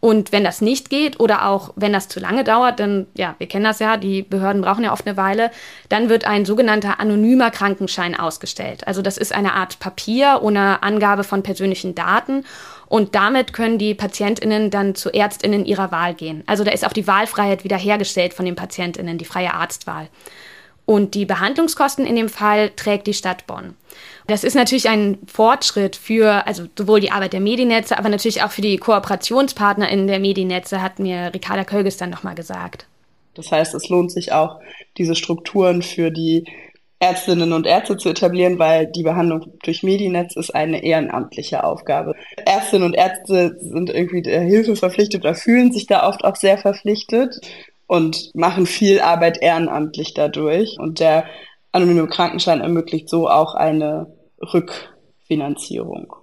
Und 0.00 0.30
wenn 0.30 0.44
das 0.44 0.60
nicht 0.60 0.90
geht 0.90 1.18
oder 1.18 1.46
auch 1.48 1.72
wenn 1.74 1.92
das 1.92 2.08
zu 2.08 2.20
lange 2.20 2.44
dauert, 2.44 2.78
dann, 2.78 3.06
ja, 3.14 3.34
wir 3.38 3.48
kennen 3.48 3.64
das 3.64 3.80
ja, 3.80 3.96
die 3.96 4.22
Behörden 4.22 4.62
brauchen 4.62 4.84
ja 4.84 4.92
oft 4.92 5.06
eine 5.06 5.16
Weile, 5.16 5.50
dann 5.88 6.08
wird 6.08 6.24
ein 6.24 6.44
sogenannter 6.44 7.00
anonymer 7.00 7.50
Krankenschein 7.50 8.14
ausgestellt. 8.14 8.86
Also 8.86 9.02
das 9.02 9.18
ist 9.18 9.34
eine 9.34 9.54
Art 9.54 9.80
Papier 9.80 10.38
ohne 10.42 10.84
Angabe 10.84 11.24
von 11.24 11.42
persönlichen 11.42 11.96
Daten 11.96 12.44
und 12.86 13.16
damit 13.16 13.52
können 13.52 13.78
die 13.78 13.94
PatientInnen 13.94 14.70
dann 14.70 14.94
zu 14.94 15.10
ÄrztInnen 15.10 15.66
ihrer 15.66 15.90
Wahl 15.90 16.14
gehen. 16.14 16.44
Also 16.46 16.62
da 16.62 16.70
ist 16.70 16.86
auch 16.86 16.92
die 16.92 17.08
Wahlfreiheit 17.08 17.64
wiederhergestellt 17.64 18.34
von 18.34 18.44
den 18.44 18.56
PatientInnen, 18.56 19.18
die 19.18 19.24
freie 19.24 19.52
Arztwahl. 19.52 20.08
Und 20.86 21.14
die 21.14 21.26
Behandlungskosten 21.26 22.06
in 22.06 22.16
dem 22.16 22.30
Fall 22.30 22.70
trägt 22.70 23.06
die 23.06 23.14
Stadt 23.14 23.46
Bonn. 23.46 23.74
Das 24.26 24.44
ist 24.44 24.54
natürlich 24.54 24.88
ein 24.88 25.18
Fortschritt 25.26 25.96
für 25.96 26.46
also 26.46 26.64
sowohl 26.76 27.00
die 27.00 27.10
Arbeit 27.10 27.32
der 27.32 27.40
Medinetze, 27.40 27.98
aber 27.98 28.08
natürlich 28.08 28.42
auch 28.42 28.50
für 28.50 28.62
die 28.62 28.76
KooperationspartnerInnen 28.76 30.06
der 30.06 30.20
Medinetze, 30.20 30.82
hat 30.82 30.98
mir 30.98 31.32
Ricarda 31.34 31.64
Kölges 31.64 31.96
dann 31.96 32.10
nochmal 32.10 32.34
gesagt. 32.34 32.86
Das 33.34 33.52
heißt, 33.52 33.74
es 33.74 33.88
lohnt 33.88 34.10
sich 34.10 34.32
auch, 34.32 34.60
diese 34.96 35.14
Strukturen 35.14 35.82
für 35.82 36.10
die 36.10 36.44
Ärztinnen 37.00 37.52
und 37.52 37.66
Ärzte 37.66 37.96
zu 37.96 38.08
etablieren, 38.08 38.58
weil 38.58 38.86
die 38.86 39.04
Behandlung 39.04 39.52
durch 39.62 39.84
Medinetz 39.84 40.34
ist 40.34 40.50
eine 40.50 40.82
ehrenamtliche 40.82 41.62
Aufgabe. 41.62 42.16
Ärztinnen 42.44 42.86
und 42.86 42.94
Ärzte 42.94 43.56
sind 43.60 43.90
irgendwie 43.90 44.22
der 44.22 44.40
Hilfe 44.40 44.74
verpflichtet 44.74 45.22
oder 45.24 45.36
fühlen 45.36 45.70
sich 45.70 45.86
da 45.86 46.08
oft 46.08 46.24
auch 46.24 46.34
sehr 46.34 46.58
verpflichtet 46.58 47.40
und 47.86 48.34
machen 48.34 48.66
viel 48.66 49.00
Arbeit 49.00 49.40
ehrenamtlich 49.40 50.12
dadurch. 50.14 50.76
Und 50.80 50.98
der 50.98 51.24
anonyme 51.72 52.06
Krankenschein 52.08 52.60
ermöglicht 52.60 53.08
so 53.08 53.28
auch 53.28 53.54
eine 53.54 54.12
Rückfinanzierung. 54.40 56.14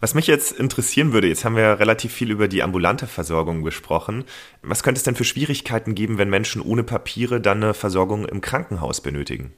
Was 0.00 0.14
mich 0.14 0.28
jetzt 0.28 0.52
interessieren 0.52 1.12
würde, 1.12 1.26
jetzt 1.26 1.44
haben 1.44 1.56
wir 1.56 1.80
relativ 1.80 2.12
viel 2.12 2.30
über 2.30 2.46
die 2.46 2.62
ambulante 2.62 3.08
Versorgung 3.08 3.64
gesprochen. 3.64 4.24
Was 4.62 4.84
könnte 4.84 4.98
es 4.98 5.02
denn 5.02 5.16
für 5.16 5.24
Schwierigkeiten 5.24 5.96
geben, 5.96 6.18
wenn 6.18 6.30
Menschen 6.30 6.62
ohne 6.62 6.84
Papiere 6.84 7.40
dann 7.40 7.64
eine 7.64 7.74
Versorgung 7.74 8.24
im 8.24 8.40
Krankenhaus 8.40 9.00
benötigen? 9.00 9.54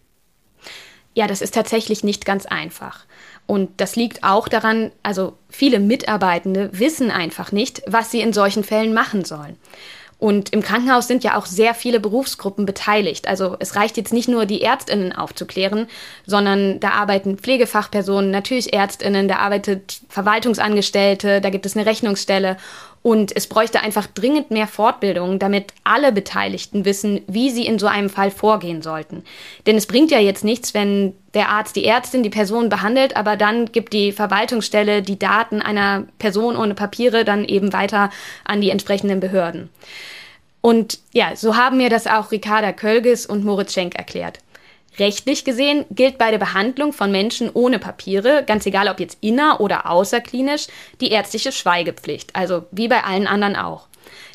Ja, 1.13 1.27
das 1.27 1.43
ist 1.43 1.55
tatsächlich 1.55 2.05
nicht 2.05 2.25
ganz 2.25 2.47
einfach. 2.47 3.05
Und 3.47 3.81
das 3.81 3.97
liegt 3.97 4.25
auch 4.25 4.49
daran, 4.49 4.93
also 5.03 5.37
viele 5.51 5.81
Mitarbeitende 5.81 6.71
wissen 6.73 7.11
einfach 7.11 7.53
nicht, 7.53 7.83
was 7.87 8.11
sie 8.11 8.21
in 8.21 8.33
solchen 8.33 8.65
Fällen 8.65 8.95
machen 8.95 9.25
sollen. 9.25 9.57
Und 10.21 10.53
im 10.53 10.63
Krankenhaus 10.63 11.09
sind 11.09 11.25
ja 11.25 11.37
auch 11.39 11.47
sehr 11.47 11.73
viele 11.73 11.99
Berufsgruppen 11.99 12.67
beteiligt. 12.67 13.27
Also 13.27 13.57
es 13.59 13.75
reicht 13.75 13.97
jetzt 13.97 14.13
nicht 14.13 14.29
nur, 14.29 14.45
die 14.45 14.61
Ärztinnen 14.61 15.15
aufzuklären, 15.15 15.89
sondern 16.27 16.79
da 16.79 16.91
arbeiten 16.91 17.39
Pflegefachpersonen, 17.39 18.31
natürlich 18.31 18.75
Ärztinnen, 18.75 19.29
da 19.29 19.37
arbeitet 19.37 20.03
Verwaltungsangestellte, 20.11 21.41
da 21.41 21.49
gibt 21.49 21.65
es 21.65 21.75
eine 21.75 21.87
Rechnungsstelle. 21.87 22.59
Und 23.03 23.35
es 23.35 23.47
bräuchte 23.47 23.81
einfach 23.81 24.07
dringend 24.07 24.51
mehr 24.51 24.67
Fortbildung, 24.67 25.39
damit 25.39 25.73
alle 25.85 26.13
Beteiligten 26.13 26.85
wissen, 26.85 27.23
wie 27.27 27.51
sie 27.51 27.65
in 27.65 27.79
so 27.79 27.87
einem 27.87 28.11
Fall 28.11 28.31
vorgehen 28.31 28.83
sollten. 28.83 29.25
Denn 29.67 29.77
es 29.77 29.87
bringt 29.87 30.11
ja 30.11 30.19
jetzt 30.19 30.45
nichts, 30.45 30.75
wenn 30.75 31.15
der 31.33 31.49
Arzt 31.49 31.77
die 31.77 31.87
Ärztin 31.87 32.23
die 32.23 32.31
Person 32.31 32.69
behandelt, 32.69 33.17
aber 33.17 33.37
dann 33.37 33.73
gibt 33.73 33.95
die 33.95 34.13
Verwaltungsstelle 34.13 35.01
die 35.01 35.19
Daten 35.19 35.63
einer 35.63 36.05
Person 36.19 36.57
ohne 36.57 36.75
Papiere 36.75 37.25
dann 37.25 37.47
eben 37.47 37.73
weiter 37.73 38.11
an 38.45 38.61
die 38.61 38.71
entsprechenden 38.71 39.21
Behörden. 39.21 39.71
Und 40.61 40.99
ja, 41.13 41.35
so 41.37 41.57
haben 41.57 41.79
mir 41.79 41.89
das 41.89 42.07
auch 42.07 42.33
Ricarda 42.33 42.73
Kölges 42.73 43.25
und 43.25 43.45
Moritz 43.45 43.73
Schenk 43.73 43.95
erklärt. 43.97 44.41
Rechtlich 45.01 45.45
gesehen 45.45 45.87
gilt 45.91 46.19
bei 46.19 46.31
der 46.31 46.39
Behandlung 46.39 46.93
von 46.93 47.11
Menschen 47.11 47.51
ohne 47.53 47.79
Papiere, 47.79 48.45
ganz 48.47 48.67
egal 48.67 48.87
ob 48.89 49.01
jetzt 49.01 49.17
inner- 49.23 49.59
oder 49.61 49.91
außerklinisch, 49.91 50.67
die 51.01 51.11
ärztliche 51.11 51.53
Schweigepflicht, 51.53 52.37
also 52.37 52.67
wie 52.71 52.87
bei 52.87 53.03
allen 53.03 53.27
anderen 53.27 53.57
auch. 53.57 53.89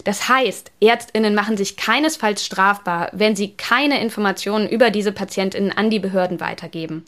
Das 0.05 0.27
heißt, 0.27 0.71
Ärztinnen 0.81 1.35
machen 1.35 1.55
sich 1.55 1.77
keinesfalls 1.77 2.43
strafbar, 2.43 3.09
wenn 3.13 3.35
sie 3.35 3.55
keine 3.55 4.01
Informationen 4.01 4.67
über 4.67 4.89
diese 4.89 5.11
Patientinnen 5.11 5.71
an 5.71 5.91
die 5.91 5.99
Behörden 5.99 6.39
weitergeben. 6.39 7.05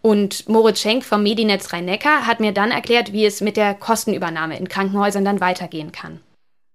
Und 0.00 0.48
Moritz 0.48 0.80
Schenk 0.80 1.04
vom 1.04 1.24
Medinetz 1.24 1.72
Rhein-Neckar 1.72 2.26
hat 2.26 2.40
mir 2.40 2.52
dann 2.52 2.70
erklärt, 2.70 3.12
wie 3.12 3.26
es 3.26 3.40
mit 3.40 3.56
der 3.56 3.74
Kostenübernahme 3.74 4.56
in 4.56 4.68
Krankenhäusern 4.68 5.24
dann 5.24 5.40
weitergehen 5.40 5.90
kann. 5.90 6.20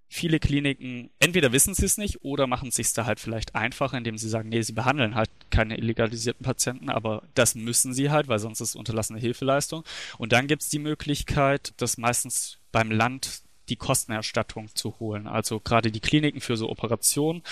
Viele 0.09 0.39
Kliniken, 0.39 1.09
entweder 1.19 1.51
wissen 1.51 1.73
sie 1.73 1.85
es 1.85 1.97
nicht 1.97 2.23
oder 2.23 2.47
machen 2.47 2.69
es 2.69 2.75
sich 2.75 2.93
da 2.93 3.05
halt 3.05 3.19
vielleicht 3.19 3.55
einfacher, 3.55 3.97
indem 3.97 4.17
sie 4.17 4.29
sagen, 4.29 4.49
nee, 4.49 4.61
sie 4.61 4.73
behandeln 4.73 5.15
halt 5.15 5.29
keine 5.49 5.77
illegalisierten 5.77 6.45
Patienten, 6.45 6.89
aber 6.89 7.23
das 7.33 7.55
müssen 7.55 7.93
sie 7.93 8.09
halt, 8.09 8.27
weil 8.27 8.39
sonst 8.39 8.61
ist 8.61 8.69
es 8.69 8.75
unterlassene 8.75 9.19
Hilfeleistung. 9.19 9.83
Und 10.17 10.31
dann 10.31 10.47
gibt 10.47 10.61
es 10.61 10.69
die 10.69 10.79
Möglichkeit, 10.79 11.73
das 11.77 11.97
meistens 11.97 12.57
beim 12.71 12.89
Land 12.89 13.41
die 13.69 13.75
Kostenerstattung 13.75 14.73
zu 14.75 14.99
holen. 14.99 15.27
Also 15.27 15.59
gerade 15.59 15.91
die 15.91 15.99
Kliniken 15.99 16.41
für 16.41 16.57
so 16.57 16.69
Operationen, 16.69 17.43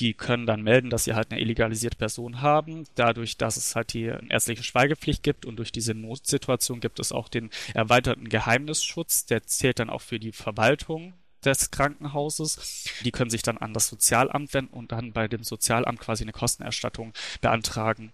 die 0.00 0.14
können 0.14 0.46
dann 0.46 0.62
melden, 0.62 0.90
dass 0.90 1.04
sie 1.04 1.14
halt 1.14 1.30
eine 1.30 1.40
illegalisierte 1.40 1.96
Person 1.96 2.40
haben. 2.40 2.84
Dadurch, 2.94 3.36
dass 3.36 3.56
es 3.56 3.76
halt 3.76 3.92
die 3.92 4.04
ärztliche 4.04 4.62
Schweigepflicht 4.62 5.22
gibt 5.22 5.46
und 5.46 5.56
durch 5.56 5.72
diese 5.72 5.94
Notsituation 5.94 6.80
gibt 6.80 7.00
es 7.00 7.12
auch 7.12 7.28
den 7.28 7.50
erweiterten 7.74 8.28
Geheimnisschutz. 8.28 9.26
Der 9.26 9.42
zählt 9.44 9.78
dann 9.78 9.90
auch 9.90 10.02
für 10.02 10.18
die 10.18 10.32
Verwaltung 10.32 11.14
des 11.44 11.70
Krankenhauses. 11.70 12.84
Die 13.04 13.10
können 13.10 13.30
sich 13.30 13.42
dann 13.42 13.58
an 13.58 13.72
das 13.74 13.88
Sozialamt 13.88 14.52
wenden 14.54 14.72
und 14.72 14.92
dann 14.92 15.12
bei 15.12 15.28
dem 15.28 15.42
Sozialamt 15.42 16.00
quasi 16.00 16.24
eine 16.24 16.32
Kostenerstattung 16.32 17.12
beantragen. 17.40 18.12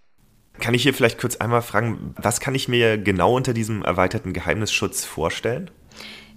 Kann 0.60 0.74
ich 0.74 0.84
hier 0.84 0.94
vielleicht 0.94 1.18
kurz 1.18 1.36
einmal 1.36 1.62
fragen, 1.62 2.14
was 2.16 2.38
kann 2.38 2.54
ich 2.54 2.68
mir 2.68 2.96
genau 2.96 3.34
unter 3.34 3.54
diesem 3.54 3.82
erweiterten 3.82 4.32
Geheimnisschutz 4.32 5.04
vorstellen? 5.04 5.70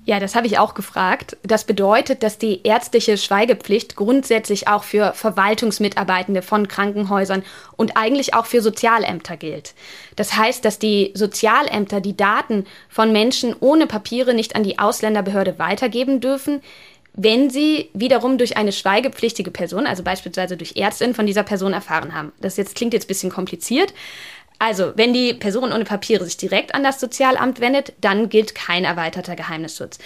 Ja, 0.08 0.22
das 0.22 0.36
habe 0.36 0.48
ich 0.48 0.58
auch 0.58 0.74
gefragt. 0.74 1.36
Das 1.44 1.66
bedeutet, 1.66 2.24
dass 2.24 2.38
die 2.38 2.62
ärztliche 2.64 3.18
Schweigepflicht 3.18 3.98
grundsätzlich 3.98 4.70
auch 4.70 4.86
für 4.86 5.12
Verwaltungsmitarbeitende 5.12 6.42
von 6.42 6.70
Krankenhäusern 6.70 7.44
und 7.76 7.98
eigentlich 7.98 8.34
auch 8.34 8.46
für 8.46 8.62
Sozialämter 8.62 9.36
gilt. 9.36 9.74
Das 10.16 10.38
heißt, 10.38 10.64
dass 10.64 10.80
die 10.80 11.12
Sozialämter 11.14 12.00
die 12.00 12.16
Daten 12.16 12.66
von 12.88 13.12
Menschen 13.12 13.54
ohne 13.60 13.86
Papiere 13.86 14.34
nicht 14.34 14.56
an 14.56 14.64
die 14.64 14.80
Ausländerbehörde 14.80 15.60
weitergeben 15.60 16.22
dürfen, 16.22 16.62
wenn 17.20 17.50
sie 17.50 17.90
wiederum 17.94 18.38
durch 18.38 18.56
eine 18.56 18.72
schweigepflichtige 18.72 19.52
Person, 19.52 19.88
also 19.88 20.04
beispielsweise 20.04 20.56
durch 20.56 20.78
Ärztin, 20.78 21.16
von 21.16 21.26
dieser 21.26 21.44
Person 21.44 21.74
erfahren 21.74 22.14
haben. 22.14 22.32
Das 22.40 22.56
jetzt 22.56 22.76
klingt 22.76 22.94
jetzt 22.94 23.10
bisschen 23.10 23.32
kompliziert, 23.32 23.94
also, 24.60 24.94
wenn 24.96 25.14
die 25.14 25.34
Person 25.34 25.72
ohne 25.72 25.84
Papiere 25.84 26.26
sich 26.26 26.38
direkt 26.38 26.74
an 26.74 26.84
das 26.84 27.00
Sozialamt 27.00 27.60
wendet, 27.60 27.94
dann 28.02 28.30
gilt 28.30 28.56
kein 28.56 28.86
erweiterter 28.86 29.36
Geheimnisschutz. 29.36 30.00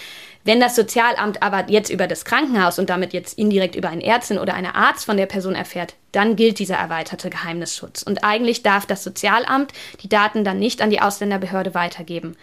Wenn 0.44 0.60
das 0.60 0.76
Sozialamt 0.76 1.42
aber 1.42 1.70
jetzt 1.70 1.90
über 1.90 2.08
das 2.08 2.26
Krankenhaus 2.26 2.80
und 2.80 2.90
damit 2.90 3.14
jetzt 3.14 3.38
indirekt 3.38 3.76
über 3.76 3.90
eine 3.90 4.04
Ärztin 4.04 4.40
oder 4.40 4.54
einen 4.54 4.74
Arzt 4.74 5.06
von 5.06 5.16
der 5.16 5.28
Person 5.28 5.56
erfährt, 5.56 5.94
dann 6.12 6.36
gilt 6.36 6.60
dieser 6.60 6.76
erweiterte 6.76 7.30
Geheimnisschutz. 7.30 8.04
Und 8.04 8.24
eigentlich 8.24 8.64
darf 8.64 8.86
das 8.86 9.04
Sozialamt 9.04 9.72
die 10.02 10.10
Daten 10.10 10.44
dann 10.44 10.60
nicht 10.60 10.82
an 10.82 10.90
die 10.90 11.02
Ausländerbehörde 11.02 11.74
weitergeben. 11.74 12.36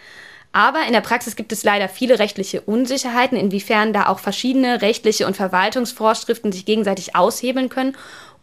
Aber 0.51 0.79
in 0.87 0.93
der 0.93 1.01
Praxis 1.01 1.35
gibt 1.35 1.51
es 1.51 1.63
leider 1.63 1.87
viele 1.87 2.17
rechtliche 2.17 2.61
Unsicherheiten, 2.61 3.37
inwiefern 3.37 3.93
da 3.93 4.07
auch 4.07 4.17
verschiedene 4.17 4.81
rechtliche 4.81 5.27
und 5.27 5.37
Verwaltungsvorschriften 5.37 6.51
sich 6.51 6.65
gegenseitig 6.65 7.15
aushebeln 7.15 7.69
können 7.69 7.95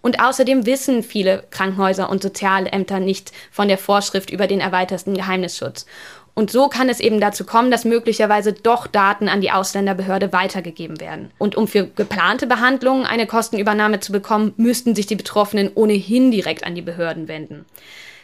und 0.06 0.20
außerdem 0.20 0.66
wissen 0.66 1.02
viele 1.02 1.42
Krankenhäuser 1.50 2.08
und 2.08 2.22
Sozialämter 2.22 3.00
nicht 3.00 3.32
von 3.50 3.66
der 3.66 3.76
Vorschrift 3.76 4.30
über 4.30 4.46
den 4.46 4.60
erweiterten 4.60 5.14
Geheimnisschutz. 5.14 5.84
Und 6.32 6.48
so 6.48 6.68
kann 6.68 6.88
es 6.88 7.00
eben 7.00 7.18
dazu 7.18 7.44
kommen, 7.44 7.72
dass 7.72 7.84
möglicherweise 7.84 8.52
doch 8.52 8.86
Daten 8.86 9.28
an 9.28 9.40
die 9.40 9.50
Ausländerbehörde 9.50 10.32
weitergegeben 10.32 11.00
werden. 11.00 11.32
Und 11.38 11.56
um 11.56 11.66
für 11.66 11.88
geplante 11.88 12.46
Behandlungen 12.46 13.04
eine 13.04 13.26
Kostenübernahme 13.26 13.98
zu 13.98 14.12
bekommen, 14.12 14.54
müssten 14.56 14.94
sich 14.94 15.06
die 15.06 15.16
Betroffenen 15.16 15.72
ohnehin 15.74 16.30
direkt 16.30 16.64
an 16.64 16.76
die 16.76 16.82
Behörden 16.82 17.26
wenden. 17.26 17.64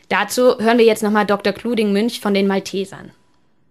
Dazu 0.09 0.61
hören 0.61 0.78
wir 0.78 0.85
jetzt 0.85 1.03
nochmal 1.03 1.26
Dr. 1.26 1.53
Kluding-Münch 1.53 2.20
von 2.20 2.33
den 2.33 2.47
Maltesern. 2.47 3.11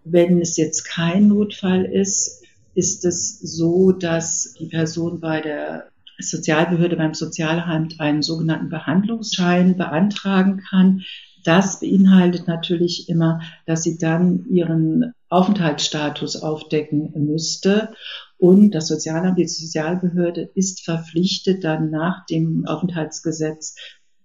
Wenn 0.03 0.41
es 0.41 0.57
jetzt 0.57 0.84
kein 0.84 1.30
Notfall 1.30 1.86
ist, 1.86 2.43
ist 2.76 3.05
es 3.05 3.39
so, 3.39 3.93
dass 3.93 4.53
die 4.59 4.66
Person 4.66 5.22
bei 5.22 5.39
der 5.39 5.91
Sozialbehörde 6.22 6.95
beim 6.95 7.13
Sozialamt 7.13 7.99
einen 7.99 8.22
sogenannten 8.22 8.69
Behandlungsschein 8.69 9.78
beantragen 9.78 10.61
kann. 10.69 11.01
Das 11.43 11.80
beinhaltet 11.80 12.47
natürlich 12.47 13.09
immer, 13.09 13.41
dass 13.65 13.84
sie 13.84 13.97
dann 13.97 14.45
ihren 14.45 15.13
Aufenthaltsstatus 15.30 16.36
aufdecken 16.36 17.11
müsste. 17.15 17.93
Und 18.38 18.72
das 18.72 18.88
Sozialamt, 18.88 19.39
die 19.39 19.47
Sozialbehörde 19.47 20.49
ist 20.53 20.84
verpflichtet, 20.84 21.63
dann 21.63 21.89
nach 21.89 22.26
dem 22.26 22.65
Aufenthaltsgesetz 22.65 23.76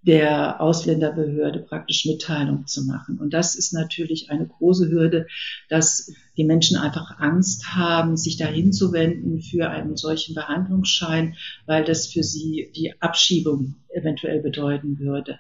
der 0.06 0.60
Ausländerbehörde 0.60 1.58
praktisch 1.58 2.06
Mitteilung 2.06 2.66
zu 2.66 2.84
machen. 2.84 3.18
Und 3.18 3.34
das 3.34 3.56
ist 3.56 3.72
natürlich 3.72 4.30
eine 4.30 4.46
große 4.46 4.88
Hürde, 4.88 5.26
dass 5.68 6.12
die 6.36 6.44
Menschen 6.44 6.76
einfach 6.76 7.18
Angst 7.18 7.74
haben, 7.74 8.16
sich 8.16 8.36
dahin 8.36 8.72
zu 8.72 8.92
wenden 8.92 9.40
für 9.40 9.68
einen 9.68 9.96
solchen 9.96 10.34
Behandlungsschein, 10.34 11.34
weil 11.66 11.84
das 11.84 12.06
für 12.06 12.22
sie 12.22 12.70
die 12.76 12.94
Abschiebung 13.02 13.74
eventuell 13.88 14.40
bedeuten 14.40 15.00
würde. 15.00 15.38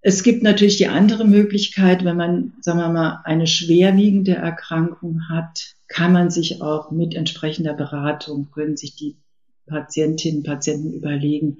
Es 0.00 0.24
gibt 0.24 0.42
natürlich 0.42 0.78
die 0.78 0.88
andere 0.88 1.24
Möglichkeit, 1.24 2.04
wenn 2.04 2.16
man, 2.16 2.54
sagen 2.60 2.80
wir 2.80 2.88
mal, 2.88 3.20
eine 3.24 3.46
schwerwiegende 3.46 4.34
Erkrankung 4.34 5.28
hat, 5.28 5.76
kann 5.86 6.12
man 6.12 6.30
sich 6.30 6.60
auch 6.60 6.90
mit 6.90 7.14
entsprechender 7.14 7.74
Beratung, 7.74 8.50
können 8.50 8.76
sich 8.76 8.96
die 8.96 9.16
Patientinnen 9.68 10.38
und 10.38 10.46
Patienten 10.46 10.92
überlegen, 10.92 11.58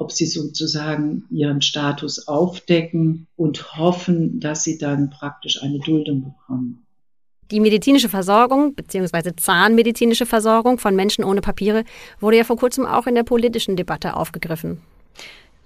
ob 0.00 0.12
sie 0.12 0.26
sozusagen 0.26 1.24
ihren 1.30 1.60
Status 1.60 2.26
aufdecken 2.26 3.26
und 3.36 3.76
hoffen, 3.76 4.40
dass 4.40 4.64
sie 4.64 4.78
dann 4.78 5.10
praktisch 5.10 5.62
eine 5.62 5.78
Duldung 5.78 6.24
bekommen. 6.24 6.86
Die 7.50 7.60
medizinische 7.60 8.08
Versorgung 8.08 8.74
bzw. 8.74 9.32
zahnmedizinische 9.36 10.24
Versorgung 10.24 10.78
von 10.78 10.96
Menschen 10.96 11.24
ohne 11.24 11.40
Papiere 11.40 11.84
wurde 12.18 12.38
ja 12.38 12.44
vor 12.44 12.56
kurzem 12.56 12.86
auch 12.86 13.06
in 13.06 13.14
der 13.14 13.24
politischen 13.24 13.76
Debatte 13.76 14.16
aufgegriffen. 14.16 14.80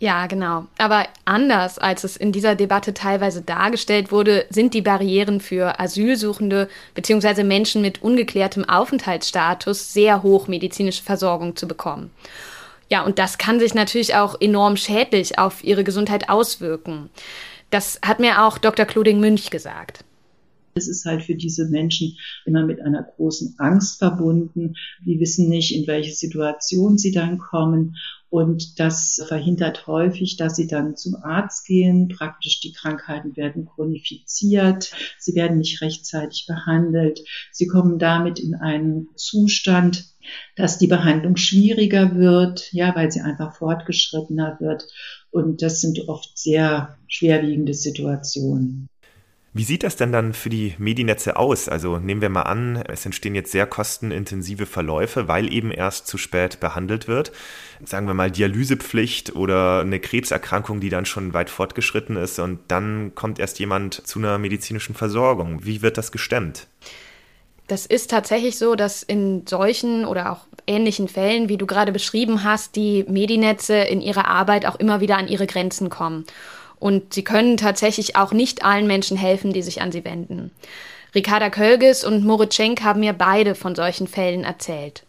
Ja, 0.01 0.26
genau. 0.26 0.66
Aber 0.78 1.07
anders 1.24 1.78
als 1.78 2.03
es 2.03 2.16
in 2.16 2.32
dieser 2.32 2.57
Debatte 2.57 2.93
teilweise 2.93 3.43
dargestellt 3.43 4.11
wurde, 4.11 4.47
sind 4.51 4.74
die 4.74 4.82
Barrieren 4.82 5.41
für 5.41 5.78
Asylsuchende 5.78 6.68
bzw. 6.95 7.45
Menschen 7.45 7.80
mit 7.80 8.03
ungeklärtem 8.03 8.68
Aufenthaltsstatus 8.68 9.93
sehr 9.93 10.22
hoch, 10.22 10.49
medizinische 10.49 11.05
Versorgung 11.05 11.55
zu 11.55 11.68
bekommen. 11.68 12.11
Ja, 12.91 13.05
und 13.05 13.18
das 13.18 13.39
kann 13.39 13.61
sich 13.61 13.74
natürlich 13.74 14.14
auch 14.14 14.41
enorm 14.41 14.76
schädlich 14.76 15.39
auf 15.39 15.64
ihre 15.64 15.85
Gesundheit 15.85 16.28
auswirken. 16.28 17.11
Das 17.70 17.99
hat 18.05 18.20
mir 18.20 18.45
auch 18.45 18.59
Dr. 18.59 18.87
Kluding 18.87 19.20
Münch 19.20 19.51
gesagt. 19.51 20.05
Es 20.76 20.89
ist 20.89 21.05
halt 21.05 21.22
für 21.22 21.37
diese 21.37 21.68
Menschen 21.68 22.16
immer 22.45 22.64
mit 22.64 22.80
einer 22.80 23.05
großen 23.05 23.55
Angst 23.59 23.99
verbunden. 23.99 24.74
Die 25.05 25.20
wissen 25.20 25.49
nicht, 25.49 25.74
in 25.74 25.87
welche 25.87 26.12
Situation 26.12 26.99
sie 26.99 27.12
dann 27.12 27.39
kommen. 27.39 27.97
Und 28.28 28.80
das 28.80 29.24
verhindert 29.28 29.87
häufig, 29.87 30.37
dass 30.37 30.57
sie 30.57 30.66
dann 30.66 30.97
zum 30.97 31.14
Arzt 31.14 31.66
gehen. 31.66 32.09
Praktisch 32.09 32.61
die 32.61 32.72
Krankheiten 32.72 33.37
werden 33.37 33.66
chronifiziert. 33.66 34.93
Sie 35.18 35.37
werden 35.37 35.59
nicht 35.59 35.80
rechtzeitig 35.80 36.47
behandelt. 36.49 37.20
Sie 37.53 37.68
kommen 37.68 38.01
damit 38.01 38.41
in 38.41 38.57
einen 38.57 39.09
Zustand, 39.14 40.13
dass 40.56 40.78
die 40.78 40.86
Behandlung 40.86 41.36
schwieriger 41.36 42.16
wird, 42.16 42.72
ja, 42.72 42.94
weil 42.94 43.10
sie 43.10 43.20
einfach 43.20 43.56
fortgeschrittener 43.56 44.58
wird. 44.60 44.86
Und 45.30 45.62
das 45.62 45.80
sind 45.80 46.08
oft 46.08 46.38
sehr 46.38 46.96
schwerwiegende 47.08 47.74
Situationen. 47.74 48.88
Wie 49.56 49.62
sieht 49.62 49.84
das 49.84 49.94
denn 49.94 50.10
dann 50.10 50.32
für 50.32 50.50
die 50.50 50.74
Medinetze 50.78 51.36
aus? 51.36 51.68
Also 51.68 51.98
nehmen 51.98 52.20
wir 52.20 52.28
mal 52.28 52.42
an, 52.42 52.74
es 52.88 53.06
entstehen 53.06 53.36
jetzt 53.36 53.52
sehr 53.52 53.68
kostenintensive 53.68 54.66
Verläufe, 54.66 55.28
weil 55.28 55.52
eben 55.52 55.70
erst 55.70 56.08
zu 56.08 56.18
spät 56.18 56.58
behandelt 56.58 57.06
wird. 57.06 57.30
Sagen 57.84 58.08
wir 58.08 58.14
mal 58.14 58.32
Dialysepflicht 58.32 59.36
oder 59.36 59.82
eine 59.82 60.00
Krebserkrankung, 60.00 60.80
die 60.80 60.88
dann 60.88 61.06
schon 61.06 61.34
weit 61.34 61.50
fortgeschritten 61.50 62.16
ist 62.16 62.40
und 62.40 62.58
dann 62.66 63.14
kommt 63.14 63.38
erst 63.38 63.60
jemand 63.60 64.04
zu 64.04 64.18
einer 64.18 64.38
medizinischen 64.38 64.96
Versorgung. 64.96 65.64
Wie 65.64 65.82
wird 65.82 65.98
das 65.98 66.10
gestemmt? 66.10 66.66
Das 67.66 67.86
ist 67.86 68.10
tatsächlich 68.10 68.58
so, 68.58 68.74
dass 68.74 69.02
in 69.02 69.46
solchen 69.46 70.04
oder 70.04 70.32
auch 70.32 70.40
ähnlichen 70.66 71.08
Fällen, 71.08 71.48
wie 71.48 71.56
du 71.56 71.66
gerade 71.66 71.92
beschrieben 71.92 72.44
hast, 72.44 72.76
die 72.76 73.04
Medinetze 73.08 73.76
in 73.76 74.00
ihrer 74.00 74.28
Arbeit 74.28 74.66
auch 74.66 74.76
immer 74.76 75.00
wieder 75.00 75.16
an 75.16 75.28
ihre 75.28 75.46
Grenzen 75.46 75.88
kommen. 75.88 76.26
Und 76.78 77.14
sie 77.14 77.24
können 77.24 77.56
tatsächlich 77.56 78.16
auch 78.16 78.32
nicht 78.32 78.64
allen 78.64 78.86
Menschen 78.86 79.16
helfen, 79.16 79.52
die 79.52 79.62
sich 79.62 79.80
an 79.80 79.92
sie 79.92 80.04
wenden. 80.04 80.50
Ricarda 81.14 81.48
Kölges 81.48 82.04
und 82.04 82.24
Moritz 82.24 82.56
Schenk 82.56 82.82
haben 82.82 83.00
mir 83.00 83.12
beide 83.12 83.54
von 83.54 83.74
solchen 83.74 84.08
Fällen 84.08 84.44
erzählt. 84.44 85.04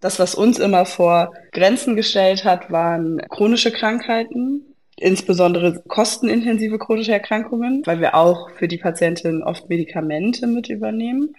Das, 0.00 0.18
was 0.18 0.34
uns 0.34 0.58
immer 0.58 0.84
vor 0.84 1.32
Grenzen 1.52 1.96
gestellt 1.96 2.44
hat, 2.44 2.70
waren 2.70 3.22
chronische 3.30 3.72
Krankheiten, 3.72 4.74
insbesondere 4.96 5.82
kostenintensive 5.88 6.78
chronische 6.78 7.12
Erkrankungen, 7.12 7.82
weil 7.86 8.00
wir 8.00 8.14
auch 8.14 8.50
für 8.50 8.68
die 8.68 8.76
Patientin 8.76 9.42
oft 9.42 9.68
Medikamente 9.70 10.46
mit 10.46 10.68
übernehmen. 10.68 11.34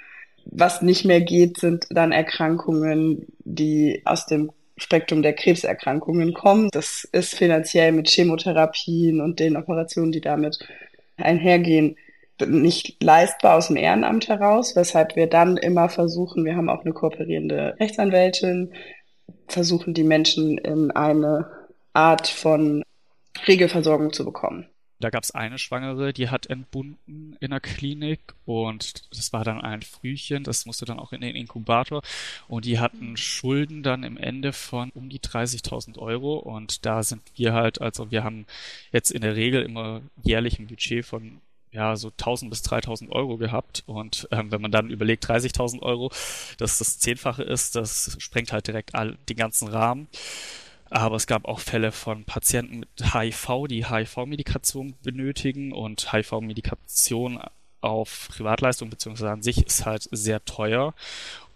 Was 0.46 0.82
nicht 0.82 1.06
mehr 1.06 1.22
geht, 1.22 1.58
sind 1.58 1.88
dann 1.90 2.12
Erkrankungen, 2.12 3.28
die 3.40 4.02
aus 4.06 4.26
dem 4.26 4.52
Spektrum 4.78 5.22
der 5.22 5.34
Krebserkrankungen 5.34 6.34
kommen. 6.34 6.70
Das 6.72 7.08
ist 7.12 7.36
finanziell 7.36 7.92
mit 7.92 8.10
Chemotherapien 8.10 9.22
und 9.22 9.40
den 9.40 9.58
Operationen, 9.58 10.12
die 10.12 10.22
damit 10.22 10.60
einhergehen, 11.18 11.98
nicht 12.46 13.02
leistbar 13.02 13.56
aus 13.56 13.68
dem 13.68 13.78
Ehrenamt 13.78 14.28
heraus, 14.28 14.76
weshalb 14.76 15.16
wir 15.16 15.28
dann 15.28 15.56
immer 15.56 15.88
versuchen, 15.88 16.44
wir 16.44 16.58
haben 16.58 16.70
auch 16.70 16.84
eine 16.84 16.94
kooperierende 16.94 17.76
Rechtsanwältin, 17.80 18.74
versuchen 19.48 19.94
die 19.94 20.04
Menschen 20.04 20.58
in 20.58 20.92
eine 20.92 21.48
Art 21.94 22.28
von 22.28 22.84
Regelversorgung 23.48 24.12
zu 24.12 24.26
bekommen. 24.26 24.68
Da 25.00 25.10
gab 25.10 25.24
es 25.24 25.32
eine 25.32 25.58
Schwangere, 25.58 26.14
die 26.14 26.30
hat 26.30 26.48
entbunden 26.48 27.36
in 27.40 27.52
der 27.52 27.60
Klinik 27.60 28.20
und 28.46 29.04
das 29.16 29.34
war 29.34 29.44
dann 29.44 29.62
ein 29.62 29.82
Frühchen, 29.82 30.44
das 30.44 30.66
musste 30.66 30.86
dann 30.86 31.00
auch 31.00 31.12
in 31.12 31.22
den 31.22 31.36
Inkubator 31.36 32.02
und 32.48 32.66
die 32.66 32.80
hatten 32.80 33.18
Schulden 33.18 33.84
dann 33.84 34.04
im 34.04 34.18
Ende 34.18 34.54
von 34.54 34.92
um 34.92 35.10
die 35.10 35.20
30.000 35.20 35.98
Euro 36.00 36.38
und 36.38 36.86
da 36.86 37.04
sind 37.04 37.22
wir 37.36 37.54
halt, 37.54 37.82
also 37.82 38.10
wir 38.10 38.24
haben 38.24 38.46
jetzt 38.92 39.12
in 39.12 39.22
der 39.22 39.36
Regel 39.36 39.64
immer 39.64 40.02
jährlich 40.24 40.60
ein 40.60 40.68
Budget 40.68 41.06
von 41.06 41.42
ja, 41.76 41.98
so 41.98 42.08
1000 42.08 42.50
bis 42.50 42.62
3000 42.64 43.12
Euro 43.12 43.38
gehabt. 43.38 43.84
Und 43.86 44.28
ähm, 44.32 44.50
wenn 44.50 44.62
man 44.62 44.72
dann 44.72 44.90
überlegt, 44.90 45.30
30.000 45.30 45.82
Euro, 45.82 46.10
dass 46.58 46.78
das 46.78 47.00
Zehnfache 47.00 47.44
ist, 47.44 47.76
das 47.76 48.16
sprengt 48.20 48.54
halt 48.54 48.68
direkt 48.68 48.96
all, 48.96 49.18
den 49.28 49.36
ganzen 49.36 49.68
Rahmen. 49.68 50.08
Aber 50.90 51.16
es 51.16 51.28
gab 51.28 51.46
auch 51.46 51.60
Fälle 51.60 51.92
von 51.92 52.26
Patienten 52.26 52.80
mit 52.80 52.90
HIV, 53.14 53.68
die 53.68 53.88
HIV-Medikation 53.88 54.94
benötigen 55.04 55.72
und 55.74 56.12
HIV-Medikation 56.14 57.40
auf 57.82 58.30
Privatleistung 58.30 58.90
beziehungsweise 58.90 59.32
an 59.32 59.44
sich 59.44 59.66
ist 59.66 59.86
halt 59.86 60.08
sehr 60.12 60.44
teuer. 60.46 60.94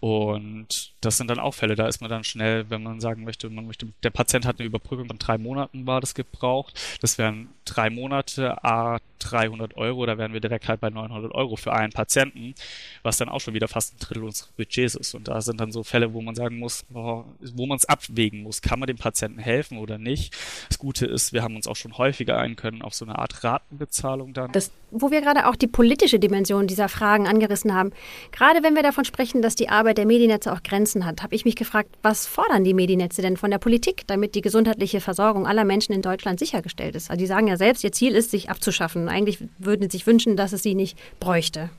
Und 0.00 0.92
das 1.02 1.18
sind 1.18 1.28
dann 1.28 1.38
auch 1.38 1.52
Fälle, 1.52 1.74
da 1.74 1.86
ist 1.86 2.00
man 2.00 2.08
dann 2.08 2.24
schnell, 2.24 2.70
wenn 2.70 2.82
man 2.82 3.00
sagen 3.00 3.24
möchte, 3.24 3.50
man 3.50 3.66
möchte, 3.66 3.86
der 4.02 4.10
Patient 4.10 4.46
hat 4.46 4.58
eine 4.58 4.66
Überbrückung 4.66 5.06
von 5.06 5.18
drei 5.18 5.36
Monaten 5.36 5.86
war 5.86 6.00
das 6.00 6.14
gebraucht. 6.14 6.80
Das 7.02 7.18
wären 7.18 7.48
drei 7.66 7.90
Monate, 7.90 8.64
a 8.64 8.98
300 9.18 9.76
Euro, 9.76 10.06
da 10.06 10.16
wären 10.16 10.32
wir 10.32 10.40
direkt 10.40 10.68
halt 10.68 10.80
bei 10.80 10.88
900 10.88 11.34
Euro 11.34 11.56
für 11.56 11.74
einen 11.74 11.92
Patienten, 11.92 12.54
was 13.02 13.18
dann 13.18 13.28
auch 13.28 13.40
schon 13.40 13.52
wieder 13.52 13.68
fast 13.68 13.94
ein 13.94 13.98
Drittel 13.98 14.24
unseres 14.24 14.50
Budgets 14.52 14.94
ist. 14.94 15.14
Und 15.14 15.28
da 15.28 15.42
sind 15.42 15.60
dann 15.60 15.72
so 15.72 15.82
Fälle, 15.82 16.14
wo 16.14 16.22
man 16.22 16.34
sagen 16.34 16.58
muss, 16.58 16.86
wo 16.88 17.66
man 17.66 17.76
es 17.76 17.84
abwägen 17.84 18.42
muss, 18.42 18.62
kann 18.62 18.78
man 18.78 18.86
dem 18.86 18.96
Patienten 18.96 19.38
helfen 19.38 19.76
oder 19.76 19.98
nicht. 19.98 20.34
Das 20.68 20.78
Gute 20.78 21.04
ist, 21.04 21.34
wir 21.34 21.42
haben 21.42 21.56
uns 21.56 21.66
auch 21.66 21.76
schon 21.76 21.98
häufiger 21.98 22.38
ein 22.38 22.56
können 22.56 22.80
auf 22.80 22.94
so 22.94 23.04
eine 23.04 23.18
Art 23.18 23.44
Ratenbezahlung 23.44 24.32
dann. 24.32 24.52
Das, 24.52 24.70
wo 24.90 25.10
wir 25.10 25.20
gerade 25.20 25.46
auch 25.46 25.56
die 25.56 25.66
politische 25.66 26.18
Dimension 26.18 26.66
dieser 26.66 26.88
Fragen 26.88 27.26
angerissen 27.26 27.74
haben, 27.74 27.92
gerade 28.32 28.62
wenn 28.62 28.74
wir 28.74 28.82
davon 28.82 29.04
sprechen, 29.04 29.42
dass 29.42 29.54
die 29.54 29.68
Arbeit 29.68 29.89
Arbeit 29.90 29.98
der 29.98 30.06
Medienetze 30.06 30.52
auch 30.52 30.62
Grenzen 30.62 31.04
hat, 31.04 31.20
habe 31.20 31.34
ich 31.34 31.44
mich 31.44 31.56
gefragt, 31.56 31.90
was 32.00 32.24
fordern 32.24 32.62
die 32.62 32.74
Medienetze 32.74 33.22
denn 33.22 33.36
von 33.36 33.50
der 33.50 33.58
Politik, 33.58 34.04
damit 34.06 34.36
die 34.36 34.40
gesundheitliche 34.40 35.00
Versorgung 35.00 35.48
aller 35.48 35.64
Menschen 35.64 35.92
in 35.92 36.00
Deutschland 36.00 36.38
sichergestellt 36.38 36.94
ist? 36.94 37.10
Also 37.10 37.18
die 37.18 37.26
sagen 37.26 37.48
ja 37.48 37.56
selbst, 37.56 37.82
ihr 37.82 37.90
Ziel 37.90 38.14
ist, 38.14 38.30
sich 38.30 38.50
abzuschaffen. 38.50 39.08
Eigentlich 39.08 39.38
würden 39.58 39.82
sie 39.82 39.96
sich 39.96 40.06
wünschen, 40.06 40.36
dass 40.36 40.52
es 40.52 40.62
sie 40.62 40.76
nicht 40.76 40.96
bräuchte. 41.18 41.70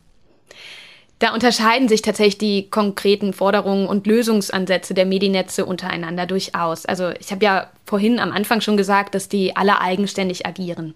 Da 1.19 1.33
unterscheiden 1.33 1.87
sich 1.87 2.01
tatsächlich 2.01 2.37
die 2.37 2.69
konkreten 2.69 3.31
Forderungen 3.31 3.87
und 3.87 4.05
Lösungsansätze 4.05 4.93
der 4.93 5.05
Medienetze 5.05 5.65
untereinander 5.65 6.25
durchaus. 6.25 6.85
Also 6.85 7.11
ich 7.17 7.31
habe 7.31 7.45
ja 7.45 7.69
vorhin 7.85 8.19
am 8.19 8.33
Anfang 8.33 8.59
schon 8.59 8.75
gesagt, 8.75 9.15
dass 9.15 9.29
die 9.29 9.55
alle 9.55 9.79
eigenständig 9.79 10.45
agieren. 10.45 10.95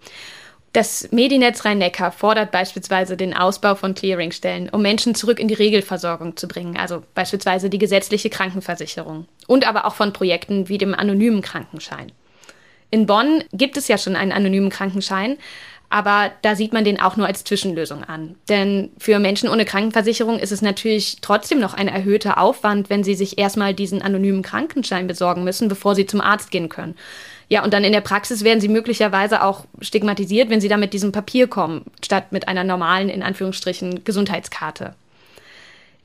Das 0.76 1.10
Medienetz 1.12 1.64
Rhein-Neckar 1.64 2.12
fordert 2.12 2.52
beispielsweise 2.52 3.16
den 3.16 3.34
Ausbau 3.34 3.76
von 3.76 3.96
Clearingstellen, 3.96 4.68
um 4.68 4.82
Menschen 4.82 5.16
zurück 5.16 5.40
in 5.40 5.48
die 5.48 5.54
Regelversorgung 5.54 6.36
zu 6.36 6.50
bringen, 6.50 6.76
also 6.76 7.02
beispielsweise 7.14 7.70
die 7.70 7.78
gesetzliche 7.78 8.30
Krankenversicherung. 8.30 9.26
Und 9.48 9.66
aber 9.66 9.86
auch 9.86 9.96
von 9.96 10.12
Projekten 10.12 10.68
wie 10.68 10.78
dem 10.78 10.94
anonymen 10.94 11.42
Krankenschein. 11.42 12.12
In 12.90 13.06
Bonn 13.06 13.46
gibt 13.54 13.78
es 13.78 13.88
ja 13.88 13.98
schon 13.98 14.18
einen 14.18 14.34
anonymen 14.34 14.70
Krankenschein, 14.70 15.38
aber 15.90 16.32
da 16.42 16.58
sieht 16.58 16.74
man 16.74 16.84
den 16.84 17.00
auch 17.00 17.16
nur 17.16 17.28
als 17.28 17.46
Zwischenlösung 17.46 18.04
an. 18.04 18.36
Denn 18.50 18.92
für 18.98 19.18
Menschen 19.20 19.48
ohne 19.48 19.64
Krankenversicherung 19.64 20.40
ist 20.40 20.52
es 20.52 20.62
natürlich 20.62 21.20
trotzdem 21.22 21.62
noch 21.62 21.74
ein 21.74 21.88
erhöhter 21.88 22.38
Aufwand, 22.38 22.90
wenn 22.90 23.06
sie 23.06 23.16
sich 23.16 23.38
erstmal 23.38 23.74
diesen 23.74 24.02
anonymen 24.02 24.42
Krankenschein 24.42 25.08
besorgen 25.08 25.46
müssen, 25.46 25.70
bevor 25.70 25.96
sie 25.96 26.06
zum 26.06 26.20
Arzt 26.20 26.52
gehen 26.52 26.68
können. 26.68 26.96
Ja, 27.48 27.64
und 27.64 27.74
dann 27.74 27.84
in 27.84 27.92
der 27.92 28.02
Praxis 28.02 28.44
werden 28.44 28.60
sie 28.60 28.68
möglicherweise 28.68 29.44
auch 29.44 29.66
stigmatisiert, 29.82 30.50
wenn 30.50 30.62
sie 30.62 30.68
da 30.68 30.78
mit 30.78 30.94
diesem 30.94 31.12
Papier 31.12 31.48
kommen, 31.48 31.86
statt 32.04 32.32
mit 32.32 32.48
einer 32.48 32.64
normalen, 32.64 33.10
in 33.10 33.22
Anführungsstrichen, 33.22 34.04
Gesundheitskarte. 34.04 34.96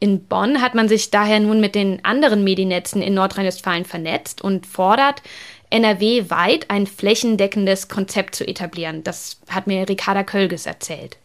In 0.01 0.25
Bonn 0.25 0.63
hat 0.63 0.75
man 0.75 0.89
sich 0.89 1.11
daher 1.11 1.41
nun 1.41 1.61
mit 1.61 1.75
den 1.75 2.05
anderen 2.05 2.43
Medinetzen 2.43 3.03
in 3.03 3.15
Nordrhein-Westfalen 3.15 3.85
vernetzt 3.85 4.43
und 4.43 4.67
fordert, 4.67 5.23
NRW-weit 5.71 6.69
ein 6.69 6.87
flächendeckendes 6.87 7.89
Konzept 7.89 8.35
zu 8.35 8.47
etablieren. 8.47 9.05
Das 9.05 9.41
hat 9.49 9.67
mir 9.67 9.89
Ricarda 9.89 10.25
Kölges 10.25 10.67
erzählt. 10.67 11.19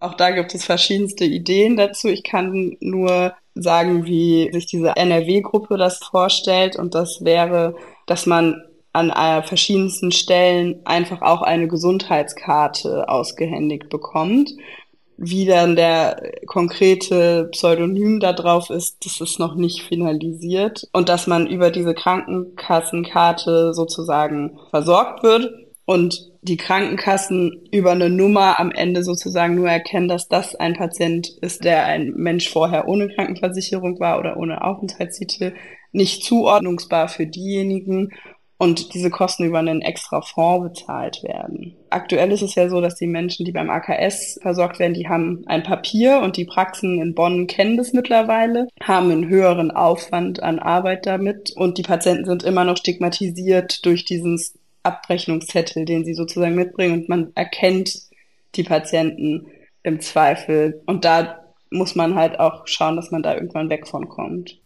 Auch 0.00 0.14
da 0.14 0.30
gibt 0.30 0.54
es 0.54 0.64
verschiedenste 0.64 1.24
Ideen 1.24 1.76
dazu. 1.76 2.08
Ich 2.08 2.22
kann 2.22 2.76
nur 2.80 3.34
sagen, 3.54 4.04
wie 4.04 4.48
sich 4.52 4.66
diese 4.66 4.94
NRW-Gruppe 4.94 5.76
das 5.76 5.98
vorstellt. 5.98 6.76
Und 6.76 6.94
das 6.94 7.24
wäre, 7.24 7.74
dass 8.06 8.26
man 8.26 8.62
an 8.92 9.10
äh, 9.10 9.42
verschiedensten 9.42 10.12
Stellen 10.12 10.80
einfach 10.84 11.22
auch 11.22 11.42
eine 11.42 11.68
Gesundheitskarte 11.68 13.08
ausgehändigt 13.08 13.88
bekommt. 13.88 14.50
Wie 15.16 15.46
dann 15.46 15.74
der 15.74 16.32
konkrete 16.46 17.48
Pseudonym 17.50 18.20
da 18.20 18.32
drauf 18.32 18.70
ist, 18.70 19.04
das 19.04 19.20
ist 19.20 19.40
noch 19.40 19.56
nicht 19.56 19.82
finalisiert. 19.82 20.88
Und 20.92 21.08
dass 21.08 21.26
man 21.26 21.48
über 21.48 21.70
diese 21.70 21.92
Krankenkassenkarte 21.92 23.74
sozusagen 23.74 24.58
versorgt 24.70 25.24
wird 25.24 25.52
und 25.84 26.30
die 26.42 26.56
Krankenkassen 26.56 27.66
über 27.72 27.92
eine 27.92 28.10
Nummer 28.10 28.60
am 28.60 28.70
Ende 28.70 29.02
sozusagen 29.02 29.54
nur 29.54 29.68
erkennen, 29.68 30.06
dass 30.06 30.28
das 30.28 30.54
ein 30.54 30.74
Patient 30.74 31.28
ist, 31.40 31.64
der 31.64 31.84
ein 31.86 32.12
Mensch 32.14 32.48
vorher 32.48 32.86
ohne 32.86 33.08
Krankenversicherung 33.08 33.98
war 33.98 34.18
oder 34.18 34.36
ohne 34.36 34.62
Aufenthaltstitel, 34.62 35.54
nicht 35.90 36.22
zuordnungsbar 36.24 37.08
für 37.08 37.26
diejenigen 37.26 38.12
und 38.58 38.92
diese 38.92 39.08
Kosten 39.08 39.44
über 39.44 39.60
einen 39.60 39.82
extra 39.82 40.20
Fonds 40.20 40.68
bezahlt 40.68 41.22
werden. 41.22 41.76
Aktuell 41.90 42.32
ist 42.32 42.42
es 42.42 42.56
ja 42.56 42.68
so, 42.68 42.80
dass 42.80 42.96
die 42.96 43.06
Menschen, 43.06 43.46
die 43.46 43.52
beim 43.52 43.70
AKS 43.70 44.40
versorgt 44.42 44.80
werden, 44.80 44.94
die 44.94 45.08
haben 45.08 45.44
ein 45.46 45.62
Papier 45.62 46.20
und 46.20 46.36
die 46.36 46.44
Praxen 46.44 47.00
in 47.00 47.14
Bonn 47.14 47.46
kennen 47.46 47.76
das 47.76 47.92
mittlerweile, 47.92 48.66
haben 48.82 49.10
einen 49.10 49.28
höheren 49.28 49.70
Aufwand 49.70 50.42
an 50.42 50.58
Arbeit 50.58 51.06
damit 51.06 51.52
und 51.56 51.78
die 51.78 51.82
Patienten 51.82 52.24
sind 52.24 52.42
immer 52.42 52.64
noch 52.64 52.76
stigmatisiert 52.76 53.86
durch 53.86 54.04
diesen 54.04 54.40
Abrechnungszettel, 54.82 55.84
den 55.84 56.04
sie 56.04 56.14
sozusagen 56.14 56.56
mitbringen 56.56 57.00
und 57.00 57.08
man 57.08 57.32
erkennt 57.36 57.96
die 58.56 58.64
Patienten 58.64 59.46
im 59.84 60.00
Zweifel 60.00 60.82
und 60.86 61.04
da 61.04 61.44
muss 61.70 61.94
man 61.94 62.16
halt 62.16 62.40
auch 62.40 62.66
schauen, 62.66 62.96
dass 62.96 63.10
man 63.10 63.22
da 63.22 63.34
irgendwann 63.34 63.70
weg 63.70 63.86
von 63.86 64.08
kommt. 64.08 64.58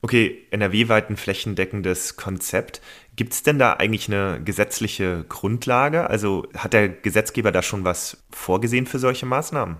Okay, 0.00 0.46
NRW-weit 0.50 1.10
ein 1.10 1.16
flächendeckendes 1.16 2.16
Konzept. 2.16 2.80
Gibt 3.18 3.32
es 3.32 3.42
denn 3.42 3.58
da 3.58 3.72
eigentlich 3.72 4.06
eine 4.06 4.40
gesetzliche 4.44 5.24
Grundlage? 5.28 6.08
Also 6.08 6.46
hat 6.56 6.72
der 6.72 6.88
Gesetzgeber 6.88 7.50
da 7.50 7.62
schon 7.62 7.82
was 7.82 8.18
vorgesehen 8.30 8.86
für 8.86 9.00
solche 9.00 9.26
Maßnahmen? 9.26 9.76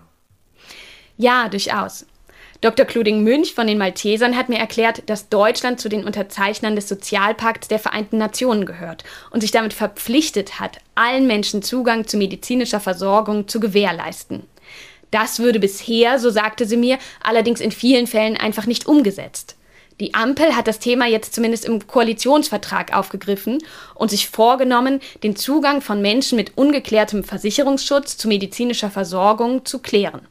Ja, 1.15 1.47
durchaus. 1.47 2.05
Dr. 2.59 2.85
Kluding 2.85 3.23
Münch 3.23 3.53
von 3.53 3.65
den 3.65 3.77
Maltesern 3.77 4.35
hat 4.35 4.49
mir 4.49 4.57
erklärt, 4.57 5.09
dass 5.09 5.29
Deutschland 5.29 5.79
zu 5.79 5.87
den 5.87 6.03
Unterzeichnern 6.03 6.75
des 6.75 6.89
Sozialpakts 6.89 7.69
der 7.69 7.79
Vereinten 7.79 8.17
Nationen 8.17 8.65
gehört 8.65 9.05
und 9.31 9.39
sich 9.39 9.51
damit 9.51 9.71
verpflichtet 9.71 10.59
hat, 10.59 10.79
allen 10.95 11.25
Menschen 11.25 11.61
Zugang 11.61 12.05
zu 12.07 12.17
medizinischer 12.17 12.81
Versorgung 12.81 13.47
zu 13.47 13.61
gewährleisten. 13.61 14.43
Das 15.11 15.39
würde 15.39 15.61
bisher, 15.61 16.19
so 16.19 16.29
sagte 16.29 16.65
sie 16.65 16.75
mir, 16.75 16.99
allerdings 17.23 17.61
in 17.61 17.71
vielen 17.71 18.05
Fällen 18.05 18.35
einfach 18.35 18.65
nicht 18.65 18.85
umgesetzt. 18.85 19.55
Die 19.99 20.13
Ampel 20.13 20.55
hat 20.55 20.67
das 20.67 20.79
Thema 20.79 21.07
jetzt 21.07 21.33
zumindest 21.35 21.65
im 21.65 21.85
Koalitionsvertrag 21.85 22.95
aufgegriffen 22.95 23.59
und 23.95 24.09
sich 24.09 24.29
vorgenommen, 24.29 25.01
den 25.23 25.35
Zugang 25.35 25.81
von 25.81 26.01
Menschen 26.01 26.37
mit 26.37 26.57
ungeklärtem 26.57 27.23
Versicherungsschutz 27.23 28.17
zu 28.17 28.29
medizinischer 28.29 28.89
Versorgung 28.89 29.65
zu 29.65 29.79
klären. 29.79 30.21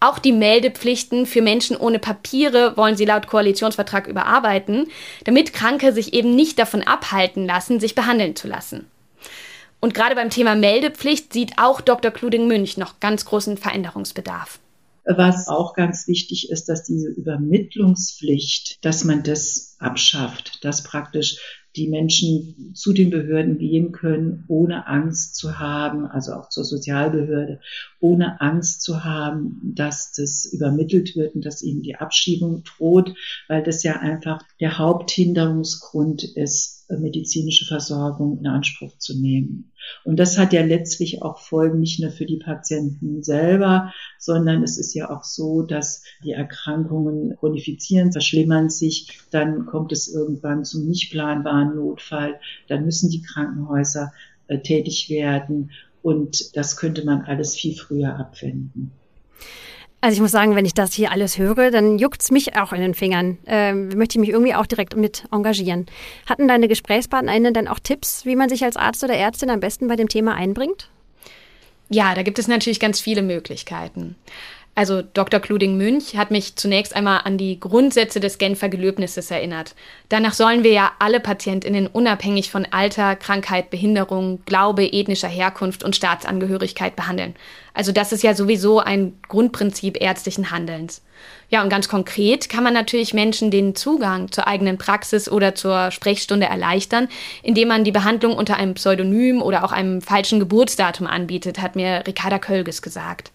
Auch 0.00 0.18
die 0.18 0.32
Meldepflichten 0.32 1.26
für 1.26 1.42
Menschen 1.42 1.76
ohne 1.76 2.00
Papiere 2.00 2.76
wollen 2.76 2.96
sie 2.96 3.04
laut 3.04 3.28
Koalitionsvertrag 3.28 4.08
überarbeiten, 4.08 4.88
damit 5.24 5.54
Kranke 5.54 5.92
sich 5.92 6.12
eben 6.12 6.34
nicht 6.34 6.58
davon 6.58 6.82
abhalten 6.82 7.46
lassen, 7.46 7.78
sich 7.78 7.94
behandeln 7.94 8.36
zu 8.36 8.48
lassen. 8.48 8.90
Und 9.80 9.94
gerade 9.94 10.16
beim 10.16 10.28
Thema 10.28 10.54
Meldepflicht 10.54 11.32
sieht 11.32 11.52
auch 11.56 11.80
Dr. 11.80 12.10
Kluding 12.10 12.46
Münch 12.46 12.76
noch 12.76 13.00
ganz 13.00 13.24
großen 13.24 13.56
Veränderungsbedarf. 13.56 14.58
Was 15.04 15.48
auch 15.48 15.74
ganz 15.74 16.06
wichtig 16.06 16.50
ist, 16.50 16.68
dass 16.68 16.84
diese 16.84 17.08
Übermittlungspflicht, 17.08 18.84
dass 18.84 19.04
man 19.04 19.22
das 19.24 19.76
abschafft, 19.80 20.64
dass 20.64 20.84
praktisch 20.84 21.38
die 21.76 21.88
Menschen 21.88 22.72
zu 22.74 22.92
den 22.92 23.10
Behörden 23.10 23.58
gehen 23.58 23.92
können, 23.92 24.44
ohne 24.48 24.86
Angst 24.86 25.36
zu 25.36 25.58
haben, 25.58 26.06
also 26.06 26.34
auch 26.34 26.50
zur 26.50 26.64
Sozialbehörde, 26.64 27.60
ohne 27.98 28.40
Angst 28.40 28.82
zu 28.82 29.04
haben, 29.04 29.72
dass 29.74 30.12
das 30.12 30.44
übermittelt 30.44 31.16
wird 31.16 31.34
und 31.34 31.46
dass 31.46 31.62
ihnen 31.62 31.82
die 31.82 31.96
Abschiebung 31.96 32.62
droht, 32.64 33.14
weil 33.48 33.62
das 33.62 33.82
ja 33.82 34.00
einfach 34.00 34.42
der 34.60 34.78
Haupthinderungsgrund 34.78 36.24
ist, 36.24 36.81
medizinische 36.98 37.64
Versorgung 37.64 38.38
in 38.38 38.46
Anspruch 38.46 38.96
zu 38.98 39.18
nehmen. 39.18 39.72
Und 40.04 40.18
das 40.18 40.38
hat 40.38 40.52
ja 40.52 40.62
letztlich 40.62 41.22
auch 41.22 41.38
Folgen 41.38 41.80
nicht 41.80 42.00
nur 42.00 42.10
für 42.10 42.26
die 42.26 42.38
Patienten 42.38 43.22
selber, 43.22 43.92
sondern 44.18 44.62
es 44.62 44.78
ist 44.78 44.94
ja 44.94 45.10
auch 45.10 45.24
so, 45.24 45.62
dass 45.62 46.02
die 46.24 46.32
Erkrankungen 46.32 47.36
chronifizieren, 47.36 48.12
verschlimmern 48.12 48.70
sich, 48.70 49.20
dann 49.30 49.66
kommt 49.66 49.92
es 49.92 50.12
irgendwann 50.12 50.64
zum 50.64 50.86
nicht 50.86 51.10
planbaren 51.10 51.76
Notfall, 51.76 52.38
dann 52.68 52.84
müssen 52.84 53.10
die 53.10 53.22
Krankenhäuser 53.22 54.12
äh, 54.48 54.58
tätig 54.58 55.08
werden 55.10 55.70
und 56.02 56.56
das 56.56 56.76
könnte 56.76 57.04
man 57.04 57.22
alles 57.22 57.54
viel 57.54 57.74
früher 57.74 58.18
abwenden. 58.18 58.92
Also 60.04 60.16
ich 60.16 60.20
muss 60.20 60.32
sagen, 60.32 60.56
wenn 60.56 60.64
ich 60.64 60.74
das 60.74 60.92
hier 60.92 61.12
alles 61.12 61.38
höre, 61.38 61.70
dann 61.70 61.96
juckt 61.96 62.22
es 62.22 62.32
mich 62.32 62.56
auch 62.56 62.72
in 62.72 62.80
den 62.80 62.92
Fingern. 62.92 63.38
Ähm, 63.46 63.88
möchte 63.90 64.18
ich 64.18 64.20
mich 64.20 64.30
irgendwie 64.30 64.52
auch 64.52 64.66
direkt 64.66 64.96
mit 64.96 65.26
engagieren. 65.30 65.86
Hatten 66.26 66.48
deine 66.48 66.66
GesprächspartnerInnen 66.66 67.54
dann 67.54 67.68
auch 67.68 67.78
Tipps, 67.78 68.26
wie 68.26 68.34
man 68.34 68.48
sich 68.48 68.64
als 68.64 68.76
Arzt 68.76 69.04
oder 69.04 69.14
Ärztin 69.14 69.48
am 69.48 69.60
besten 69.60 69.86
bei 69.86 69.94
dem 69.94 70.08
Thema 70.08 70.34
einbringt? 70.34 70.90
Ja, 71.88 72.16
da 72.16 72.24
gibt 72.24 72.40
es 72.40 72.48
natürlich 72.48 72.80
ganz 72.80 73.00
viele 73.00 73.22
Möglichkeiten. 73.22 74.16
Also 74.74 75.02
Dr. 75.02 75.38
Kluding 75.38 75.76
Münch 75.76 76.16
hat 76.16 76.30
mich 76.30 76.56
zunächst 76.56 76.96
einmal 76.96 77.20
an 77.24 77.36
die 77.36 77.60
Grundsätze 77.60 78.20
des 78.20 78.38
Genfer 78.38 78.70
Gelöbnisses 78.70 79.30
erinnert. 79.30 79.74
Danach 80.08 80.32
sollen 80.32 80.64
wir 80.64 80.72
ja 80.72 80.92
alle 80.98 81.20
Patientinnen 81.20 81.86
unabhängig 81.86 82.50
von 82.50 82.66
Alter, 82.70 83.14
Krankheit, 83.16 83.68
Behinderung, 83.68 84.40
Glaube, 84.46 84.90
ethnischer 84.90 85.28
Herkunft 85.28 85.84
und 85.84 85.94
Staatsangehörigkeit 85.94 86.96
behandeln. 86.96 87.34
Also 87.74 87.92
das 87.92 88.12
ist 88.12 88.22
ja 88.22 88.34
sowieso 88.34 88.80
ein 88.80 89.12
Grundprinzip 89.28 90.00
ärztlichen 90.00 90.50
Handelns. 90.50 91.02
Ja, 91.50 91.62
und 91.62 91.68
ganz 91.68 91.88
konkret 91.90 92.48
kann 92.48 92.64
man 92.64 92.72
natürlich 92.72 93.12
Menschen 93.12 93.50
den 93.50 93.74
Zugang 93.74 94.32
zur 94.32 94.46
eigenen 94.46 94.78
Praxis 94.78 95.30
oder 95.30 95.54
zur 95.54 95.90
Sprechstunde 95.90 96.46
erleichtern, 96.46 97.08
indem 97.42 97.68
man 97.68 97.84
die 97.84 97.92
Behandlung 97.92 98.34
unter 98.34 98.56
einem 98.56 98.72
Pseudonym 98.72 99.42
oder 99.42 99.64
auch 99.64 99.72
einem 99.72 100.00
falschen 100.00 100.40
Geburtsdatum 100.40 101.06
anbietet, 101.06 101.60
hat 101.60 101.76
mir 101.76 102.04
Ricarda 102.06 102.38
Kölges 102.38 102.80
gesagt. 102.80 103.32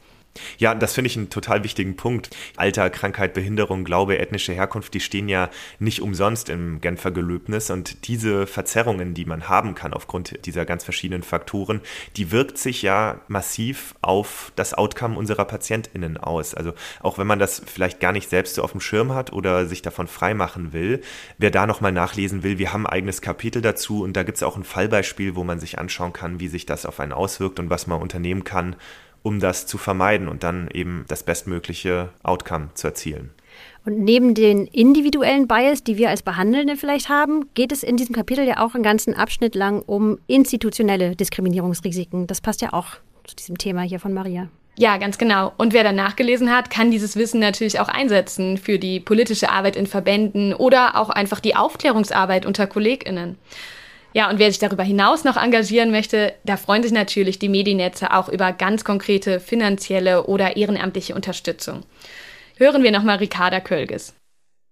Ja, 0.57 0.75
das 0.75 0.93
finde 0.93 1.09
ich 1.09 1.17
einen 1.17 1.29
total 1.29 1.63
wichtigen 1.63 1.95
Punkt. 1.95 2.29
Alter, 2.55 2.89
Krankheit, 2.89 3.33
Behinderung, 3.33 3.83
Glaube, 3.83 4.19
ethnische 4.19 4.53
Herkunft, 4.53 4.93
die 4.93 4.99
stehen 4.99 5.29
ja 5.29 5.49
nicht 5.79 6.01
umsonst 6.01 6.49
im 6.49 6.81
Genfer 6.81 7.11
Gelöbnis. 7.11 7.69
Und 7.69 8.07
diese 8.07 8.47
Verzerrungen, 8.47 9.13
die 9.13 9.25
man 9.25 9.49
haben 9.49 9.75
kann 9.75 9.93
aufgrund 9.93 10.45
dieser 10.45 10.65
ganz 10.65 10.83
verschiedenen 10.83 11.23
Faktoren, 11.23 11.81
die 12.15 12.31
wirkt 12.31 12.57
sich 12.57 12.81
ja 12.81 13.21
massiv 13.27 13.95
auf 14.01 14.51
das 14.55 14.73
Outcome 14.73 15.17
unserer 15.17 15.45
PatientInnen 15.45 16.17
aus. 16.17 16.53
Also 16.53 16.73
auch 17.01 17.17
wenn 17.17 17.27
man 17.27 17.39
das 17.39 17.61
vielleicht 17.65 17.99
gar 17.99 18.11
nicht 18.11 18.29
selbst 18.29 18.55
so 18.55 18.63
auf 18.63 18.71
dem 18.71 18.81
Schirm 18.81 19.13
hat 19.13 19.33
oder 19.33 19.65
sich 19.65 19.81
davon 19.81 20.07
freimachen 20.07 20.73
will, 20.73 21.01
wer 21.37 21.51
da 21.51 21.67
nochmal 21.67 21.91
nachlesen 21.91 22.43
will, 22.43 22.57
wir 22.57 22.73
haben 22.73 22.85
ein 22.85 22.93
eigenes 22.93 23.21
Kapitel 23.21 23.61
dazu 23.61 24.03
und 24.03 24.13
da 24.13 24.23
gibt 24.23 24.37
es 24.37 24.43
auch 24.43 24.57
ein 24.57 24.63
Fallbeispiel, 24.63 25.35
wo 25.35 25.43
man 25.43 25.59
sich 25.59 25.79
anschauen 25.79 26.13
kann, 26.13 26.39
wie 26.39 26.47
sich 26.47 26.65
das 26.65 26.85
auf 26.85 26.99
einen 26.99 27.13
auswirkt 27.13 27.59
und 27.59 27.69
was 27.69 27.87
man 27.87 28.01
unternehmen 28.01 28.43
kann, 28.43 28.75
um 29.23 29.39
das 29.39 29.67
zu 29.67 29.77
vermeiden 29.77 30.27
und 30.27 30.43
dann 30.43 30.69
eben 30.73 31.05
das 31.07 31.23
bestmögliche 31.23 32.09
Outcome 32.23 32.69
zu 32.73 32.87
erzielen. 32.87 33.31
Und 33.85 33.99
neben 33.99 34.33
den 34.33 34.67
individuellen 34.67 35.47
Bias, 35.47 35.83
die 35.83 35.97
wir 35.97 36.09
als 36.09 36.21
Behandelnde 36.21 36.75
vielleicht 36.75 37.07
haben, 37.07 37.45
geht 37.53 37.71
es 37.71 37.83
in 37.83 37.95
diesem 37.95 38.13
Kapitel 38.13 38.45
ja 38.45 38.59
auch 38.59 38.75
einen 38.75 38.83
ganzen 38.83 39.13
Abschnitt 39.13 39.55
lang 39.55 39.81
um 39.81 40.19
institutionelle 40.27 41.15
Diskriminierungsrisiken. 41.15 42.27
Das 42.27 42.41
passt 42.41 42.61
ja 42.61 42.73
auch 42.73 42.97
zu 43.23 43.35
diesem 43.35 43.57
Thema 43.57 43.81
hier 43.81 43.99
von 43.99 44.13
Maria. 44.13 44.49
Ja, 44.79 44.97
ganz 44.97 45.17
genau. 45.17 45.53
Und 45.57 45.73
wer 45.73 45.83
dann 45.83 45.95
nachgelesen 45.95 46.55
hat, 46.55 46.69
kann 46.69 46.91
dieses 46.91 47.15
Wissen 47.15 47.39
natürlich 47.39 47.79
auch 47.79 47.87
einsetzen 47.87 48.57
für 48.57 48.77
die 48.77 48.99
politische 48.99 49.49
Arbeit 49.49 49.75
in 49.75 49.87
Verbänden 49.87 50.53
oder 50.53 50.97
auch 50.97 51.09
einfach 51.09 51.39
die 51.39 51.55
Aufklärungsarbeit 51.55 52.45
unter 52.45 52.67
KollegInnen. 52.67 53.37
Ja, 54.13 54.29
und 54.29 54.39
wer 54.39 54.49
sich 54.49 54.59
darüber 54.59 54.83
hinaus 54.83 55.23
noch 55.23 55.37
engagieren 55.37 55.91
möchte, 55.91 56.33
da 56.43 56.57
freuen 56.57 56.83
sich 56.83 56.91
natürlich 56.91 57.39
die 57.39 57.49
Mediennetze 57.49 58.13
auch 58.13 58.29
über 58.29 58.51
ganz 58.51 58.83
konkrete 58.83 59.39
finanzielle 59.39 60.25
oder 60.25 60.57
ehrenamtliche 60.57 61.13
Unterstützung. 61.13 61.83
Hören 62.57 62.83
wir 62.83 62.91
nochmal 62.91 63.17
Ricarda 63.17 63.59
Kölges. 63.59 64.15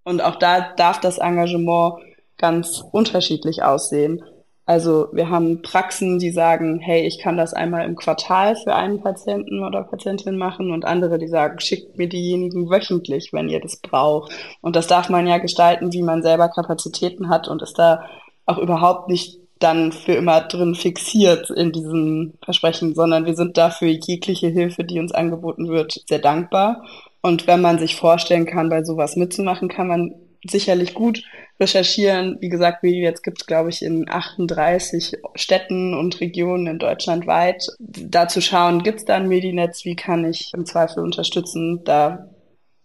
Und 0.03 0.21
auch 0.21 0.37
da 0.37 0.73
darf 0.75 0.99
das 0.99 1.17
Engagement 1.17 1.95
ganz 2.37 2.83
unterschiedlich 2.91 3.63
aussehen. 3.63 4.23
Also 4.67 5.09
wir 5.11 5.29
haben 5.29 5.61
Praxen, 5.61 6.17
die 6.17 6.31
sagen, 6.31 6.79
hey, 6.79 7.05
ich 7.05 7.19
kann 7.19 7.37
das 7.37 7.53
einmal 7.53 7.85
im 7.85 7.95
Quartal 7.95 8.55
für 8.55 8.73
einen 8.73 8.99
Patienten 8.99 9.63
oder 9.63 9.83
Patientin 9.83 10.37
machen 10.37 10.71
und 10.71 10.85
andere, 10.85 11.19
die 11.19 11.27
sagen, 11.27 11.59
schickt 11.59 11.99
mir 11.99 12.09
diejenigen 12.09 12.71
wöchentlich, 12.71 13.31
wenn 13.31 13.47
ihr 13.47 13.59
das 13.59 13.77
braucht. 13.77 14.31
Und 14.61 14.75
das 14.75 14.87
darf 14.87 15.09
man 15.09 15.27
ja 15.27 15.37
gestalten, 15.37 15.93
wie 15.93 16.01
man 16.01 16.23
selber 16.23 16.49
Kapazitäten 16.49 17.29
hat 17.29 17.47
und 17.47 17.61
ist 17.61 17.77
da 17.77 18.05
auch 18.45 18.57
überhaupt 18.57 19.09
nicht 19.09 19.39
dann 19.59 19.91
für 19.91 20.13
immer 20.13 20.41
drin 20.41 20.75
fixiert 20.75 21.49
in 21.49 21.71
diesem 21.71 22.33
Versprechen, 22.43 22.93
sondern 22.93 23.25
wir 23.25 23.35
sind 23.35 23.57
dafür 23.57 23.87
jegliche 23.87 24.47
Hilfe, 24.47 24.83
die 24.83 24.99
uns 24.99 25.13
angeboten 25.13 25.69
wird, 25.69 26.03
sehr 26.07 26.19
dankbar. 26.19 26.83
Und 27.21 27.47
wenn 27.47 27.61
man 27.61 27.79
sich 27.79 27.95
vorstellen 27.95 28.45
kann, 28.45 28.69
bei 28.69 28.83
sowas 28.83 29.15
mitzumachen, 29.15 29.69
kann 29.69 29.87
man 29.87 30.13
sicherlich 30.47 30.93
gut 30.93 31.23
recherchieren. 31.59 32.37
Wie 32.39 32.49
gesagt, 32.49 32.83
jetzt 32.83 33.23
gibt 33.23 33.41
es, 33.41 33.47
glaube 33.47 33.69
ich, 33.69 33.81
in 33.81 34.09
38 34.09 35.13
Städten 35.35 35.93
und 35.93 36.19
Regionen 36.19 36.67
in 36.67 36.79
Deutschland 36.79 37.25
weit. 37.25 37.65
Da 37.79 38.27
zu 38.27 38.41
schauen, 38.41 38.83
gibt 38.83 38.99
es 38.99 39.05
da 39.05 39.15
ein 39.15 39.27
Medinetz, 39.27 39.85
wie 39.85 39.95
kann 39.95 40.25
ich 40.25 40.51
im 40.53 40.65
Zweifel 40.65 41.03
unterstützen? 41.03 41.83
Da 41.83 42.29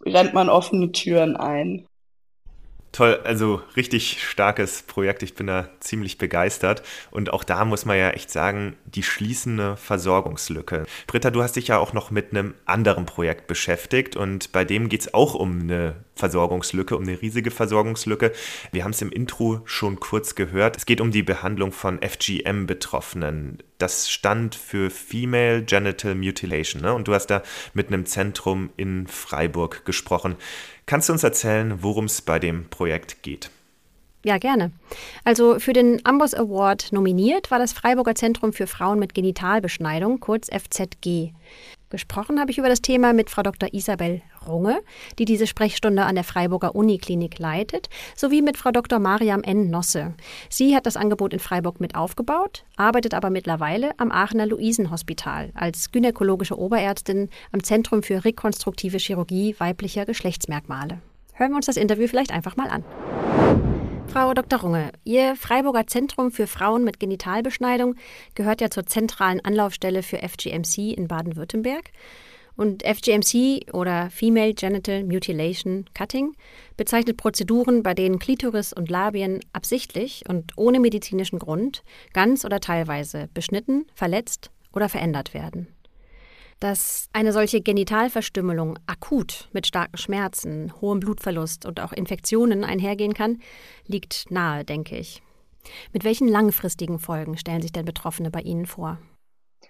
rennt 0.07 0.35
man 0.35 0.49
offene 0.49 0.93
Türen 0.93 1.37
ein. 1.37 1.87
Toll, 2.93 3.21
also 3.23 3.63
richtig 3.77 4.27
starkes 4.27 4.83
Projekt. 4.83 5.23
Ich 5.23 5.35
bin 5.35 5.47
da 5.47 5.69
ziemlich 5.79 6.19
begeistert. 6.19 6.83
Und 7.13 7.33
auch 7.33 7.45
da 7.45 7.65
muss 7.65 7.85
man 7.85 7.97
ja 7.97 8.11
echt 8.11 8.31
sagen, 8.31 8.77
die 8.85 9.05
schließende 9.05 9.77
Versorgungslücke. 9.77 10.87
Britta, 11.07 11.31
du 11.31 11.43
hast 11.43 11.55
dich 11.55 11.69
ja 11.69 11.79
auch 11.79 11.93
noch 11.93 12.11
mit 12.11 12.33
einem 12.33 12.55
anderen 12.65 13.07
Projekt 13.07 13.47
beschäftigt 13.47 14.17
und 14.17 14.51
bei 14.51 14.65
dem 14.65 14.89
geht 14.89 15.03
es 15.03 15.15
auch 15.15 15.35
um 15.35 15.61
eine 15.61 15.95
Versorgungslücke, 16.21 16.97
um 16.97 17.03
eine 17.03 17.21
riesige 17.21 17.51
Versorgungslücke. 17.51 18.33
Wir 18.71 18.85
haben 18.85 18.93
es 18.93 19.03
im 19.03 19.11
Intro 19.11 19.63
schon 19.65 19.99
kurz 19.99 20.35
gehört. 20.35 20.77
Es 20.77 20.87
geht 20.87 21.01
um 21.01 21.11
die 21.11 21.23
Behandlung 21.23 21.73
von 21.73 21.99
FGM-Betroffenen. 22.01 23.59
Das 23.79 24.11
stand 24.11 24.55
für 24.55 24.91
Female 24.91 25.65
Genital 25.65 26.15
Mutilation. 26.15 26.83
Ne? 26.83 26.95
Und 26.95 27.09
du 27.09 27.15
hast 27.15 27.27
da 27.27 27.43
mit 27.75 27.89
einem 27.89 28.07
Zentrum 28.07 28.71
in 28.77 29.07
Freiburg 29.07 29.85
gesprochen. 29.85 30.37
Kannst 30.87 31.09
du 31.09 31.15
uns 31.15 31.25
erzählen, 31.25 31.83
worum 31.83 32.05
es 32.05 32.21
bei 32.21 32.39
dem 32.39 32.69
Projekt 32.69 33.23
geht? 33.23 33.51
Ja, 34.23 34.37
gerne. 34.37 34.71
Also 35.25 35.59
für 35.59 35.73
den 35.73 36.05
Amboss 36.05 36.35
Award 36.35 36.93
nominiert 36.93 37.51
war 37.51 37.59
das 37.59 37.73
Freiburger 37.73 38.15
Zentrum 38.15 38.53
für 38.53 38.67
Frauen 38.67 38.99
mit 38.99 39.15
Genitalbeschneidung, 39.15 40.21
kurz 40.21 40.49
FZG. 40.49 41.33
Gesprochen 41.91 42.39
habe 42.39 42.53
ich 42.53 42.59
über 42.59 42.69
das 42.69 42.83
Thema 42.83 43.13
mit 43.13 43.31
Frau 43.31 43.43
Dr. 43.43 43.75
Isabel 43.75 44.23
Runge, 44.47 44.81
die 45.19 45.25
diese 45.25 45.49
Sprechstunde 45.49 46.05
an 46.05 46.15
der 46.15 46.23
Freiburger 46.23 46.77
Uniklinik 46.77 47.41
leitet, 47.41 47.89
sowie 48.15 48.43
mit 48.43 48.57
Frau 48.57 48.71
Dr. 48.71 49.01
Mariam 49.01 49.43
N. 49.43 49.71
Nosse. 49.71 50.15
Sie 50.49 50.77
hat 50.77 50.87
das 50.87 50.97
Angebot 50.97 51.33
in 51.33 51.41
Freiburg 51.41 51.81
mit 51.81 51.97
aufgebaut, 51.97 52.65
arbeitet 52.77 53.13
aber 53.13 53.29
mittlerweile 53.29 53.91
am 53.99 54.13
Aachener 54.13 54.47
Luisenhospital 54.47 55.51
als 55.55 55.91
gynäkologische 55.91 56.57
Oberärztin 56.57 57.29
am 57.51 57.65
Zentrum 57.65 58.05
für 58.05 58.25
rekonstruktive 58.25 58.99
Chirurgie 58.99 59.57
weiblicher 59.59 60.07
Geschlechtsmerkmale. 60.07 61.01
Hören 61.35 61.51
wir 61.51 61.57
uns 61.57 61.67
das 61.67 61.77
Interview 61.77 62.07
vielleicht 62.07 62.31
einfach 62.31 62.57
mal 62.57 62.69
an. 62.69 63.70
Frau 64.13 64.35
Dr. 64.35 64.59
Runge, 64.59 64.91
Ihr 65.05 65.37
Freiburger 65.37 65.87
Zentrum 65.87 66.33
für 66.33 66.49
Frauen 66.49 66.83
mit 66.83 66.99
Genitalbeschneidung 66.99 67.95
gehört 68.35 68.61
ja 68.61 68.69
zur 68.69 68.85
zentralen 68.85 69.39
Anlaufstelle 69.45 70.03
für 70.03 70.19
FGMC 70.19 70.93
in 70.97 71.07
Baden-Württemberg. 71.07 71.93
Und 72.57 72.83
FGMC 72.83 73.73
oder 73.73 74.11
Female 74.11 74.53
Genital 74.53 75.05
Mutilation 75.05 75.85
Cutting 75.95 76.35
bezeichnet 76.77 77.19
Prozeduren, 77.19 77.85
bei 77.85 77.95
denen 77.95 78.19
Klitoris 78.19 78.73
und 78.73 78.91
Labien 78.91 79.39
absichtlich 79.53 80.25
und 80.29 80.55
ohne 80.57 80.81
medizinischen 80.81 81.39
Grund 81.39 81.85
ganz 82.13 82.45
oder 82.45 82.59
teilweise 82.59 83.29
beschnitten, 83.33 83.87
verletzt 83.95 84.51
oder 84.73 84.89
verändert 84.89 85.35
werden. 85.35 85.69
Dass 86.61 87.09
eine 87.15 87.33
solche 87.33 87.63
Genitalverstümmelung 87.63 88.79
akut 88.87 89.49
mit 89.53 89.67
starken 89.67 89.97
Schmerzen, 89.97 90.73
hohem 90.83 91.01
Blutverlust 91.01 91.65
und 91.65 91.81
auch 91.81 91.93
Infektionen 91.93 92.65
einhergehen 92.65 93.15
kann, 93.15 93.41
liegt 93.87 94.31
nahe, 94.31 94.65
denke 94.65 94.97
ich. 94.97 95.23
Mit 95.95 96.05
welchen 96.05 96.29
langfristigen 96.29 96.99
Folgen 96.99 97.39
stellen 97.39 97.63
sich 97.63 97.73
denn 97.73 97.87
Betroffene 97.87 98.31
bei 98.31 98.41
Ihnen 98.41 98.67
vor? 98.67 98.99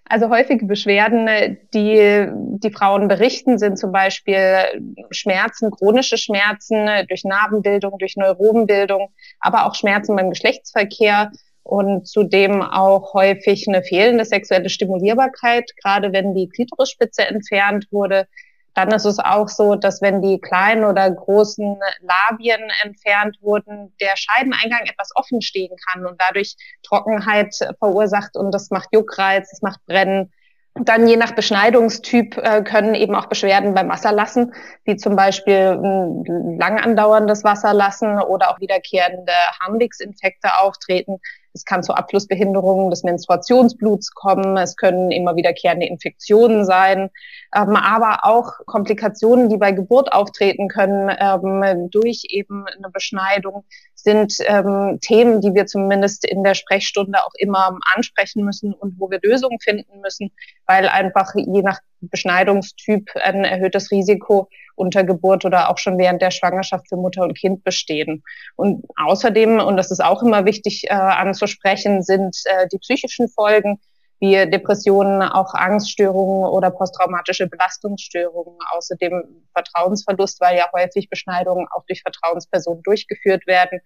Also 0.05 0.29
häufige 0.29 0.67
Beschwerden, 0.67 1.57
die 1.73 2.27
die 2.59 2.71
Frauen 2.73 3.07
berichten, 3.07 3.59
sind 3.59 3.79
zum 3.79 3.93
Beispiel 3.93 4.65
Schmerzen, 5.13 5.71
chronische 5.71 6.19
Schmerzen 6.19 6.89
durch 7.09 7.23
Narbenbildung, 7.23 7.97
durch 7.99 8.17
Neurobenbildung, 8.17 9.13
aber 9.39 9.67
auch 9.67 9.77
Schmerzen 9.77 10.17
beim 10.17 10.31
Geschlechtsverkehr 10.31 11.31
und 11.63 12.09
zudem 12.09 12.63
auch 12.63 13.15
häufig 13.15 13.67
eine 13.69 13.83
fehlende 13.83 14.25
sexuelle 14.25 14.69
Stimulierbarkeit, 14.69 15.71
gerade 15.83 16.13
wenn 16.13 16.35
die 16.35 16.49
Klitorisspitze 16.49 17.27
entfernt 17.27 17.87
wurde. 17.91 18.27
Dann 18.75 18.93
ist 18.93 19.05
es 19.05 19.19
auch 19.19 19.49
so, 19.49 19.75
dass 19.75 20.01
wenn 20.01 20.23
die 20.23 20.41
kleinen 20.41 20.85
oder 20.85 21.11
großen 21.11 21.77
Labien 22.01 22.61
entfernt 22.83 23.37
wurden, 23.41 23.95
der 24.01 24.17
Scheideneingang 24.17 24.83
etwas 24.87 25.11
offen 25.17 25.43
stehen 25.43 25.75
kann 25.89 26.07
und 26.07 26.21
dadurch 26.21 26.57
Trockenheit 26.83 27.55
verursacht 27.79 28.37
und 28.37 28.53
das 28.53 28.71
macht 28.71 28.89
Juckreiz, 28.93 29.51
das 29.51 29.63
macht 29.63 29.85
Brennen. 29.87 30.33
Dann 30.75 31.09
je 31.09 31.17
nach 31.17 31.33
Beschneidungstyp 31.33 32.39
äh, 32.39 32.63
können 32.63 32.95
eben 32.95 33.15
auch 33.15 33.27
Beschwerden 33.27 33.75
beim 33.75 33.89
Wasserlassen, 33.89 34.55
wie 34.85 34.97
zum 34.97 35.17
Beispiel 35.17 35.79
ein 35.83 36.59
lang 36.59 36.79
andauerndes 36.79 37.43
Wasserlassen 37.43 38.21
oder 38.21 38.51
auch 38.51 38.61
wiederkehrende 38.61 39.33
Harnwegsinfekte 39.61 40.49
auftreten. 40.61 41.19
Es 41.53 41.65
kann 41.65 41.83
zu 41.83 41.95
Abflussbehinderungen 41.95 42.91
des 42.91 43.03
Menstruationsbluts 43.03 44.15
kommen. 44.15 44.57
Es 44.57 44.77
können 44.77 45.11
immer 45.11 45.35
wiederkehrende 45.35 45.87
Infektionen 45.87 46.65
sein, 46.65 47.11
ähm, 47.55 47.75
aber 47.75 48.21
auch 48.25 48.53
Komplikationen, 48.67 49.49
die 49.49 49.57
bei 49.57 49.73
Geburt 49.73 50.13
auftreten 50.13 50.69
können 50.69 51.11
ähm, 51.19 51.91
durch 51.91 52.27
eben 52.29 52.67
eine 52.67 52.91
Beschneidung, 52.91 53.65
sind 54.03 54.35
ähm, 54.47 54.99
Themen, 55.01 55.41
die 55.41 55.55
wir 55.55 55.67
zumindest 55.67 56.27
in 56.27 56.43
der 56.43 56.55
Sprechstunde 56.55 57.19
auch 57.19 57.35
immer 57.39 57.79
ansprechen 57.95 58.45
müssen 58.45 58.73
und 58.73 58.99
wo 58.99 59.11
wir 59.11 59.21
Lösungen 59.23 59.59
finden 59.61 60.01
müssen, 60.01 60.31
weil 60.67 60.89
einfach 60.89 61.35
je 61.35 61.63
nach 61.63 61.79
Beschneidungstyp 62.01 63.11
ein 63.17 63.45
erhöhtes 63.45 63.91
Risiko 63.91 64.49
unter 64.75 65.05
Geburt 65.05 65.45
oder 65.45 65.69
auch 65.71 65.79
schon 65.79 65.99
während 65.99 66.23
der 66.23 66.31
Schwangerschaft 66.31 66.89
für 66.89 66.97
Mutter 66.97 67.23
und 67.23 67.37
Kind 67.37 67.63
bestehen. 67.65 68.23
Und 68.57 68.85
außerdem, 68.97 69.61
und 69.61 69.77
das 69.77 69.91
ist 69.91 70.03
auch 70.03 70.23
immer 70.23 70.47
wichtig 70.47 70.85
äh, 70.85 70.95
anzusprechen, 70.95 72.03
sind 72.03 72.37
äh, 72.47 72.67
die 72.73 72.79
psychischen 72.79 73.29
Folgen 73.29 73.79
wie 74.21 74.33
Depressionen, 74.51 75.23
auch 75.23 75.55
Angststörungen 75.55 76.49
oder 76.51 76.71
posttraumatische 76.71 77.47
Belastungsstörungen. 77.47 78.59
Außerdem 78.73 79.25
Vertrauensverlust, 79.55 80.41
weil 80.41 80.59
ja 80.59 80.71
häufig 80.73 81.09
Beschneidungen 81.09 81.67
auch 81.75 81.85
durch 81.87 82.03
Vertrauenspersonen 82.03 82.83
durchgeführt 82.83 83.47
werden 83.47 83.81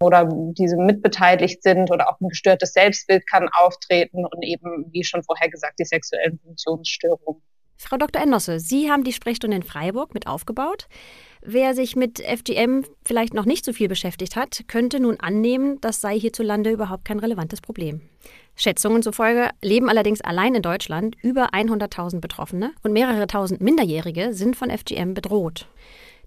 oder 0.00 0.26
diese 0.52 0.76
mitbeteiligt 0.76 1.62
sind 1.62 1.90
oder 1.90 2.08
auch 2.08 2.20
ein 2.20 2.28
gestörtes 2.28 2.72
Selbstbild 2.72 3.28
kann 3.28 3.48
auftreten 3.52 4.24
und 4.24 4.42
eben, 4.42 4.86
wie 4.92 5.04
schon 5.04 5.22
vorher 5.22 5.50
gesagt, 5.50 5.78
die 5.78 5.84
sexuellen 5.84 6.38
Funktionsstörungen. 6.38 7.42
Frau 7.76 7.96
Dr. 7.96 8.22
Enosse, 8.22 8.60
Sie 8.60 8.90
haben 8.90 9.04
die 9.04 9.12
Sprechstunde 9.12 9.56
in 9.56 9.62
Freiburg 9.62 10.14
mit 10.14 10.26
aufgebaut. 10.26 10.86
Wer 11.42 11.74
sich 11.74 11.96
mit 11.96 12.20
FGM 12.20 12.84
vielleicht 13.02 13.32
noch 13.32 13.46
nicht 13.46 13.64
so 13.64 13.72
viel 13.72 13.88
beschäftigt 13.88 14.36
hat, 14.36 14.64
könnte 14.68 15.00
nun 15.00 15.18
annehmen, 15.20 15.80
das 15.80 16.00
sei 16.00 16.18
hierzulande 16.18 16.70
überhaupt 16.70 17.06
kein 17.06 17.18
relevantes 17.18 17.62
Problem. 17.62 18.02
Schätzungen 18.56 19.02
zufolge 19.02 19.48
leben 19.62 19.88
allerdings 19.88 20.20
allein 20.20 20.54
in 20.54 20.62
Deutschland 20.62 21.16
über 21.22 21.54
100.000 21.54 22.20
Betroffene 22.20 22.72
und 22.82 22.92
mehrere 22.92 23.26
tausend 23.26 23.62
Minderjährige 23.62 24.34
sind 24.34 24.54
von 24.54 24.70
FGM 24.70 25.14
bedroht. 25.14 25.66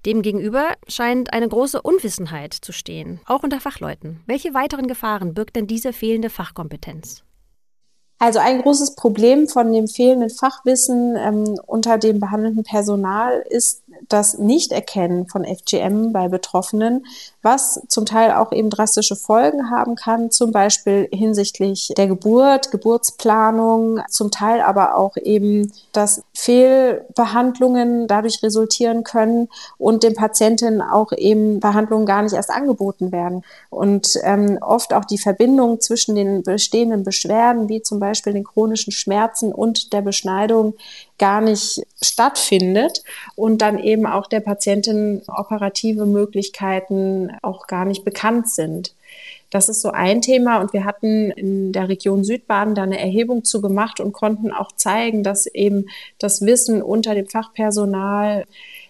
Demgegenüber 0.05 0.71
scheint 0.87 1.31
eine 1.31 1.47
große 1.47 1.81
Unwissenheit 1.81 2.53
zu 2.53 2.71
stehen, 2.71 3.21
auch 3.25 3.43
unter 3.43 3.59
Fachleuten. 3.59 4.21
Welche 4.25 4.53
weiteren 4.55 4.87
Gefahren 4.87 5.35
birgt 5.35 5.55
denn 5.55 5.67
diese 5.67 5.93
fehlende 5.93 6.31
Fachkompetenz? 6.31 7.23
Also 8.19 8.39
ein 8.39 8.61
großes 8.61 8.95
Problem 8.95 9.47
von 9.47 9.73
dem 9.73 9.87
fehlenden 9.87 10.29
Fachwissen 10.29 11.15
ähm, 11.17 11.59
unter 11.65 11.97
dem 11.97 12.19
behandelnden 12.19 12.63
Personal 12.63 13.43
ist 13.49 13.82
das 14.09 14.37
Nichterkennen 14.37 15.27
von 15.27 15.45
FGM 15.45 16.11
bei 16.11 16.27
Betroffenen, 16.27 17.05
was 17.41 17.81
zum 17.87 18.05
Teil 18.05 18.31
auch 18.31 18.51
eben 18.51 18.69
drastische 18.69 19.15
Folgen 19.15 19.69
haben 19.69 19.95
kann, 19.95 20.31
zum 20.31 20.51
Beispiel 20.51 21.09
hinsichtlich 21.11 21.93
der 21.97 22.07
Geburt, 22.07 22.71
Geburtsplanung, 22.71 24.01
zum 24.09 24.31
Teil 24.31 24.61
aber 24.61 24.95
auch 24.95 25.17
eben, 25.17 25.71
dass 25.91 26.23
Fehlbehandlungen 26.33 28.07
dadurch 28.07 28.41
resultieren 28.43 29.03
können 29.03 29.49
und 29.77 30.03
den 30.03 30.15
Patientinnen 30.15 30.81
auch 30.81 31.11
eben 31.11 31.59
Behandlungen 31.59 32.05
gar 32.05 32.21
nicht 32.23 32.33
erst 32.33 32.49
angeboten 32.49 33.11
werden. 33.11 33.43
Und 33.69 34.17
ähm, 34.23 34.57
oft 34.61 34.93
auch 34.93 35.05
die 35.05 35.17
Verbindung 35.17 35.81
zwischen 35.81 36.15
den 36.15 36.43
bestehenden 36.43 37.03
Beschwerden, 37.03 37.69
wie 37.69 37.81
zum 37.81 37.99
Beispiel 37.99 38.33
den 38.33 38.43
chronischen 38.43 38.91
Schmerzen 38.91 39.51
und 39.51 39.93
der 39.93 40.01
Beschneidung, 40.01 40.75
gar 41.19 41.41
nicht 41.41 41.81
stattfindet 42.01 43.03
und 43.35 43.61
dann 43.61 43.79
eben 43.79 44.05
auch 44.05 44.27
der 44.27 44.39
Patientin 44.39 45.21
operative 45.27 46.05
Möglichkeiten 46.05 47.31
auch 47.41 47.67
gar 47.67 47.85
nicht 47.85 48.03
bekannt 48.03 48.49
sind. 48.49 48.93
Das 49.49 49.69
ist 49.69 49.81
so 49.81 49.91
ein 49.91 50.21
Thema 50.21 50.59
und 50.61 50.73
wir 50.73 50.83
hatten 50.83 51.29
in 51.29 51.71
der 51.73 51.87
Region 51.87 52.23
Südbaden 52.23 52.73
da 52.73 52.83
eine 52.83 52.99
Erhebung 52.99 53.43
zu 53.43 53.61
gemacht 53.61 53.99
und 53.99 54.11
konnten 54.11 54.51
auch 54.51 54.71
zeigen, 54.71 55.21
dass 55.23 55.45
eben 55.45 55.85
das 56.17 56.41
Wissen 56.41 56.81
unter 56.81 57.13
dem 57.13 57.27
Fachpersonal 57.27 58.45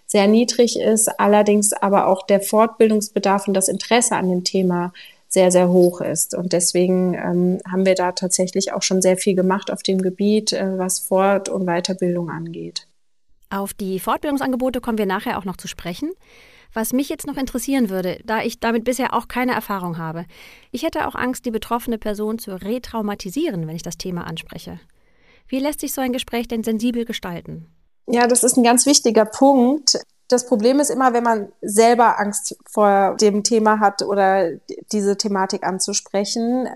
sehr 0.05 0.27
niedrig 0.27 0.79
ist, 0.79 1.19
allerdings 1.19 1.73
aber 1.73 2.07
auch 2.07 2.25
der 2.25 2.39
Fortbildungsbedarf 2.39 3.47
und 3.47 3.55
das 3.55 3.67
Interesse 3.67 4.15
an 4.15 4.29
dem 4.29 4.43
Thema 4.45 4.93
sehr, 5.33 5.51
sehr 5.51 5.69
hoch 5.69 5.99
ist. 5.99 6.35
Und 6.35 6.53
deswegen 6.53 7.15
ähm, 7.15 7.59
haben 7.69 7.87
wir 7.87 7.95
da 7.95 8.11
tatsächlich 8.11 8.71
auch 8.71 8.83
schon 8.83 9.01
sehr 9.01 9.17
viel 9.17 9.35
gemacht 9.35 9.71
auf 9.71 9.81
dem 9.81 9.99
Gebiet, 9.99 10.53
äh, 10.53 10.77
was 10.77 10.99
Fort- 10.99 11.49
und 11.49 11.65
Weiterbildung 11.65 12.29
angeht. 12.29 12.87
Auf 13.49 13.73
die 13.73 13.99
Fortbildungsangebote 13.99 14.79
kommen 14.79 14.99
wir 14.99 15.07
nachher 15.07 15.39
auch 15.39 15.45
noch 15.45 15.57
zu 15.57 15.67
sprechen. 15.67 16.11
Was 16.71 16.93
mich 16.93 17.09
jetzt 17.09 17.25
noch 17.25 17.37
interessieren 17.37 17.89
würde, 17.89 18.19
da 18.25 18.43
ich 18.43 18.59
damit 18.59 18.83
bisher 18.83 19.15
auch 19.15 19.27
keine 19.27 19.53
Erfahrung 19.53 19.97
habe, 19.97 20.25
ich 20.71 20.83
hätte 20.83 21.07
auch 21.07 21.15
Angst, 21.15 21.45
die 21.45 21.51
betroffene 21.51 21.97
Person 21.97 22.37
zu 22.37 22.51
retraumatisieren, 22.51 23.67
wenn 23.67 23.75
ich 23.75 23.83
das 23.83 23.97
Thema 23.97 24.27
anspreche. 24.27 24.79
Wie 25.47 25.59
lässt 25.59 25.79
sich 25.79 25.93
so 25.93 26.01
ein 26.01 26.13
Gespräch 26.13 26.47
denn 26.47 26.63
sensibel 26.63 27.05
gestalten? 27.05 27.67
Ja, 28.07 28.27
das 28.27 28.43
ist 28.43 28.57
ein 28.57 28.63
ganz 28.63 28.85
wichtiger 28.85 29.25
Punkt. 29.25 29.97
Das 30.33 30.47
Problem 30.47 30.79
ist 30.79 30.89
immer, 30.89 31.13
wenn 31.13 31.23
man 31.23 31.49
selber 31.61 32.19
Angst 32.19 32.57
vor 32.65 33.15
dem 33.21 33.43
Thema 33.43 33.79
hat 33.79 34.01
oder 34.01 34.49
diese 34.91 35.15
Thematik 35.15 35.63
anzusprechen. 35.63 36.67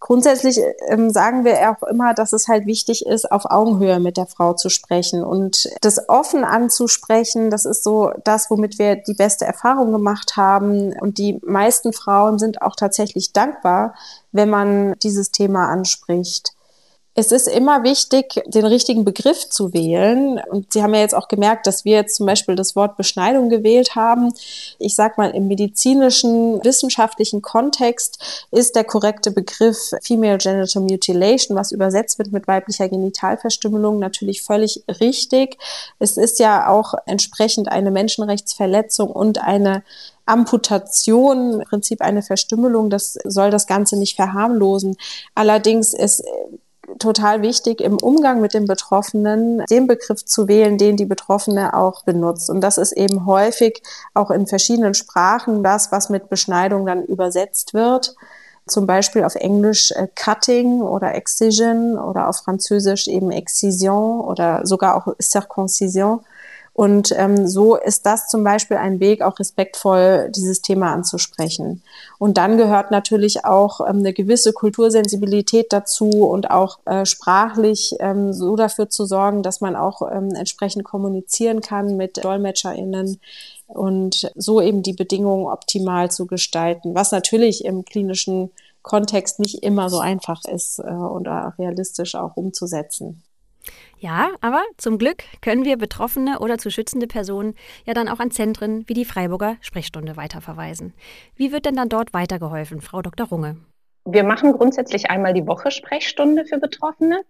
Grundsätzlich 0.00 0.60
ähm, 0.88 1.10
sagen 1.10 1.44
wir 1.44 1.70
auch 1.70 1.84
immer, 1.84 2.12
dass 2.12 2.32
es 2.32 2.48
halt 2.48 2.66
wichtig 2.66 3.06
ist, 3.06 3.30
auf 3.30 3.44
Augenhöhe 3.44 4.00
mit 4.00 4.16
der 4.16 4.26
Frau 4.26 4.54
zu 4.54 4.68
sprechen 4.68 5.22
und 5.22 5.68
das 5.80 6.08
offen 6.08 6.42
anzusprechen. 6.42 7.50
Das 7.50 7.66
ist 7.66 7.84
so 7.84 8.10
das, 8.24 8.50
womit 8.50 8.80
wir 8.80 8.96
die 8.96 9.14
beste 9.14 9.44
Erfahrung 9.44 9.92
gemacht 9.92 10.36
haben. 10.36 10.92
Und 11.00 11.18
die 11.18 11.38
meisten 11.44 11.92
Frauen 11.92 12.40
sind 12.40 12.62
auch 12.62 12.74
tatsächlich 12.74 13.32
dankbar, 13.32 13.94
wenn 14.32 14.50
man 14.50 14.94
dieses 15.04 15.30
Thema 15.30 15.68
anspricht. 15.68 16.52
Es 17.16 17.30
ist 17.30 17.46
immer 17.46 17.84
wichtig, 17.84 18.42
den 18.46 18.66
richtigen 18.66 19.04
Begriff 19.04 19.48
zu 19.48 19.72
wählen. 19.72 20.40
Und 20.50 20.72
Sie 20.72 20.82
haben 20.82 20.94
ja 20.94 21.00
jetzt 21.00 21.14
auch 21.14 21.28
gemerkt, 21.28 21.68
dass 21.68 21.84
wir 21.84 21.94
jetzt 21.94 22.16
zum 22.16 22.26
Beispiel 22.26 22.56
das 22.56 22.74
Wort 22.74 22.96
Beschneidung 22.96 23.50
gewählt 23.50 23.94
haben. 23.94 24.34
Ich 24.80 24.96
sage 24.96 25.14
mal, 25.16 25.30
im 25.30 25.46
medizinischen, 25.46 26.62
wissenschaftlichen 26.64 27.40
Kontext 27.40 28.46
ist 28.50 28.74
der 28.74 28.82
korrekte 28.82 29.30
Begriff 29.30 29.92
Female 30.02 30.38
Genital 30.38 30.82
Mutilation, 30.82 31.56
was 31.56 31.70
übersetzt 31.70 32.18
wird 32.18 32.32
mit 32.32 32.48
weiblicher 32.48 32.88
Genitalverstümmelung, 32.88 34.00
natürlich 34.00 34.42
völlig 34.42 34.82
richtig. 35.00 35.56
Es 36.00 36.16
ist 36.16 36.40
ja 36.40 36.68
auch 36.68 36.94
entsprechend 37.06 37.70
eine 37.70 37.92
Menschenrechtsverletzung 37.92 39.08
und 39.10 39.38
eine 39.38 39.84
Amputation, 40.26 41.60
im 41.60 41.68
Prinzip 41.68 42.00
eine 42.00 42.22
Verstümmelung, 42.22 42.90
das 42.90 43.18
soll 43.24 43.50
das 43.50 43.66
Ganze 43.66 43.96
nicht 43.96 44.16
verharmlosen. 44.16 44.96
Allerdings 45.34 45.92
ist 45.92 46.24
total 46.98 47.42
wichtig, 47.42 47.80
im 47.80 47.98
Umgang 47.98 48.40
mit 48.40 48.54
den 48.54 48.66
Betroffenen 48.66 49.64
den 49.70 49.86
Begriff 49.86 50.24
zu 50.24 50.48
wählen, 50.48 50.78
den 50.78 50.96
die 50.96 51.04
Betroffene 51.04 51.74
auch 51.74 52.02
benutzt. 52.04 52.50
Und 52.50 52.60
das 52.60 52.78
ist 52.78 52.92
eben 52.92 53.26
häufig 53.26 53.82
auch 54.14 54.30
in 54.30 54.46
verschiedenen 54.46 54.94
Sprachen 54.94 55.62
das, 55.62 55.92
was 55.92 56.08
mit 56.08 56.28
Beschneidung 56.28 56.86
dann 56.86 57.04
übersetzt 57.04 57.74
wird. 57.74 58.14
Zum 58.66 58.86
Beispiel 58.86 59.24
auf 59.24 59.34
Englisch 59.34 59.90
äh, 59.90 60.08
Cutting 60.14 60.80
oder 60.80 61.14
Excision 61.14 61.98
oder 61.98 62.28
auf 62.28 62.38
Französisch 62.38 63.08
eben 63.08 63.30
Excision 63.30 64.20
oder 64.20 64.66
sogar 64.66 64.96
auch 64.96 65.14
Circoncision. 65.20 66.20
Und 66.74 67.14
ähm, 67.16 67.46
so 67.46 67.76
ist 67.76 68.04
das 68.04 68.26
zum 68.26 68.42
Beispiel 68.42 68.76
ein 68.76 68.98
Weg, 68.98 69.22
auch 69.22 69.38
respektvoll 69.38 70.28
dieses 70.34 70.60
Thema 70.60 70.92
anzusprechen. 70.92 71.82
Und 72.18 72.36
dann 72.36 72.58
gehört 72.58 72.90
natürlich 72.90 73.44
auch 73.44 73.80
ähm, 73.80 73.98
eine 73.98 74.12
gewisse 74.12 74.52
Kultursensibilität 74.52 75.72
dazu 75.72 76.08
und 76.08 76.50
auch 76.50 76.80
äh, 76.84 77.06
sprachlich 77.06 77.94
ähm, 78.00 78.32
so 78.32 78.56
dafür 78.56 78.90
zu 78.90 79.06
sorgen, 79.06 79.44
dass 79.44 79.60
man 79.60 79.76
auch 79.76 80.02
ähm, 80.02 80.34
entsprechend 80.34 80.82
kommunizieren 80.84 81.60
kann 81.60 81.96
mit 81.96 82.24
DolmetscherInnen 82.24 83.20
und 83.68 84.32
so 84.34 84.60
eben 84.60 84.82
die 84.82 84.94
Bedingungen 84.94 85.46
optimal 85.46 86.10
zu 86.10 86.26
gestalten, 86.26 86.96
was 86.96 87.12
natürlich 87.12 87.64
im 87.64 87.84
klinischen 87.84 88.50
Kontext 88.82 89.38
nicht 89.38 89.62
immer 89.62 89.90
so 89.90 90.00
einfach 90.00 90.44
ist 90.44 90.80
äh, 90.80 90.90
und 90.90 91.28
realistisch 91.28 92.16
auch 92.16 92.36
umzusetzen. 92.36 93.22
Ja, 94.04 94.32
aber 94.42 94.62
zum 94.76 94.98
Glück 94.98 95.22
können 95.40 95.64
wir 95.64 95.78
betroffene 95.78 96.40
oder 96.40 96.58
zu 96.58 96.70
schützende 96.70 97.06
Personen 97.06 97.54
ja 97.86 97.94
dann 97.94 98.10
auch 98.10 98.20
an 98.20 98.30
Zentren 98.30 98.86
wie 98.86 98.92
die 98.92 99.06
Freiburger 99.06 99.56
Sprechstunde 99.62 100.18
weiterverweisen. 100.18 100.92
Wie 101.36 101.52
wird 101.52 101.64
denn 101.64 101.76
dann 101.76 101.88
dort 101.88 102.12
weitergeholfen, 102.12 102.82
Frau 102.82 103.00
Dr. 103.00 103.28
Runge? 103.28 103.56
Wir 104.04 104.22
machen 104.22 104.52
grundsätzlich 104.52 105.08
einmal 105.08 105.32
die 105.32 105.46
Woche 105.46 105.70
Sprechstunde 105.70 106.44
für 106.44 106.58
Betroffene. 106.58 107.22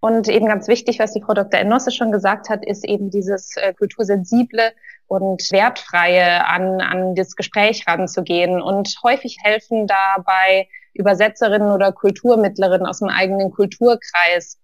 Und 0.00 0.26
eben 0.26 0.46
ganz 0.46 0.68
wichtig, 0.68 0.98
was 1.00 1.12
die 1.12 1.20
Frau 1.20 1.34
Dr. 1.34 1.60
Enosse 1.60 1.90
schon 1.90 2.10
gesagt 2.10 2.48
hat, 2.48 2.64
ist 2.64 2.86
eben 2.86 3.10
dieses 3.10 3.54
äh, 3.58 3.74
kultursensible 3.74 4.72
und 5.08 5.52
wertfreie 5.52 6.46
an, 6.46 6.80
an 6.80 7.14
das 7.14 7.36
Gespräch 7.36 7.86
ranzugehen. 7.86 8.62
Und 8.62 8.96
häufig 9.02 9.36
helfen 9.42 9.86
dabei 9.86 10.66
Übersetzerinnen 10.94 11.70
oder 11.72 11.92
Kulturmittlerinnen 11.92 12.86
aus 12.86 13.00
dem 13.00 13.10
eigenen 13.10 13.50
Kulturkreis, 13.50 14.58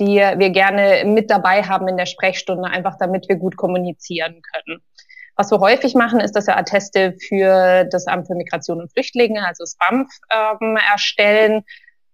die 0.00 0.16
wir 0.16 0.50
gerne 0.50 1.04
mit 1.06 1.30
dabei 1.30 1.62
haben 1.62 1.88
in 1.88 1.96
der 1.96 2.06
Sprechstunde, 2.06 2.68
einfach 2.68 2.96
damit 2.98 3.28
wir 3.28 3.36
gut 3.36 3.56
kommunizieren 3.56 4.40
können. 4.52 4.80
Was 5.36 5.50
wir 5.50 5.58
häufig 5.58 5.94
machen, 5.94 6.20
ist, 6.20 6.32
dass 6.36 6.46
wir 6.46 6.56
Atteste 6.56 7.16
für 7.28 7.84
das 7.84 8.06
Amt 8.06 8.28
für 8.28 8.34
Migration 8.34 8.80
und 8.80 8.92
Flüchtlinge, 8.92 9.44
also 9.46 9.64
das 9.64 9.76
BAMF, 9.76 10.08
ähm, 10.32 10.76
erstellen. 10.76 11.64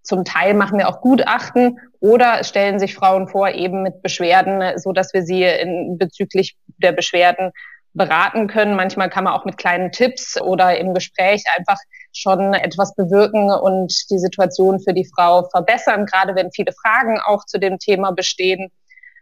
Zum 0.02 0.24
Teil 0.24 0.54
machen 0.54 0.78
wir 0.78 0.88
auch 0.88 1.02
Gutachten 1.02 1.78
oder 2.00 2.42
stellen 2.44 2.78
sich 2.78 2.94
Frauen 2.94 3.28
vor, 3.28 3.50
eben 3.50 3.82
mit 3.82 4.00
Beschwerden, 4.02 4.78
so 4.78 4.92
dass 4.92 5.12
wir 5.12 5.22
sie 5.22 5.44
in, 5.44 5.98
bezüglich 5.98 6.56
der 6.78 6.92
Beschwerden 6.92 7.52
beraten 7.92 8.46
können. 8.46 8.76
Manchmal 8.76 9.10
kann 9.10 9.24
man 9.24 9.34
auch 9.34 9.44
mit 9.44 9.58
kleinen 9.58 9.92
Tipps 9.92 10.40
oder 10.40 10.78
im 10.78 10.94
Gespräch 10.94 11.44
einfach 11.56 11.78
schon 12.12 12.54
etwas 12.54 12.94
bewirken 12.94 13.50
und 13.50 13.92
die 14.10 14.18
Situation 14.18 14.80
für 14.80 14.92
die 14.92 15.08
Frau 15.14 15.48
verbessern, 15.50 16.06
gerade 16.06 16.34
wenn 16.34 16.52
viele 16.52 16.72
Fragen 16.72 17.20
auch 17.20 17.44
zu 17.46 17.58
dem 17.58 17.78
Thema 17.78 18.10
bestehen. 18.12 18.70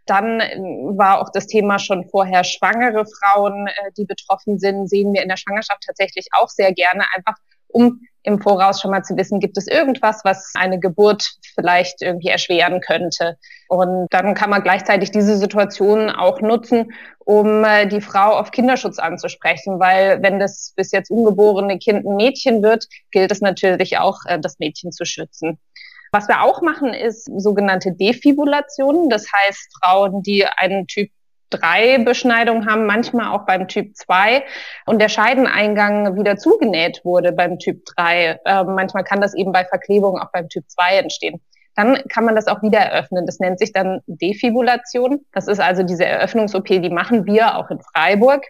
Dann 0.07 0.41
äh, 0.41 0.59
war 0.97 1.21
auch 1.21 1.31
das 1.31 1.47
Thema 1.47 1.79
schon 1.79 2.09
vorher 2.09 2.45
schwangere 2.45 3.05
Frauen, 3.07 3.67
äh, 3.67 3.73
die 3.97 4.05
betroffen 4.05 4.59
sind, 4.59 4.89
sehen 4.89 5.13
wir 5.13 5.23
in 5.23 5.29
der 5.29 5.37
Schwangerschaft 5.37 5.83
tatsächlich 5.87 6.29
auch 6.33 6.49
sehr 6.49 6.73
gerne, 6.73 7.05
einfach 7.15 7.35
um 7.69 8.01
im 8.23 8.41
Voraus 8.41 8.81
schon 8.81 8.91
mal 8.91 9.03
zu 9.03 9.17
wissen, 9.17 9.41
gibt 9.41 9.57
es 9.57 9.67
irgendwas, 9.67 10.21
was 10.25 10.53
eine 10.55 10.79
Geburt 10.79 11.37
vielleicht 11.55 12.03
irgendwie 12.03 12.29
erschweren 12.29 12.81
könnte. 12.81 13.39
Und 13.69 14.07
dann 14.11 14.35
kann 14.35 14.51
man 14.51 14.63
gleichzeitig 14.63 15.11
diese 15.11 15.37
Situation 15.37 16.11
auch 16.11 16.41
nutzen, 16.41 16.93
um 17.21 17.65
äh, 17.65 17.87
die 17.87 18.01
Frau 18.01 18.37
auf 18.39 18.51
Kinderschutz 18.51 18.99
anzusprechen, 18.99 19.79
weil 19.79 20.23
wenn 20.23 20.39
das 20.39 20.73
bis 20.77 20.93
jetzt 20.93 21.11
ungeborene 21.11 21.79
Kind 21.79 22.07
ein 22.07 22.17
Mädchen 22.17 22.63
wird, 22.63 22.87
gilt 23.11 23.31
es 23.31 23.41
natürlich 23.41 23.99
auch, 23.99 24.21
das 24.41 24.59
Mädchen 24.59 24.93
zu 24.93 25.05
schützen. 25.05 25.59
Was 26.13 26.29
wir 26.29 26.43
auch 26.43 26.63
machen, 26.63 26.95
ist 26.95 27.31
sogenannte 27.37 27.93
Defibulationen. 27.93 29.11
Das 29.11 29.27
heißt, 29.31 29.69
Frauen, 29.83 30.23
die 30.23 30.47
einen 30.47 30.87
Typ 30.87 31.11
3 31.51 31.99
Beschneidung 32.05 32.67
haben, 32.67 32.87
manchmal 32.87 33.35
auch 33.35 33.47
beim 33.47 33.69
Typ 33.69 33.97
2 33.97 34.45
und 34.87 35.01
der 35.01 35.09
Scheideneingang 35.09 36.17
wieder 36.17 36.37
zugenäht 36.37 37.01
wurde 37.05 37.33
beim 37.33 37.59
Typ 37.59 37.85
3. 37.97 38.41
Äh, 38.45 38.65
manchmal 38.65 39.05
kann 39.05 39.21
das 39.21 39.35
eben 39.35 39.53
bei 39.53 39.65
Verklebung 39.65 40.19
auch 40.19 40.31
beim 40.33 40.49
Typ 40.49 40.65
2 40.69 40.99
entstehen. 40.99 41.41
Dann 41.75 42.03
kann 42.09 42.25
man 42.25 42.35
das 42.35 42.49
auch 42.49 42.61
wieder 42.63 42.81
eröffnen. 42.81 43.25
Das 43.25 43.39
nennt 43.39 43.61
sich 43.61 43.73
dann 43.73 44.01
Defibulation. 44.07 45.21
Das 45.33 45.47
ist 45.47 45.61
also 45.61 45.85
diese 45.85 46.05
Eröffnungs-OP, 46.05 46.67
die 46.67 46.91
machen 46.91 47.25
wir 47.25 47.57
auch 47.57 47.71
in 47.71 47.81
Freiburg. 47.81 48.45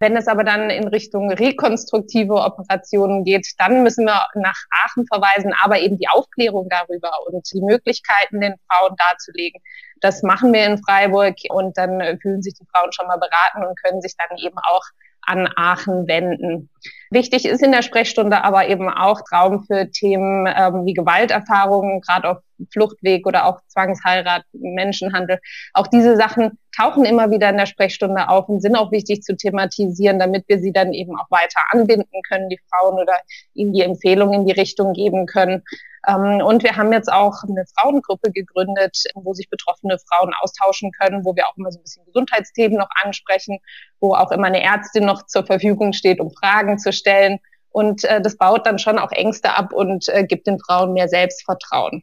Wenn 0.00 0.16
es 0.16 0.28
aber 0.28 0.44
dann 0.44 0.70
in 0.70 0.88
Richtung 0.88 1.30
rekonstruktive 1.30 2.34
Operationen 2.34 3.22
geht, 3.22 3.46
dann 3.58 3.82
müssen 3.82 4.06
wir 4.06 4.26
nach 4.34 4.56
Aachen 4.70 5.06
verweisen, 5.06 5.54
aber 5.62 5.78
eben 5.78 5.98
die 5.98 6.08
Aufklärung 6.08 6.70
darüber 6.70 7.10
und 7.26 7.46
die 7.52 7.60
Möglichkeiten 7.60 8.40
den 8.40 8.54
Frauen 8.66 8.96
darzulegen. 8.96 9.60
Das 10.00 10.22
machen 10.22 10.54
wir 10.54 10.64
in 10.64 10.82
Freiburg 10.82 11.36
und 11.50 11.76
dann 11.76 12.18
fühlen 12.20 12.40
sich 12.40 12.54
die 12.54 12.66
Frauen 12.74 12.92
schon 12.92 13.08
mal 13.08 13.18
beraten 13.18 13.62
und 13.62 13.78
können 13.82 14.00
sich 14.00 14.14
dann 14.16 14.38
eben 14.38 14.56
auch 14.56 14.84
an 15.22 15.48
Aachen 15.56 16.08
wenden. 16.08 16.70
Wichtig 17.10 17.44
ist 17.44 17.62
in 17.62 17.72
der 17.72 17.82
Sprechstunde 17.82 18.42
aber 18.42 18.68
eben 18.68 18.88
auch 18.88 19.20
Raum 19.32 19.64
für 19.64 19.90
Themen 19.90 20.46
ähm, 20.46 20.86
wie 20.86 20.94
Gewalterfahrungen, 20.94 22.00
gerade 22.00 22.30
auf 22.30 22.38
Fluchtweg 22.72 23.26
oder 23.26 23.46
auch 23.46 23.60
Zwangsheirat, 23.68 24.44
Menschenhandel. 24.52 25.40
Auch 25.74 25.86
diese 25.86 26.16
Sachen 26.16 26.58
tauchen 26.80 27.04
immer 27.04 27.30
wieder 27.30 27.50
in 27.50 27.56
der 27.56 27.66
Sprechstunde 27.66 28.28
auf 28.28 28.48
und 28.48 28.60
sind 28.60 28.76
auch 28.76 28.90
wichtig 28.90 29.22
zu 29.22 29.36
thematisieren, 29.36 30.18
damit 30.18 30.44
wir 30.48 30.58
sie 30.58 30.72
dann 30.72 30.92
eben 30.92 31.18
auch 31.18 31.30
weiter 31.30 31.60
anbinden 31.70 32.22
können, 32.28 32.48
die 32.48 32.60
Frauen 32.70 32.94
oder 32.94 33.18
ihnen 33.54 33.72
die 33.72 33.82
Empfehlungen 33.82 34.40
in 34.40 34.46
die 34.46 34.52
Richtung 34.52 34.92
geben 34.92 35.26
können. 35.26 35.62
Ähm, 36.08 36.40
und 36.42 36.62
wir 36.62 36.76
haben 36.76 36.92
jetzt 36.92 37.12
auch 37.12 37.42
eine 37.42 37.64
Frauengruppe 37.76 38.32
gegründet, 38.32 39.04
wo 39.14 39.34
sich 39.34 39.50
betroffene 39.50 39.98
Frauen 39.98 40.32
austauschen 40.40 40.90
können, 40.92 41.24
wo 41.24 41.36
wir 41.36 41.46
auch 41.46 41.56
immer 41.56 41.70
so 41.70 41.78
ein 41.78 41.82
bisschen 41.82 42.04
Gesundheitsthemen 42.06 42.78
noch 42.78 42.88
ansprechen, 43.02 43.58
wo 44.00 44.14
auch 44.14 44.32
immer 44.32 44.46
eine 44.46 44.62
Ärztin 44.62 45.04
noch 45.04 45.26
zur 45.26 45.44
Verfügung 45.44 45.92
steht, 45.92 46.20
um 46.20 46.30
Fragen 46.30 46.78
zu 46.78 46.92
stellen. 46.92 47.38
Und 47.68 48.04
äh, 48.04 48.20
das 48.22 48.36
baut 48.36 48.66
dann 48.66 48.78
schon 48.78 48.98
auch 48.98 49.12
Ängste 49.12 49.54
ab 49.54 49.72
und 49.72 50.08
äh, 50.08 50.24
gibt 50.24 50.46
den 50.46 50.58
Frauen 50.58 50.94
mehr 50.94 51.08
Selbstvertrauen. 51.08 52.02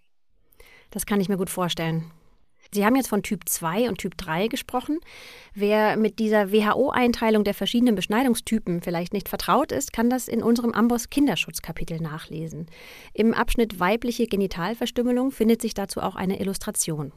Das 0.91 1.05
kann 1.05 1.19
ich 1.19 1.30
mir 1.30 1.38
gut 1.38 1.49
vorstellen. 1.49 2.11
Sie 2.74 2.86
haben 2.86 2.95
jetzt 2.95 3.09
von 3.09 3.24
Typ 3.24 3.47
2 3.47 3.89
und 3.89 3.97
Typ 3.97 4.18
3 4.18 4.47
gesprochen. 4.47 4.99
Wer 5.53 5.97
mit 5.97 6.20
dieser 6.20 6.51
WHO-Einteilung 6.51 7.43
der 7.43 7.53
verschiedenen 7.53 7.95
Beschneidungstypen 7.95 8.82
vielleicht 8.82 9.13
nicht 9.13 9.30
vertraut 9.30 9.72
ist, 9.72 9.93
kann 9.93 10.09
das 10.09 10.28
in 10.28 10.43
unserem 10.43 10.74
Amboss 10.74 11.09
Kinderschutzkapitel 11.09 11.99
nachlesen. 11.99 12.68
Im 13.13 13.34
Abschnitt 13.34 13.80
weibliche 13.80 14.28
Genitalverstümmelung 14.28 15.32
findet 15.32 15.61
sich 15.61 15.74
dazu 15.74 16.01
auch 16.01 16.15
eine 16.15 16.39
Illustration. 16.39 17.11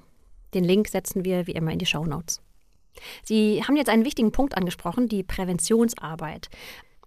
Den 0.54 0.64
Link 0.64 0.88
setzen 0.88 1.24
wir 1.24 1.46
wie 1.46 1.52
immer 1.52 1.72
in 1.72 1.78
die 1.78 1.86
Show 1.86 2.04
Notes. 2.04 2.40
Sie 3.22 3.62
haben 3.62 3.76
jetzt 3.76 3.88
einen 3.88 4.04
wichtigen 4.04 4.32
Punkt 4.32 4.56
angesprochen, 4.56 5.08
die 5.08 5.22
Präventionsarbeit. 5.22 6.48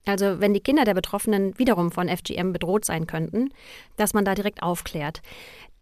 Also 0.05 0.41
wenn 0.41 0.53
die 0.53 0.59
Kinder 0.59 0.83
der 0.83 0.93
Betroffenen 0.93 1.57
wiederum 1.57 1.91
von 1.91 2.09
FGM 2.09 2.51
bedroht 2.51 2.83
sein 2.85 3.07
könnten, 3.07 3.49
dass 3.95 4.13
man 4.13 4.25
da 4.25 4.35
direkt 4.35 4.61
aufklärt. 4.61 5.21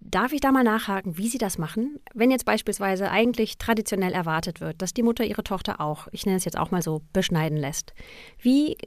Darf 0.04 0.34
ich 0.34 0.42
da 0.42 0.52
mal 0.52 0.64
nachhaken, 0.64 1.18
wie 1.18 1.28
Sie 1.28 1.38
das 1.38 1.60
machen? 1.60 2.00
Wenn 2.14 2.32
jetzt 2.32 2.46
beispielsweise 2.46 3.12
eigentlich 3.12 3.60
traditionell 3.60 4.14
erwartet 4.14 4.60
wird, 4.60 4.82
dass 4.82 4.94
die 4.94 5.04
Mutter 5.04 5.24
ihre 5.24 5.44
Tochter 5.44 5.80
auch, 5.80 6.08
ich 6.12 6.26
nenne 6.26 6.38
es 6.38 6.46
jetzt 6.46 6.58
auch 6.58 6.72
mal 6.72 6.82
so, 6.82 7.02
beschneiden 7.14 7.58
lässt. 7.58 7.94
Wie, 8.40 8.78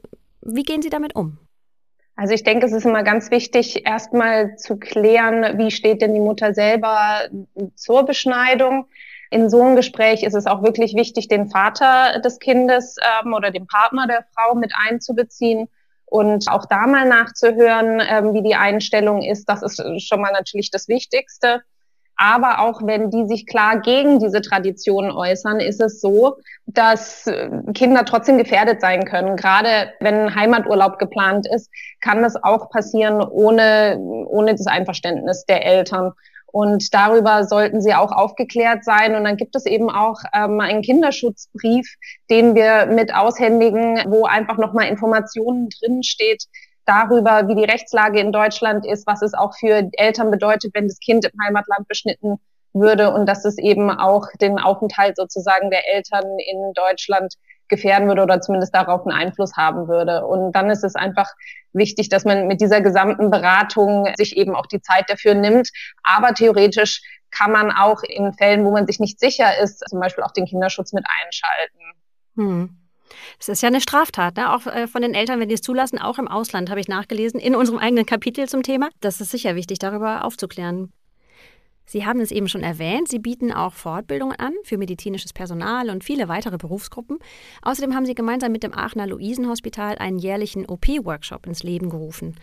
wie 0.41 0.63
gehen 0.63 0.81
Sie 0.81 0.89
damit 0.89 1.15
um? 1.15 1.37
Also 2.17 2.33
ich 2.33 2.43
denke, 2.43 2.65
es 2.65 2.73
ist 2.73 2.85
immer 2.85 3.03
ganz 3.03 3.31
wichtig, 3.31 3.85
erstmal 3.85 4.57
zu 4.57 4.77
klären, 4.77 5.57
wie 5.57 5.71
steht 5.71 6.01
denn 6.01 6.13
die 6.13 6.19
Mutter 6.19 6.53
selber 6.53 7.29
zur 7.75 8.03
Beschneidung. 8.03 8.87
In 9.31 9.49
so 9.49 9.61
einem 9.61 9.77
Gespräch 9.77 10.21
ist 10.23 10.35
es 10.35 10.45
auch 10.45 10.63
wirklich 10.63 10.95
wichtig, 10.95 11.29
den 11.29 11.47
Vater 11.47 12.19
des 12.19 12.39
Kindes 12.39 12.97
ähm, 13.23 13.33
oder 13.33 13.51
den 13.51 13.67
Partner 13.67 14.05
der 14.07 14.25
Frau 14.33 14.53
mit 14.55 14.73
einzubeziehen 14.87 15.69
und 16.05 16.49
auch 16.49 16.65
da 16.65 16.87
mal 16.87 17.07
nachzuhören, 17.07 18.01
ähm, 18.07 18.33
wie 18.33 18.43
die 18.43 18.55
Einstellung 18.55 19.21
ist, 19.21 19.49
das 19.49 19.61
ist 19.61 20.07
schon 20.07 20.21
mal 20.21 20.31
natürlich 20.31 20.71
das 20.71 20.87
Wichtigste. 20.87 21.61
Aber 22.17 22.59
auch 22.59 22.81
wenn 22.85 23.09
die 23.09 23.25
sich 23.25 23.45
klar 23.45 23.81
gegen 23.81 24.19
diese 24.19 24.41
Tradition 24.41 25.11
äußern, 25.11 25.59
ist 25.59 25.81
es 25.81 25.99
so, 25.99 26.37
dass 26.65 27.27
äh, 27.27 27.49
Kinder 27.73 28.05
trotzdem 28.05 28.37
gefährdet 28.37 28.79
sein 28.79 29.03
können. 29.05 29.35
Gerade 29.35 29.91
wenn 29.99 30.33
Heimaturlaub 30.33 30.97
geplant 30.97 31.45
ist, 31.53 31.69
kann 31.99 32.21
das 32.21 32.41
auch 32.41 32.69
passieren 32.69 33.21
ohne, 33.21 33.97
ohne 33.99 34.55
das 34.55 34.67
Einverständnis 34.67 35.45
der 35.45 35.65
Eltern. 35.65 36.13
Und 36.55 36.93
darüber 36.93 37.43
sollten 37.43 37.81
sie 37.81 37.93
auch 37.93 38.13
aufgeklärt 38.13 38.85
sein. 38.85 39.13
Und 39.13 39.25
dann 39.25 39.35
gibt 39.35 39.57
es 39.57 39.65
eben 39.65 39.89
auch 39.89 40.21
ähm, 40.33 40.61
einen 40.61 40.83
Kinderschutzbrief, 40.83 41.85
den 42.29 42.55
wir 42.55 42.85
mit 42.85 43.13
aushändigen, 43.13 44.01
wo 44.07 44.23
einfach 44.23 44.57
nochmal 44.57 44.87
Informationen 44.87 45.67
drinsteht 45.81 46.45
darüber, 46.85 47.49
wie 47.49 47.55
die 47.55 47.65
Rechtslage 47.65 48.21
in 48.21 48.31
Deutschland 48.31 48.87
ist, 48.87 49.05
was 49.05 49.21
es 49.21 49.33
auch 49.33 49.53
für 49.53 49.89
Eltern 49.97 50.31
bedeutet, 50.31 50.73
wenn 50.73 50.87
das 50.87 50.99
Kind 50.99 51.25
im 51.25 51.37
Heimatland 51.45 51.89
beschnitten 51.89 52.37
würde 52.71 53.13
und 53.13 53.25
dass 53.25 53.43
es 53.43 53.57
eben 53.57 53.91
auch 53.91 54.25
den 54.39 54.57
Aufenthalt 54.57 55.17
sozusagen 55.17 55.69
der 55.71 55.93
Eltern 55.93 56.23
in 56.39 56.71
Deutschland 56.73 57.33
gefährden 57.67 58.07
würde 58.07 58.23
oder 58.23 58.39
zumindest 58.39 58.73
darauf 58.73 59.05
einen 59.05 59.17
Einfluss 59.17 59.57
haben 59.57 59.89
würde. 59.89 60.25
Und 60.25 60.53
dann 60.53 60.69
ist 60.69 60.85
es 60.85 60.95
einfach 60.95 61.33
wichtig, 61.75 62.09
dass 62.09 62.25
man 62.25 62.47
mit 62.47 62.61
dieser 62.61 62.81
gesamten 62.81 63.29
Beratung 63.29 64.07
sich 64.17 64.35
eben 64.37 64.55
auch 64.55 64.65
die 64.65 64.81
Zeit 64.81 65.09
dafür 65.09 65.35
nimmt. 65.35 65.69
Aber 66.03 66.33
theoretisch 66.33 67.01
kann 67.31 67.51
man 67.51 67.71
auch 67.71 68.01
in 68.03 68.33
Fällen, 68.33 68.65
wo 68.65 68.71
man 68.71 68.87
sich 68.87 68.99
nicht 68.99 69.19
sicher 69.19 69.57
ist, 69.59 69.83
zum 69.89 69.99
Beispiel 69.99 70.23
auch 70.23 70.31
den 70.31 70.45
Kinderschutz 70.45 70.93
mit 70.93 71.05
einschalten. 71.23 71.79
Hm. 72.35 72.77
Das 73.37 73.49
ist 73.49 73.61
ja 73.61 73.67
eine 73.67 73.81
Straftat, 73.81 74.37
ne? 74.37 74.53
auch 74.53 74.65
äh, 74.65 74.87
von 74.87 75.01
den 75.01 75.13
Eltern, 75.13 75.39
wenn 75.39 75.49
die 75.49 75.55
es 75.55 75.61
zulassen, 75.61 75.99
auch 75.99 76.17
im 76.17 76.27
Ausland, 76.27 76.69
habe 76.69 76.79
ich 76.79 76.87
nachgelesen, 76.87 77.39
in 77.39 77.55
unserem 77.55 77.79
eigenen 77.79 78.05
Kapitel 78.05 78.47
zum 78.47 78.63
Thema. 78.63 78.89
Das 79.01 79.21
ist 79.21 79.31
sicher 79.31 79.55
wichtig, 79.55 79.79
darüber 79.79 80.23
aufzuklären. 80.23 80.91
Sie 81.85 82.05
haben 82.05 82.19
es 82.19 82.31
eben 82.31 82.47
schon 82.47 82.63
erwähnt, 82.63 83.07
Sie 83.07 83.19
bieten 83.19 83.51
auch 83.51 83.73
Fortbildungen 83.73 84.35
an 84.39 84.53
für 84.63 84.77
medizinisches 84.77 85.33
Personal 85.33 85.89
und 85.89 86.03
viele 86.03 86.27
weitere 86.27 86.57
Berufsgruppen. 86.57 87.19
Außerdem 87.61 87.93
haben 87.93 88.05
Sie 88.05 88.15
gemeinsam 88.15 88.51
mit 88.51 88.63
dem 88.63 88.73
Aachener 88.73 89.07
Luisenhospital 89.07 89.97
einen 89.99 90.17
jährlichen 90.17 90.65
OP-Workshop 90.65 91.45
ins 91.45 91.63
Leben 91.63 91.89
gerufen. 91.89 92.35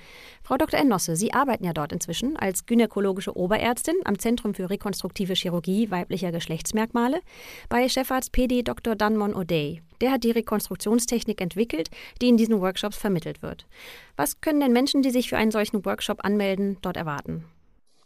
Frau 0.43 0.57
Dr. 0.57 0.79
Ennosse, 0.79 1.17
Sie 1.17 1.33
arbeiten 1.33 1.65
ja 1.65 1.73
dort 1.73 1.93
inzwischen 1.93 2.37
als 2.37 2.67
gynäkologische 2.67 3.37
Oberärztin 3.37 3.97
am 4.05 4.19
Zentrum 4.19 4.55
für 4.55 4.71
rekonstruktive 4.71 5.35
Chirurgie 5.35 5.91
weiblicher 5.91 6.31
Geschlechtsmerkmale 6.31 7.21
bei 7.69 7.89
Chefarzt 7.89 8.33
PD 8.33 8.63
Dr. 8.63 8.95
Danmon 8.95 9.35
O'Day. 9.35 9.81
Der 10.01 10.13
hat 10.13 10.25
die 10.25 10.31
Rekonstruktionstechnik 10.31 11.41
entwickelt, 11.41 11.91
die 12.21 12.29
in 12.29 12.37
diesen 12.37 12.61
Workshops 12.61 12.97
vermittelt 12.97 13.43
wird. 13.43 13.67
Was 14.17 14.41
können 14.41 14.61
denn 14.61 14.73
Menschen, 14.73 15.03
die 15.03 15.11
sich 15.11 15.29
für 15.29 15.37
einen 15.37 15.51
solchen 15.51 15.85
Workshop 15.85 16.25
anmelden, 16.25 16.79
dort 16.83 16.97
erwarten? 16.97 17.45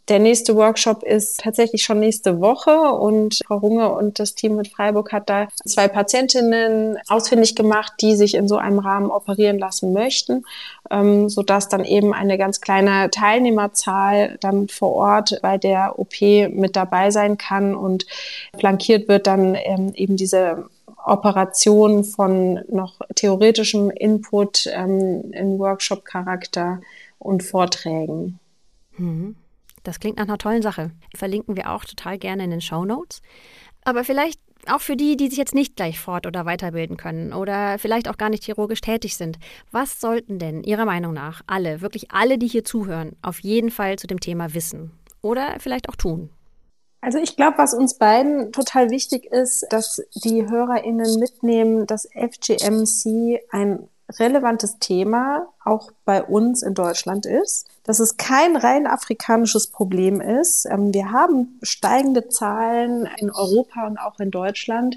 Der 0.09 0.21
nächste 0.21 0.55
Workshop 0.55 1.03
ist 1.03 1.41
tatsächlich 1.41 1.83
schon 1.83 1.99
nächste 1.99 2.41
Woche 2.41 2.93
und 2.93 3.41
Frau 3.45 3.57
Runge 3.57 3.93
und 3.93 4.21
das 4.21 4.37
Team 4.37 4.55
mit 4.55 4.69
Freiburg 4.69 5.13
hat 5.13 5.29
da 5.29 5.49
zwei 5.65 5.89
Patientinnen 5.89 6.99
ausfindig 7.09 7.57
gemacht, 7.57 7.95
die 8.01 8.15
sich 8.15 8.35
in 8.37 8.47
so 8.47 8.57
einem 8.57 8.79
Rahmen 8.79 9.11
operieren 9.11 9.59
lassen 9.59 9.93
möchten, 9.93 10.45
ähm, 10.93 11.29
sodass 11.29 11.69
dann 11.69 11.85
eben 11.85 12.15
eine 12.15 12.39
ganz 12.39 12.61
kleine 12.61 13.11
Teilnehmerzahl 13.11 14.37
dann 14.41 14.69
vor 14.69 14.93
Ort 14.93 15.41
bei 15.43 15.59
der 15.59 15.99
OP 15.99 16.21
mit 16.21 16.77
dabei 16.77 17.11
sein 17.11 17.37
kann 17.37 17.75
und 17.75 18.07
flankiert 18.57 19.09
wird 19.09 19.27
dann 19.27 19.57
ähm, 19.57 19.93
eben 19.95 20.17
diese 20.17 20.69
Operation 21.05 22.05
von 22.05 22.61
noch 22.69 23.01
theoretischem 23.17 23.91
Input 23.91 24.69
ähm, 24.73 25.33
in 25.33 25.59
Workshop-Charakter 25.59 26.81
und 27.19 27.43
Vorträgen. 27.43 28.39
Mhm. 28.99 29.35
Das 29.87 30.01
klingt 30.01 30.16
nach 30.16 30.24
einer 30.24 30.39
tollen 30.39 30.62
Sache. 30.62 30.91
Verlinken 31.14 31.57
wir 31.57 31.70
auch 31.70 31.84
total 31.84 32.18
gerne 32.18 32.43
in 32.43 32.51
den 32.51 32.61
Show 32.61 32.84
Notes. 32.84 33.22
Aber 33.84 34.03
vielleicht 34.03 34.41
auch 34.66 34.80
für 34.80 34.97
die, 34.97 35.16
die 35.16 35.28
sich 35.28 35.39
jetzt 35.39 35.55
nicht 35.55 35.76
gleich 35.76 36.01
fort- 36.01 36.26
oder 36.26 36.45
weiterbilden 36.45 36.97
können 36.97 37.32
oder 37.32 37.78
vielleicht 37.78 38.09
auch 38.09 38.16
gar 38.16 38.28
nicht 38.28 38.43
chirurgisch 38.43 38.80
tätig 38.80 39.16
sind. 39.16 39.39
Was 39.70 40.01
sollten 40.01 40.41
denn 40.41 40.64
Ihrer 40.64 40.87
Meinung 40.87 41.12
nach 41.12 41.43
alle, 41.47 41.82
wirklich 41.82 42.11
alle, 42.11 42.37
die 42.37 42.49
hier 42.49 42.64
zuhören, 42.64 43.14
auf 43.22 43.39
jeden 43.41 43.70
Fall 43.70 43.97
zu 43.97 44.09
dem 44.09 44.18
Thema 44.18 44.55
wissen 44.55 44.91
oder 45.22 45.55
vielleicht 45.61 45.89
auch 45.89 45.95
tun? 45.95 46.30
Also 47.01 47.18
ich 47.18 47.37
glaube, 47.37 47.59
was 47.59 47.72
uns 47.72 47.97
beiden 47.97 48.51
total 48.51 48.91
wichtig 48.91 49.26
ist, 49.26 49.66
dass 49.70 50.03
die 50.24 50.49
HörerInnen 50.49 51.20
mitnehmen, 51.20 51.87
dass 51.87 52.09
FGMC 52.12 53.41
ein 53.51 53.89
relevantes 54.19 54.79
Thema 54.79 55.49
auch 55.65 55.91
bei 56.05 56.23
uns 56.23 56.63
in 56.63 56.75
Deutschland 56.75 57.27
ist, 57.27 57.69
dass 57.85 57.99
es 57.99 58.17
kein 58.17 58.57
rein 58.57 58.87
afrikanisches 58.87 59.67
Problem 59.67 60.21
ist. 60.21 60.67
Ähm, 60.67 60.95
wir 60.95 61.11
haben 61.11 61.59
steigende 61.63 62.29
Zahlen 62.29 63.09
in 63.19 63.31
Europa 63.31 63.87
und 63.87 63.99
auch 63.99 64.19
in 64.21 64.31
Deutschland 64.31 64.97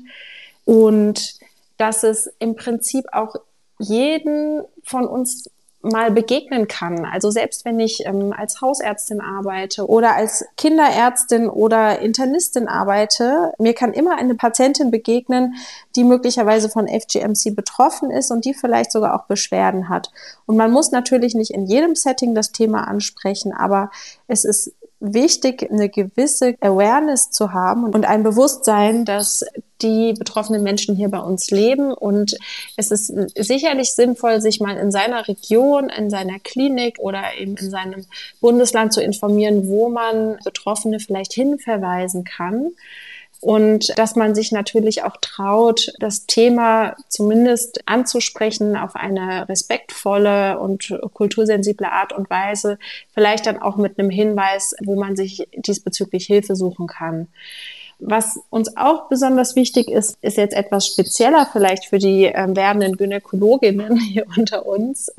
und 0.66 1.40
dass 1.78 2.04
es 2.04 2.30
im 2.40 2.56
Prinzip 2.56 3.06
auch 3.12 3.36
jeden 3.80 4.64
von 4.84 5.08
uns 5.08 5.50
mal 5.82 6.12
begegnen 6.12 6.68
kann. 6.68 7.06
Also 7.06 7.32
selbst 7.32 7.64
wenn 7.64 7.80
ich 7.80 8.06
ähm, 8.06 8.34
als 8.34 8.60
Hausärztin 8.60 9.22
arbeite 9.22 9.88
oder 9.88 10.16
als 10.16 10.46
Kinderärztin 10.58 11.50
oder 11.50 12.00
Internistin 12.00 12.68
arbeite, 12.68 13.54
mir 13.60 13.74
kann 13.74 13.94
immer 13.94 14.18
eine 14.18 14.36
Patientin 14.36 14.92
begegnen, 14.92 15.56
die 15.96 16.04
möglicherweise 16.04 16.70
von 16.70 16.88
FGMC 16.88 17.56
betroffen 17.56 18.12
ist 18.12 18.30
und 18.30 18.44
die 18.44 18.54
vielleicht 18.54 18.92
sogar 18.92 19.16
auch 19.16 19.26
Beschwerden 19.28 19.88
hat. 19.88 20.12
Und 20.46 20.58
man 20.58 20.72
muss 20.72 20.92
natürlich 20.92 21.34
nicht 21.34 21.52
in 21.52 21.66
jedem 21.66 21.96
Setting 21.96 22.36
das 22.36 22.52
Thema 22.52 22.88
ansprechen, 22.88 23.54
aber 23.54 23.90
es 24.28 24.44
ist 24.44 24.74
wichtig, 25.00 25.70
eine 25.72 25.90
gewisse 25.90 26.56
Awareness 26.60 27.32
zu 27.32 27.54
haben 27.54 27.86
und 27.86 28.06
ein 28.06 28.24
Bewusstsein, 28.24 29.06
dass 29.06 29.46
die 29.82 30.14
betroffenen 30.14 30.62
Menschen 30.62 30.96
hier 30.96 31.10
bei 31.10 31.20
uns 31.20 31.52
leben. 31.52 31.94
Und 31.94 32.38
es 32.76 32.92
ist 32.92 33.14
sicherlich 33.36 33.94
sinnvoll, 33.94 34.42
sich 34.42 34.60
mal 34.60 34.78
in 34.78 34.92
seiner 34.92 35.28
Region, 35.28 35.90
in 35.90 36.10
seiner 36.10 36.40
Klinik 36.40 37.00
oder 37.00 37.24
eben 37.38 37.56
in 37.56 37.70
seinem 37.70 38.06
Bundesland 38.42 38.94
zu 38.94 39.02
informieren, 39.02 39.70
wo 39.70 39.90
man 39.90 40.38
Betroffene 40.44 41.00
vielleicht 41.00 41.34
hinverweisen 41.34 42.24
kann 42.26 42.72
und 43.42 43.98
dass 43.98 44.16
man 44.16 44.36
sich 44.36 44.52
natürlich 44.52 45.04
auch 45.04 45.16
traut, 45.22 45.94
das 46.00 46.26
Thema 46.26 46.96
zumindest 47.08 47.82
anzusprechen 47.86 48.76
auf 48.76 48.96
eine 48.96 49.48
respektvolle 49.48 50.60
und 50.60 50.94
kultursensible 51.14 51.90
Art 51.90 52.12
und 52.12 52.30
Weise, 52.30 52.78
vielleicht 53.14 53.46
dann 53.46 53.62
auch 53.62 53.78
mit 53.78 53.98
einem 53.98 54.10
Hinweis, 54.10 54.76
wo 54.84 54.96
man 54.96 55.16
sich 55.16 55.48
diesbezüglich 55.56 56.26
Hilfe 56.26 56.56
suchen 56.56 56.88
kann. 56.88 57.28
Was 58.02 58.40
uns 58.50 58.78
auch 58.78 59.10
besonders 59.10 59.58
wichtig 59.58 59.90
ist, 59.90 60.18
ist 60.22 60.38
jetzt 60.38 60.56
etwas 60.56 60.88
spezieller 60.88 61.46
vielleicht 61.52 61.86
für 61.86 61.98
die 61.98 62.26
ähm, 62.26 62.56
werdenden 62.56 62.96
Gynäkologinnen 62.96 63.98
hier 64.14 64.26
unter 64.38 64.66
uns, 64.66 65.12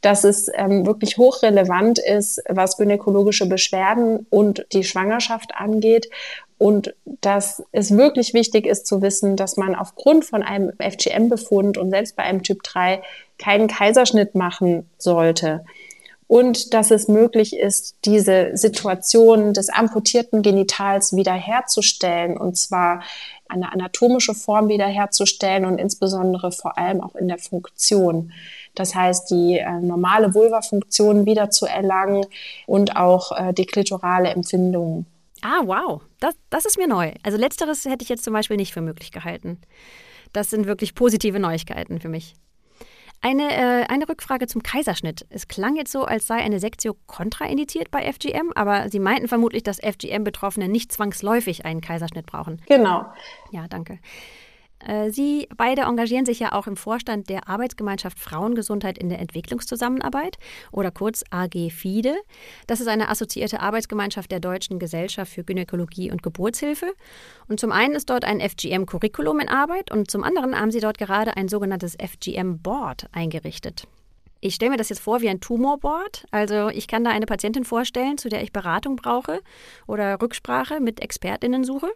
dass 0.00 0.22
es 0.22 0.48
ähm, 0.54 0.86
wirklich 0.86 1.18
hochrelevant 1.18 1.98
ist, 1.98 2.40
was 2.48 2.76
gynäkologische 2.76 3.46
Beschwerden 3.46 4.26
und 4.30 4.64
die 4.72 4.84
Schwangerschaft 4.84 5.56
angeht 5.56 6.08
und 6.60 6.94
dass 7.22 7.62
es 7.72 7.96
wirklich 7.96 8.34
wichtig 8.34 8.66
ist 8.66 8.86
zu 8.86 9.00
wissen, 9.00 9.34
dass 9.34 9.56
man 9.56 9.74
aufgrund 9.74 10.26
von 10.26 10.42
einem 10.42 10.72
FGM-Befund 10.78 11.78
und 11.78 11.88
selbst 11.88 12.16
bei 12.16 12.24
einem 12.24 12.42
Typ 12.42 12.62
3 12.62 13.00
keinen 13.38 13.66
Kaiserschnitt 13.66 14.34
machen 14.34 14.86
sollte. 14.98 15.64
Und 16.26 16.74
dass 16.74 16.90
es 16.90 17.08
möglich 17.08 17.56
ist, 17.56 17.96
diese 18.04 18.50
Situation 18.58 19.54
des 19.54 19.70
amputierten 19.70 20.42
Genitals 20.42 21.16
wiederherzustellen 21.16 22.36
und 22.36 22.58
zwar 22.58 23.04
eine 23.48 23.72
anatomische 23.72 24.34
Form 24.34 24.68
wiederherzustellen 24.68 25.64
und 25.64 25.78
insbesondere 25.78 26.52
vor 26.52 26.76
allem 26.76 27.00
auch 27.00 27.14
in 27.14 27.28
der 27.28 27.38
Funktion. 27.38 28.32
Das 28.74 28.94
heißt, 28.94 29.30
die 29.30 29.58
äh, 29.58 29.80
normale 29.80 30.34
Vulva-Funktion 30.34 31.24
wiederzuerlangen 31.24 32.26
und 32.66 32.96
auch 32.96 33.32
äh, 33.32 33.54
die 33.54 33.64
klitorale 33.64 34.28
Empfindung 34.28 35.06
Ah, 35.42 35.62
wow. 35.64 36.02
Das, 36.18 36.34
das 36.50 36.64
ist 36.64 36.78
mir 36.78 36.88
neu. 36.88 37.12
Also 37.22 37.38
letzteres 37.38 37.84
hätte 37.84 38.02
ich 38.02 38.08
jetzt 38.08 38.24
zum 38.24 38.32
Beispiel 38.32 38.56
nicht 38.56 38.72
für 38.72 38.80
möglich 38.80 39.12
gehalten. 39.12 39.60
Das 40.32 40.50
sind 40.50 40.66
wirklich 40.66 40.94
positive 40.94 41.38
Neuigkeiten 41.38 42.00
für 42.00 42.08
mich. 42.08 42.34
Eine, 43.22 43.54
äh, 43.54 43.86
eine 43.88 44.08
Rückfrage 44.08 44.46
zum 44.46 44.62
Kaiserschnitt. 44.62 45.26
Es 45.28 45.46
klang 45.46 45.76
jetzt 45.76 45.92
so, 45.92 46.04
als 46.04 46.26
sei 46.26 46.36
eine 46.36 46.58
Sektio 46.58 46.96
kontraindiziert 47.06 47.90
bei 47.90 48.10
FGM, 48.10 48.52
aber 48.54 48.88
Sie 48.88 48.98
meinten 48.98 49.28
vermutlich, 49.28 49.62
dass 49.62 49.78
FGM-Betroffene 49.78 50.68
nicht 50.68 50.90
zwangsläufig 50.90 51.66
einen 51.66 51.82
Kaiserschnitt 51.82 52.24
brauchen. 52.24 52.62
Genau. 52.66 53.04
Ja, 53.50 53.66
danke. 53.68 53.98
Äh, 54.84 55.10
Sie 55.10 55.48
beide 55.56 55.82
engagieren 55.82 56.26
sich 56.26 56.40
ja 56.40 56.52
auch 56.52 56.66
im 56.66 56.76
Vorstand 56.76 57.28
der 57.28 57.48
Arbeitsgemeinschaft 57.48 58.18
Frauengesundheit 58.18 58.98
in 58.98 59.08
der 59.08 59.18
Entwicklungszusammenarbeit 59.18 60.38
oder 60.72 60.90
kurz 60.90 61.24
AG 61.30 61.70
FIDE. 61.70 62.16
Das 62.66 62.80
ist 62.80 62.88
eine 62.88 63.08
assoziierte 63.08 63.60
Arbeitsgemeinschaft 63.60 64.30
der 64.30 64.40
Deutschen 64.40 64.78
Gesellschaft 64.78 65.32
für 65.32 65.44
Gynäkologie 65.44 66.10
und 66.10 66.22
Geburtshilfe. 66.22 66.92
Und 67.48 67.60
zum 67.60 67.72
einen 67.72 67.94
ist 67.94 68.10
dort 68.10 68.24
ein 68.24 68.40
FGM-Curriculum 68.40 69.40
in 69.40 69.48
Arbeit 69.48 69.90
und 69.90 70.10
zum 70.10 70.24
anderen 70.24 70.58
haben 70.58 70.70
Sie 70.70 70.80
dort 70.80 70.98
gerade 70.98 71.36
ein 71.36 71.48
sogenanntes 71.48 71.96
FGM-Board 71.96 73.06
eingerichtet. 73.12 73.86
Ich 74.42 74.54
stelle 74.54 74.70
mir 74.70 74.78
das 74.78 74.88
jetzt 74.88 75.02
vor 75.02 75.20
wie 75.20 75.28
ein 75.28 75.40
Tumorboard. 75.40 76.24
Also 76.30 76.68
ich 76.70 76.88
kann 76.88 77.04
da 77.04 77.10
eine 77.10 77.26
Patientin 77.26 77.64
vorstellen, 77.64 78.16
zu 78.16 78.30
der 78.30 78.42
ich 78.42 78.52
Beratung 78.52 78.96
brauche 78.96 79.42
oder 79.86 80.20
Rücksprache 80.20 80.80
mit 80.80 81.00
Expertinnen 81.00 81.62
suche. 81.62 81.90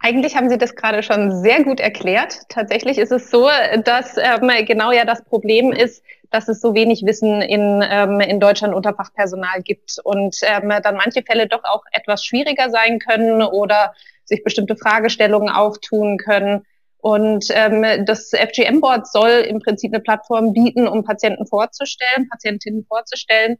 Eigentlich 0.00 0.36
haben 0.36 0.48
Sie 0.48 0.58
das 0.58 0.76
gerade 0.76 1.02
schon 1.02 1.42
sehr 1.42 1.64
gut 1.64 1.80
erklärt. 1.80 2.38
Tatsächlich 2.48 2.98
ist 2.98 3.10
es 3.10 3.30
so, 3.30 3.48
dass 3.84 4.16
ähm, 4.16 4.50
genau 4.64 4.92
ja 4.92 5.04
das 5.04 5.24
Problem 5.24 5.72
ist, 5.72 6.04
dass 6.30 6.48
es 6.48 6.60
so 6.60 6.74
wenig 6.74 7.04
Wissen 7.04 7.42
in, 7.42 7.82
ähm, 7.88 8.20
in 8.20 8.38
Deutschland 8.38 8.74
unter 8.74 8.94
Fachpersonal 8.94 9.62
gibt 9.62 9.98
und 10.04 10.36
ähm, 10.42 10.72
dann 10.82 10.96
manche 10.96 11.22
Fälle 11.22 11.48
doch 11.48 11.64
auch 11.64 11.82
etwas 11.92 12.24
schwieriger 12.24 12.70
sein 12.70 12.98
können 12.98 13.42
oder 13.42 13.94
sich 14.24 14.44
bestimmte 14.44 14.76
Fragestellungen 14.76 15.48
auftun 15.48 16.18
können. 16.18 16.64
Und 17.00 17.46
ähm, 17.50 18.04
das 18.04 18.30
FGM-Board 18.30 19.06
soll 19.06 19.30
im 19.30 19.60
Prinzip 19.60 19.92
eine 19.92 20.02
Plattform 20.02 20.52
bieten, 20.52 20.86
um 20.86 21.04
Patienten 21.04 21.46
vorzustellen, 21.46 22.28
Patientinnen 22.28 22.84
vorzustellen, 22.84 23.56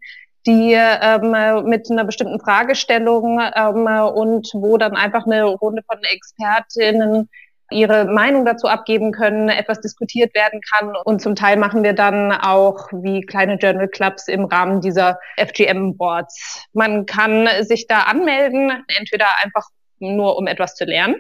die 0.47 0.75
ähm, 0.75 1.65
mit 1.65 1.91
einer 1.91 2.05
bestimmten 2.05 2.41
Fragestellung 2.41 3.41
ähm, 3.55 3.87
und 3.87 4.51
wo 4.55 4.79
dann 4.79 4.97
einfach 4.97 5.27
eine 5.27 5.45
Runde 5.45 5.83
von 5.87 5.99
Expertinnen 6.03 7.29
ihre 7.71 8.07
Meinung 8.07 8.45
dazu 8.45 8.67
abgeben 8.67 9.13
können, 9.13 9.49
etwas 9.49 9.81
diskutiert 9.81 10.35
werden 10.35 10.61
kann. 10.73 10.95
Und 11.05 11.21
zum 11.21 11.35
Teil 11.35 11.57
machen 11.57 11.83
wir 11.83 11.93
dann 11.93 12.33
auch 12.33 12.89
wie 12.93 13.21
kleine 13.21 13.57
Journal 13.57 13.89
Clubs 13.89 14.29
im 14.29 14.47
Rahmen 14.47 14.81
dieser 14.81 15.19
FGM-Boards. 15.37 16.67
Man 16.73 17.05
kann 17.07 17.49
sich 17.63 17.87
da 17.87 18.03
anmelden, 18.03 18.85
entweder 18.99 19.27
einfach 19.43 19.67
nur 19.99 20.37
um 20.39 20.47
etwas 20.47 20.75
zu 20.77 20.85
lernen 20.85 21.17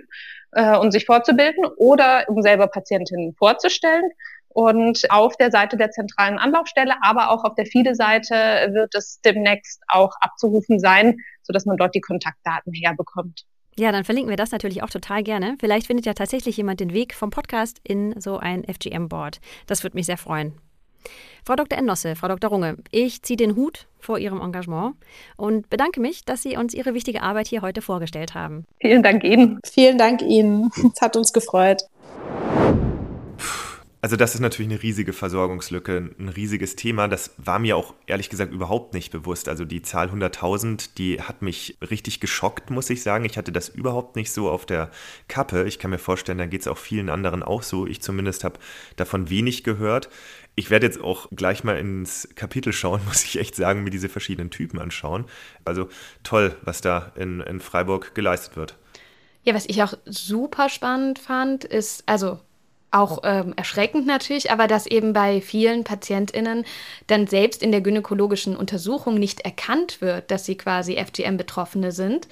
äh, 0.52 0.76
und 0.76 0.92
sich 0.92 1.04
fortzubilden 1.04 1.66
oder 1.76 2.24
um 2.28 2.40
selber 2.40 2.68
Patientinnen 2.68 3.34
vorzustellen. 3.36 4.10
Und 4.58 5.08
auf 5.08 5.36
der 5.36 5.52
Seite 5.52 5.76
der 5.76 5.92
zentralen 5.92 6.36
Anlaufstelle, 6.36 6.94
aber 7.00 7.30
auch 7.30 7.44
auf 7.44 7.54
der 7.54 7.64
FIDE-Seite 7.64 8.72
wird 8.72 8.92
es 8.96 9.20
demnächst 9.24 9.80
auch 9.86 10.10
abzurufen 10.20 10.80
sein, 10.80 11.18
sodass 11.44 11.64
man 11.64 11.76
dort 11.76 11.94
die 11.94 12.00
Kontaktdaten 12.00 12.72
herbekommt. 12.72 13.44
Ja, 13.78 13.92
dann 13.92 14.02
verlinken 14.02 14.30
wir 14.30 14.36
das 14.36 14.50
natürlich 14.50 14.82
auch 14.82 14.90
total 14.90 15.22
gerne. 15.22 15.54
Vielleicht 15.60 15.86
findet 15.86 16.06
ja 16.06 16.12
tatsächlich 16.12 16.56
jemand 16.56 16.80
den 16.80 16.92
Weg 16.92 17.14
vom 17.14 17.30
Podcast 17.30 17.78
in 17.84 18.20
so 18.20 18.38
ein 18.38 18.64
FGM-Board. 18.64 19.38
Das 19.68 19.84
würde 19.84 19.96
mich 19.96 20.06
sehr 20.06 20.18
freuen. 20.18 20.54
Frau 21.44 21.54
Dr. 21.54 21.78
Ennosse, 21.78 22.16
Frau 22.16 22.26
Dr. 22.26 22.50
Runge, 22.50 22.78
ich 22.90 23.22
ziehe 23.22 23.36
den 23.36 23.54
Hut 23.54 23.86
vor 24.00 24.18
Ihrem 24.18 24.40
Engagement 24.40 24.96
und 25.36 25.70
bedanke 25.70 26.00
mich, 26.00 26.24
dass 26.24 26.42
Sie 26.42 26.56
uns 26.56 26.74
Ihre 26.74 26.94
wichtige 26.94 27.22
Arbeit 27.22 27.46
hier 27.46 27.62
heute 27.62 27.80
vorgestellt 27.80 28.34
haben. 28.34 28.64
Vielen 28.80 29.04
Dank 29.04 29.22
Ihnen. 29.22 29.60
Vielen 29.64 29.98
Dank 29.98 30.20
Ihnen. 30.20 30.72
Es 30.92 31.00
hat 31.00 31.16
uns 31.16 31.32
gefreut. 31.32 31.84
Also 34.00 34.14
das 34.14 34.34
ist 34.36 34.40
natürlich 34.40 34.70
eine 34.70 34.80
riesige 34.80 35.12
Versorgungslücke, 35.12 36.10
ein 36.18 36.28
riesiges 36.28 36.76
Thema. 36.76 37.08
Das 37.08 37.32
war 37.36 37.58
mir 37.58 37.76
auch 37.76 37.94
ehrlich 38.06 38.30
gesagt 38.30 38.52
überhaupt 38.52 38.94
nicht 38.94 39.10
bewusst. 39.10 39.48
Also 39.48 39.64
die 39.64 39.82
Zahl 39.82 40.08
100.000, 40.10 40.90
die 40.96 41.20
hat 41.20 41.42
mich 41.42 41.76
richtig 41.90 42.20
geschockt, 42.20 42.70
muss 42.70 42.90
ich 42.90 43.02
sagen. 43.02 43.24
Ich 43.24 43.36
hatte 43.36 43.50
das 43.50 43.68
überhaupt 43.68 44.14
nicht 44.14 44.30
so 44.30 44.50
auf 44.50 44.66
der 44.66 44.92
Kappe. 45.26 45.64
Ich 45.64 45.80
kann 45.80 45.90
mir 45.90 45.98
vorstellen, 45.98 46.38
da 46.38 46.46
geht 46.46 46.60
es 46.60 46.68
auch 46.68 46.78
vielen 46.78 47.08
anderen 47.08 47.42
auch 47.42 47.64
so. 47.64 47.88
Ich 47.88 48.00
zumindest 48.00 48.44
habe 48.44 48.60
davon 48.94 49.30
wenig 49.30 49.64
gehört. 49.64 50.08
Ich 50.54 50.70
werde 50.70 50.86
jetzt 50.86 51.00
auch 51.00 51.28
gleich 51.32 51.64
mal 51.64 51.76
ins 51.76 52.28
Kapitel 52.36 52.72
schauen, 52.72 53.00
muss 53.06 53.24
ich 53.24 53.40
echt 53.40 53.56
sagen, 53.56 53.82
mir 53.82 53.90
diese 53.90 54.08
verschiedenen 54.08 54.50
Typen 54.50 54.78
anschauen. 54.78 55.24
Also 55.64 55.88
toll, 56.22 56.54
was 56.62 56.80
da 56.80 57.10
in, 57.16 57.40
in 57.40 57.58
Freiburg 57.58 58.14
geleistet 58.14 58.56
wird. 58.56 58.76
Ja, 59.42 59.54
was 59.54 59.66
ich 59.66 59.82
auch 59.82 59.94
super 60.04 60.68
spannend 60.68 61.18
fand, 61.18 61.64
ist, 61.64 62.04
also 62.06 62.38
auch 62.90 63.20
ähm, 63.24 63.52
erschreckend 63.56 64.06
natürlich, 64.06 64.50
aber 64.50 64.66
dass 64.66 64.86
eben 64.86 65.12
bei 65.12 65.40
vielen 65.40 65.84
PatientInnen 65.84 66.64
dann 67.06 67.26
selbst 67.26 67.62
in 67.62 67.70
der 67.70 67.80
gynäkologischen 67.80 68.56
Untersuchung 68.56 69.14
nicht 69.14 69.40
erkannt 69.40 70.00
wird, 70.00 70.30
dass 70.30 70.44
sie 70.44 70.56
quasi 70.56 70.96
FGM-Betroffene 70.96 71.92
sind 71.92 72.28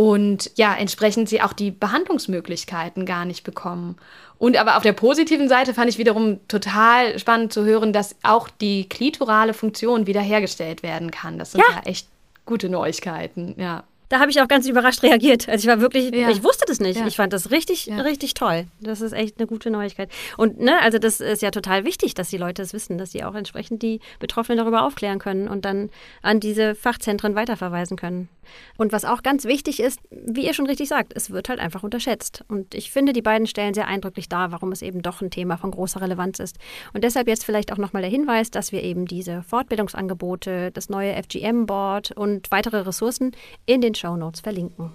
und 0.00 0.52
ja, 0.54 0.74
entsprechend 0.74 1.28
sie 1.28 1.42
auch 1.42 1.52
die 1.52 1.70
Behandlungsmöglichkeiten 1.70 3.04
gar 3.04 3.26
nicht 3.26 3.44
bekommen. 3.44 3.96
Und 4.38 4.56
aber 4.56 4.78
auf 4.78 4.82
der 4.82 4.94
positiven 4.94 5.46
Seite 5.46 5.74
fand 5.74 5.90
ich 5.90 5.98
wiederum 5.98 6.40
total 6.48 7.18
spannend 7.18 7.52
zu 7.52 7.66
hören, 7.66 7.92
dass 7.92 8.16
auch 8.22 8.48
die 8.48 8.88
klitorale 8.88 9.52
Funktion 9.52 10.06
wiederhergestellt 10.06 10.82
werden 10.82 11.10
kann. 11.10 11.38
Das 11.38 11.52
sind 11.52 11.62
ja, 11.68 11.76
ja 11.76 11.82
echt 11.84 12.08
gute 12.46 12.70
Neuigkeiten, 12.70 13.54
ja 13.58 13.84
da 14.10 14.18
habe 14.18 14.30
ich 14.30 14.42
auch 14.42 14.48
ganz 14.48 14.68
überrascht 14.68 15.02
reagiert. 15.04 15.48
Also 15.48 15.62
ich 15.62 15.70
war 15.70 15.80
wirklich, 15.80 16.12
ja. 16.12 16.28
ich 16.30 16.42
wusste 16.42 16.64
das 16.66 16.80
nicht. 16.80 16.98
Ja. 16.98 17.06
Ich 17.06 17.16
fand 17.16 17.32
das 17.32 17.52
richtig, 17.52 17.86
ja. 17.86 18.00
richtig 18.00 18.34
toll. 18.34 18.66
Das 18.80 19.00
ist 19.00 19.12
echt 19.12 19.38
eine 19.38 19.46
gute 19.46 19.70
Neuigkeit. 19.70 20.10
Und 20.36 20.60
ne, 20.60 20.78
also 20.82 20.98
das 20.98 21.20
ist 21.20 21.42
ja 21.42 21.52
total 21.52 21.84
wichtig, 21.84 22.14
dass 22.14 22.28
die 22.28 22.36
Leute 22.36 22.60
das 22.60 22.72
wissen, 22.72 22.98
dass 22.98 23.12
sie 23.12 23.22
auch 23.22 23.36
entsprechend 23.36 23.82
die 23.82 24.00
Betroffenen 24.18 24.58
darüber 24.58 24.82
aufklären 24.82 25.20
können 25.20 25.46
und 25.48 25.64
dann 25.64 25.90
an 26.22 26.40
diese 26.40 26.74
Fachzentren 26.74 27.36
weiterverweisen 27.36 27.96
können. 27.96 28.28
Und 28.76 28.92
was 28.92 29.04
auch 29.04 29.22
ganz 29.22 29.44
wichtig 29.44 29.78
ist, 29.80 30.00
wie 30.10 30.44
ihr 30.44 30.54
schon 30.54 30.66
richtig 30.66 30.88
sagt, 30.88 31.12
es 31.14 31.30
wird 31.30 31.48
halt 31.48 31.60
einfach 31.60 31.84
unterschätzt. 31.84 32.44
Und 32.48 32.74
ich 32.74 32.90
finde, 32.90 33.12
die 33.12 33.22
beiden 33.22 33.46
stellen 33.46 33.74
sehr 33.74 33.86
eindrücklich 33.86 34.28
dar, 34.28 34.50
warum 34.50 34.72
es 34.72 34.82
eben 34.82 35.02
doch 35.02 35.20
ein 35.20 35.30
Thema 35.30 35.56
von 35.56 35.70
großer 35.70 36.00
Relevanz 36.00 36.40
ist. 36.40 36.58
Und 36.92 37.04
deshalb 37.04 37.28
jetzt 37.28 37.44
vielleicht 37.44 37.72
auch 37.72 37.78
nochmal 37.78 38.02
der 38.02 38.10
Hinweis, 38.10 38.50
dass 38.50 38.72
wir 38.72 38.82
eben 38.82 39.06
diese 39.06 39.44
Fortbildungsangebote, 39.44 40.72
das 40.72 40.88
neue 40.88 41.14
FGM-Board 41.22 42.10
und 42.12 42.50
weitere 42.50 42.78
Ressourcen 42.78 43.32
in 43.66 43.80
den 43.80 43.94
Show 44.00 44.16
Notes 44.16 44.40
verlinken. 44.40 44.90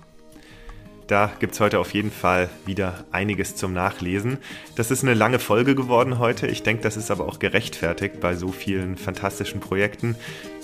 Da 1.08 1.32
gibt 1.40 1.54
es 1.54 1.60
heute 1.60 1.80
auf 1.80 1.94
jeden 1.94 2.10
Fall 2.10 2.50
wieder 2.66 3.06
einiges 3.12 3.56
zum 3.56 3.74
Nachlesen. 3.74 4.40
Das 4.76 4.90
ist 4.90 5.04
eine 5.04 5.14
lange 5.14 5.38
Folge 5.38 5.76
geworden 5.76 6.18
heute. 6.18 6.48
Ich 6.48 6.64
denke, 6.64 6.82
das 6.82 6.98
ist 6.98 7.12
aber 7.12 7.28
auch 7.28 7.38
gerechtfertigt 7.38 8.20
bei 8.20 8.36
so 8.36 8.52
vielen 8.52 8.98
fantastischen 8.98 9.60
Projekten. 9.60 10.16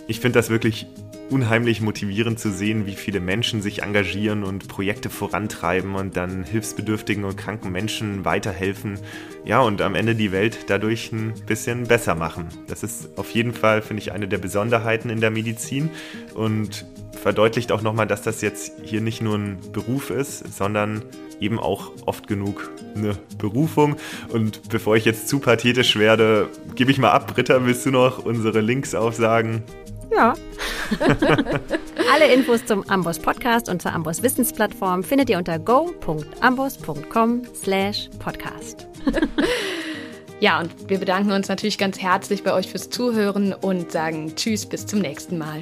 Ich 0.07 0.19
finde 0.19 0.39
das 0.39 0.49
wirklich 0.49 0.87
unheimlich 1.29 1.79
motivierend 1.79 2.39
zu 2.39 2.51
sehen, 2.51 2.85
wie 2.87 2.95
viele 2.95 3.21
Menschen 3.21 3.61
sich 3.61 3.83
engagieren 3.83 4.43
und 4.43 4.67
Projekte 4.67 5.09
vorantreiben 5.09 5.95
und 5.95 6.17
dann 6.17 6.43
hilfsbedürftigen 6.43 7.23
und 7.23 7.37
kranken 7.37 7.71
Menschen 7.71 8.25
weiterhelfen. 8.25 8.99
Ja, 9.45 9.61
und 9.61 9.81
am 9.81 9.95
Ende 9.95 10.15
die 10.15 10.31
Welt 10.31 10.65
dadurch 10.67 11.11
ein 11.13 11.33
bisschen 11.45 11.83
besser 11.83 12.15
machen. 12.15 12.47
Das 12.67 12.83
ist 12.83 13.17
auf 13.17 13.29
jeden 13.31 13.53
Fall, 13.53 13.81
finde 13.81 14.01
ich, 14.01 14.11
eine 14.11 14.27
der 14.27 14.39
Besonderheiten 14.39 15.09
in 15.09 15.21
der 15.21 15.31
Medizin 15.31 15.89
und 16.33 16.85
verdeutlicht 17.21 17.71
auch 17.71 17.81
nochmal, 17.81 18.07
dass 18.07 18.21
das 18.21 18.41
jetzt 18.41 18.73
hier 18.83 18.99
nicht 19.01 19.21
nur 19.21 19.35
ein 19.37 19.59
Beruf 19.71 20.09
ist, 20.09 20.57
sondern 20.57 21.03
eben 21.39 21.59
auch 21.59 21.91
oft 22.05 22.27
genug 22.27 22.71
eine 22.95 23.15
Berufung. 23.37 23.95
Und 24.29 24.69
bevor 24.69 24.95
ich 24.95 25.05
jetzt 25.05 25.27
zu 25.27 25.39
pathetisch 25.39 25.95
werde, 25.97 26.49
gebe 26.75 26.91
ich 26.91 26.97
mal 26.97 27.11
ab. 27.11 27.33
Britta, 27.33 27.65
willst 27.65 27.85
du 27.85 27.91
noch 27.91 28.25
unsere 28.25 28.61
Links 28.61 28.95
aufsagen? 28.95 29.63
Ja. 30.13 30.33
Alle 32.13 32.33
Infos 32.33 32.65
zum 32.65 32.83
Amboss 32.89 33.19
Podcast 33.19 33.69
und 33.69 33.81
zur 33.81 33.93
Amboss 33.93 34.21
Wissensplattform 34.21 35.03
findet 35.03 35.29
ihr 35.29 35.37
unter 35.37 35.57
go.amboss.com 35.57 37.43
slash 37.55 38.09
podcast. 38.19 38.87
Ja, 40.41 40.59
und 40.59 40.89
wir 40.89 40.97
bedanken 40.97 41.31
uns 41.33 41.49
natürlich 41.49 41.77
ganz 41.77 41.99
herzlich 41.99 42.41
bei 42.41 42.51
euch 42.51 42.67
fürs 42.67 42.89
Zuhören 42.89 43.53
und 43.53 43.91
sagen 43.91 44.35
Tschüss, 44.35 44.65
bis 44.65 44.87
zum 44.87 44.97
nächsten 44.97 45.37
Mal. 45.37 45.61